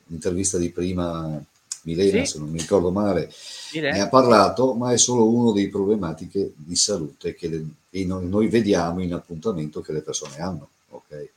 [0.06, 1.44] l'intervista di prima
[1.82, 2.32] Milena, sì.
[2.32, 3.30] se non mi ricordo male,
[3.72, 3.92] Direi.
[3.92, 7.64] ne ha parlato, ma è solo una delle problematiche di salute che le,
[8.04, 10.68] noi, noi, vediamo in appuntamento che le persone hanno.
[10.90, 11.30] Okay?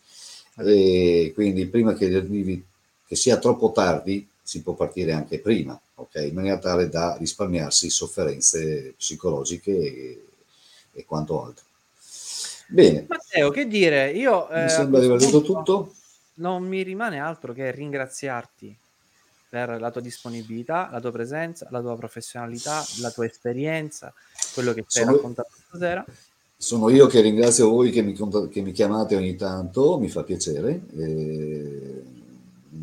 [0.57, 2.63] E quindi prima che arrivi,
[3.07, 6.27] che sia troppo tardi, si può partire anche prima, okay?
[6.29, 10.25] in maniera tale da risparmiarsi sofferenze psicologiche e,
[10.93, 11.63] e quanto altro.
[12.67, 13.05] Bene.
[13.07, 14.11] Matteo, che dire?
[14.11, 15.93] Io, mi eh, sembra di aver detto tutto.
[16.35, 18.75] Non mi rimane altro che ringraziarti
[19.55, 24.13] per la tua disponibilità, la tua presenza, la tua professionalità, la tua esperienza,
[24.53, 26.05] quello che ci hai raccontato stasera.
[26.57, 28.13] Sono io che ringrazio voi che mi,
[28.49, 30.81] che mi chiamate ogni tanto, mi fa piacere.
[30.97, 32.03] E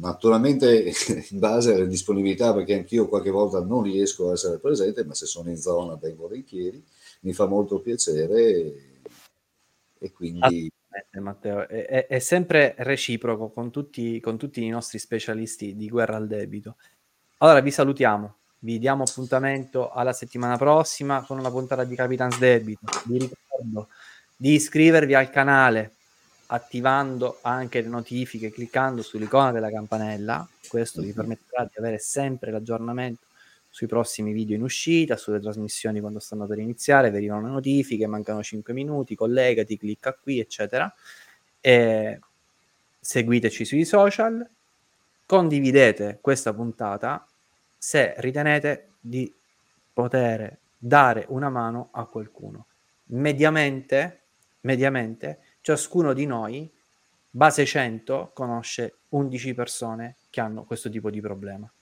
[0.01, 0.91] naturalmente
[1.29, 5.27] in base alle disponibilità, perché anch'io qualche volta non riesco a essere presente, ma se
[5.27, 6.83] sono in zona ben volentieri,
[7.21, 8.83] mi fa molto piacere e,
[9.99, 10.73] e quindi...
[11.21, 16.27] Matteo, è, è, sempre reciproco con tutti, con tutti i nostri specialisti di guerra al
[16.27, 16.77] debito.
[17.39, 22.87] Allora vi salutiamo, vi diamo appuntamento alla settimana prossima con una puntata di Capitans Debito.
[23.07, 23.89] Vi ricordo
[24.37, 25.95] di iscrivervi al canale
[26.47, 30.47] attivando anche le notifiche cliccando sull'icona della campanella.
[30.69, 33.31] Questo vi permetterà di avere sempre l'aggiornamento
[33.73, 38.07] sui prossimi video in uscita, sulle trasmissioni quando stanno per iniziare, vi arrivano le notifiche,
[38.07, 40.95] mancano 5 minuti, collegati, clicca qui, eccetera.
[41.59, 42.21] E
[43.01, 44.47] seguiteci sui social,
[45.25, 47.27] condividete questa puntata
[47.79, 49.33] se ritenete di
[49.95, 52.67] poter dare una mano a qualcuno.
[53.07, 54.21] Mediamente,
[54.61, 56.71] mediamente ciascuno di noi,
[57.31, 61.73] base 100, conosce 11 persone che hanno questo tipo di problema.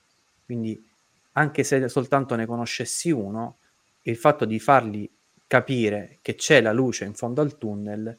[0.45, 0.90] Quindi
[1.33, 3.59] anche se soltanto ne conoscessi uno,
[4.03, 5.09] il fatto di fargli
[5.47, 8.17] capire che c'è la luce in fondo al tunnel,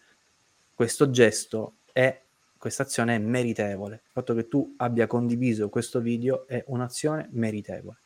[0.74, 2.22] questo gesto è,
[2.58, 3.96] questa azione è meritevole.
[3.96, 7.98] Il fatto che tu abbia condiviso questo video è un'azione meritevole.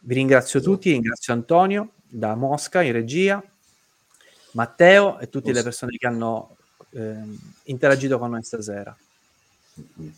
[0.00, 3.42] Vi ringrazio tutti, ringrazio Antonio da Mosca in regia
[4.52, 6.56] Matteo e tutte le persone che hanno
[6.90, 7.14] eh,
[7.64, 8.96] interagito con noi stasera.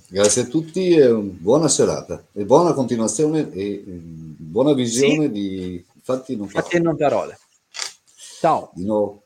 [0.08, 5.30] Grazie a tutti e buona serata e buona continuazione e mm, buona visione sì.
[5.30, 6.62] di fatti non parole.
[6.62, 7.38] Fatti non parole.
[8.40, 8.70] Ciao.
[8.74, 9.25] Di nuovo.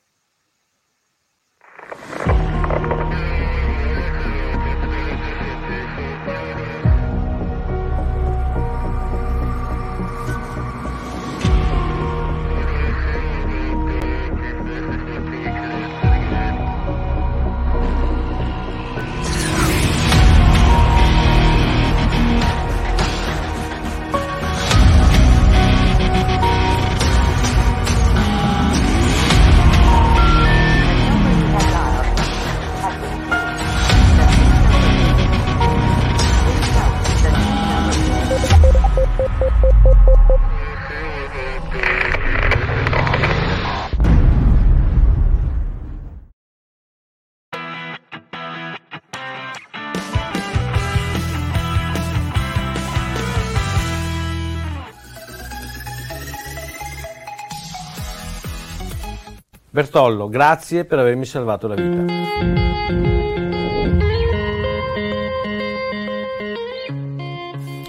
[59.73, 62.13] Bertollo, grazie per avermi salvato la vita.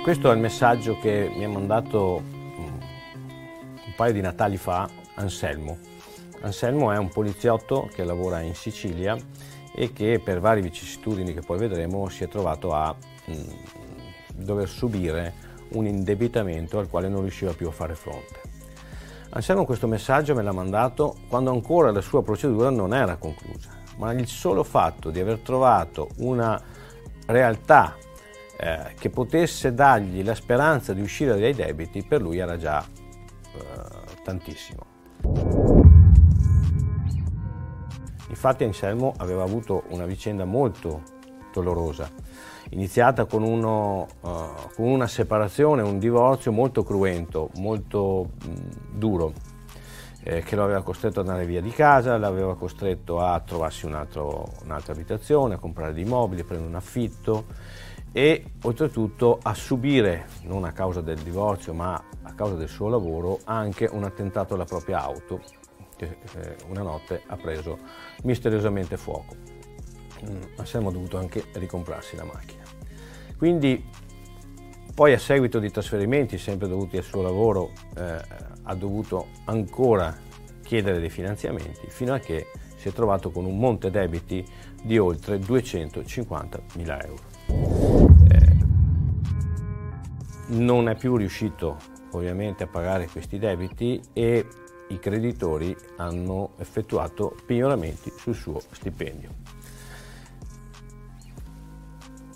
[0.04, 5.80] Questo è il messaggio che mi ha mandato mm, un paio di Natali fa Anselmo.
[6.42, 9.18] Anselmo è un poliziotto che lavora in Sicilia
[9.74, 12.96] e che per varie vicissitudini che poi vedremo si è trovato a
[13.26, 13.40] mh, mm,
[14.36, 15.34] dover subire
[15.70, 18.51] un indebitamento al quale non riusciva più a fare fronte.
[19.34, 24.12] Anselmo questo messaggio me l'ha mandato quando ancora la sua procedura non era conclusa, ma
[24.12, 26.62] il solo fatto di aver trovato una
[27.28, 27.96] realtà
[28.58, 34.22] eh, che potesse dargli la speranza di uscire dai debiti per lui era già eh,
[34.22, 34.86] tantissimo.
[38.28, 41.04] Infatti Anselmo aveva avuto una vicenda molto
[41.54, 42.10] dolorosa
[42.72, 44.30] iniziata con, uno, uh,
[44.76, 49.34] con una separazione, un divorzio molto cruento, molto mh, duro,
[50.24, 53.96] eh, che lo aveva costretto ad andare via di casa, l'aveva costretto a trovarsi un
[53.96, 57.46] altro, un'altra abitazione, a comprare dei mobili, a prendere un affitto
[58.12, 63.40] e oltretutto a subire, non a causa del divorzio ma a causa del suo lavoro,
[63.46, 65.42] anche un attentato alla propria auto
[65.96, 67.78] che eh, una notte ha preso
[68.24, 69.36] misteriosamente fuoco.
[70.30, 72.61] Mm, Anselmo ha dovuto anche ricomprarsi la macchina.
[73.42, 73.84] Quindi
[74.94, 78.22] poi a seguito di trasferimenti sempre dovuti al suo lavoro eh,
[78.62, 80.16] ha dovuto ancora
[80.62, 84.46] chiedere dei finanziamenti fino a che si è trovato con un monte debiti
[84.84, 87.24] di oltre 250 mila euro.
[88.30, 88.56] Eh,
[90.50, 91.78] non è più riuscito
[92.12, 94.46] ovviamente a pagare questi debiti e
[94.90, 99.61] i creditori hanno effettuato pignoramenti sul suo stipendio.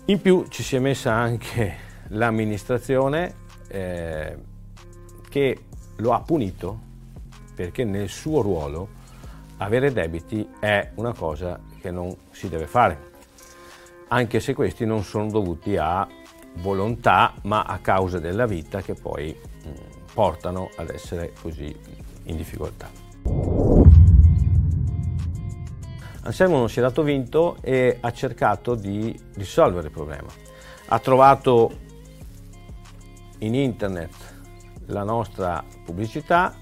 [0.08, 1.74] In più ci si è messa anche
[2.10, 3.34] l'amministrazione
[3.66, 4.36] eh,
[5.28, 5.58] che
[5.96, 6.78] lo ha punito
[7.56, 8.88] perché nel suo ruolo
[9.56, 13.10] avere debiti è una cosa che non si deve fare,
[14.06, 16.06] anche se questi non sono dovuti a
[16.58, 19.72] volontà ma a causa della vita che poi mh, mm,
[20.14, 21.76] portano ad essere così
[22.26, 23.75] in difficoltà.
[26.26, 30.26] Anselmo non si è dato vinto e ha cercato di risolvere il problema.
[30.88, 31.70] Ha trovato
[33.38, 34.12] in internet
[34.86, 36.52] la nostra pubblicità,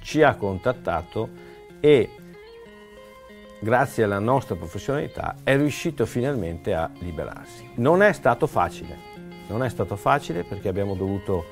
[0.00, 1.28] ci ha contattato
[1.80, 2.08] e
[3.60, 7.72] grazie alla nostra professionalità è riuscito finalmente a liberarsi.
[7.74, 8.96] Non è stato facile,
[9.48, 11.44] non è stato facile perché abbiamo dovuto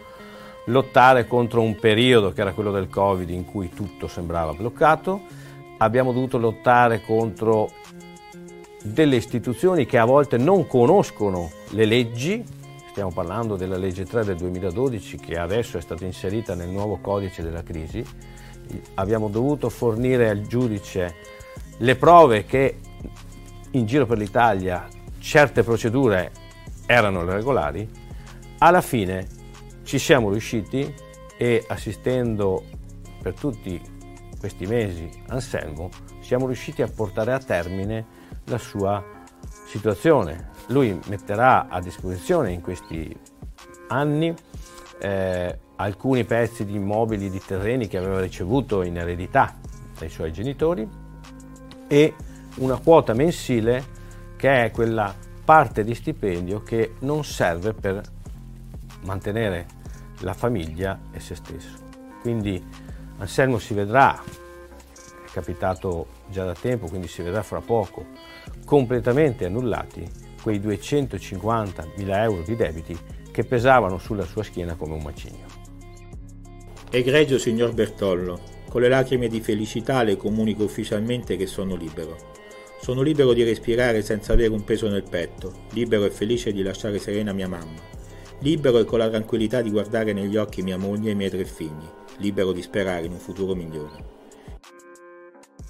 [0.66, 5.41] lottare contro un periodo che era quello del Covid in cui tutto sembrava bloccato
[5.82, 7.70] abbiamo dovuto lottare contro
[8.82, 12.44] delle istituzioni che a volte non conoscono le leggi,
[12.90, 17.42] stiamo parlando della legge 3 del 2012 che adesso è stata inserita nel nuovo codice
[17.42, 18.04] della crisi,
[18.94, 21.14] abbiamo dovuto fornire al giudice
[21.78, 22.78] le prove che
[23.72, 24.86] in giro per l'Italia
[25.18, 26.30] certe procedure
[26.86, 27.88] erano regolari,
[28.58, 29.26] alla fine
[29.82, 30.92] ci siamo riusciti
[31.36, 32.64] e assistendo
[33.20, 33.91] per tutti
[34.42, 35.88] questi mesi Anselmo
[36.20, 38.04] siamo riusciti a portare a termine
[38.46, 39.00] la sua
[39.68, 40.50] situazione.
[40.66, 43.16] Lui metterà a disposizione in questi
[43.86, 44.34] anni
[44.98, 49.54] eh, alcuni pezzi di immobili, di terreni che aveva ricevuto in eredità
[49.96, 50.88] dai suoi genitori
[51.86, 52.14] e
[52.56, 53.84] una quota mensile
[54.36, 55.14] che è quella
[55.44, 58.02] parte di stipendio che non serve per
[59.04, 59.66] mantenere
[60.22, 61.78] la famiglia e se stesso.
[62.20, 62.81] Quindi
[63.22, 64.20] Anselmo si vedrà
[65.30, 68.04] capitato già da tempo, quindi si vedrà fra poco,
[68.64, 70.04] completamente annullati
[70.42, 72.98] quei 250 mila euro di debiti
[73.30, 75.46] che pesavano sulla sua schiena come un macigno.
[76.90, 82.16] Egregio signor Bertollo, con le lacrime di felicità le comunico ufficialmente che sono libero.
[82.80, 86.98] Sono libero di respirare senza avere un peso nel petto, libero e felice di lasciare
[86.98, 87.80] serena mia mamma,
[88.40, 91.44] libero e con la tranquillità di guardare negli occhi mia moglie e i miei tre
[91.44, 94.20] figli, libero di sperare in un futuro migliore.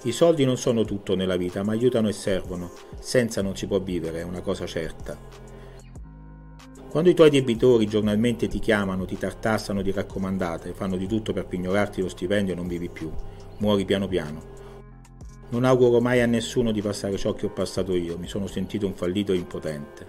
[0.04, 2.70] I soldi non sono tutto nella vita, ma aiutano e servono.
[3.00, 5.16] Senza non si può vivere, è una cosa certa.
[6.90, 11.46] Quando i tuoi debitori giornalmente ti chiamano, ti tartassano di raccomandate, fanno di tutto per
[11.46, 13.10] pignorarti lo stipendio, non vivi più.
[13.58, 14.42] Muori piano piano.
[15.50, 18.86] Non auguro mai a nessuno di passare ciò che ho passato io, mi sono sentito
[18.86, 20.06] un fallito e impotente.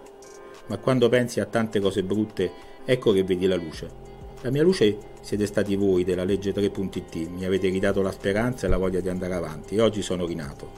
[0.67, 2.51] Ma quando pensi a tante cose brutte,
[2.83, 4.02] ecco che vedi la luce.
[4.43, 8.69] La mia luce siete stati voi della legge 3.it, mi avete ridato la speranza e
[8.69, 10.69] la voglia di andare avanti e oggi sono rinato.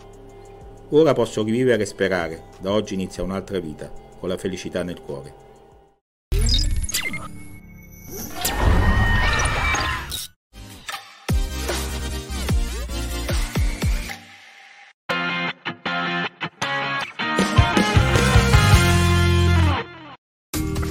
[0.90, 5.45] Ora posso rivivere e sperare, da oggi inizia un'altra vita, con la felicità nel cuore.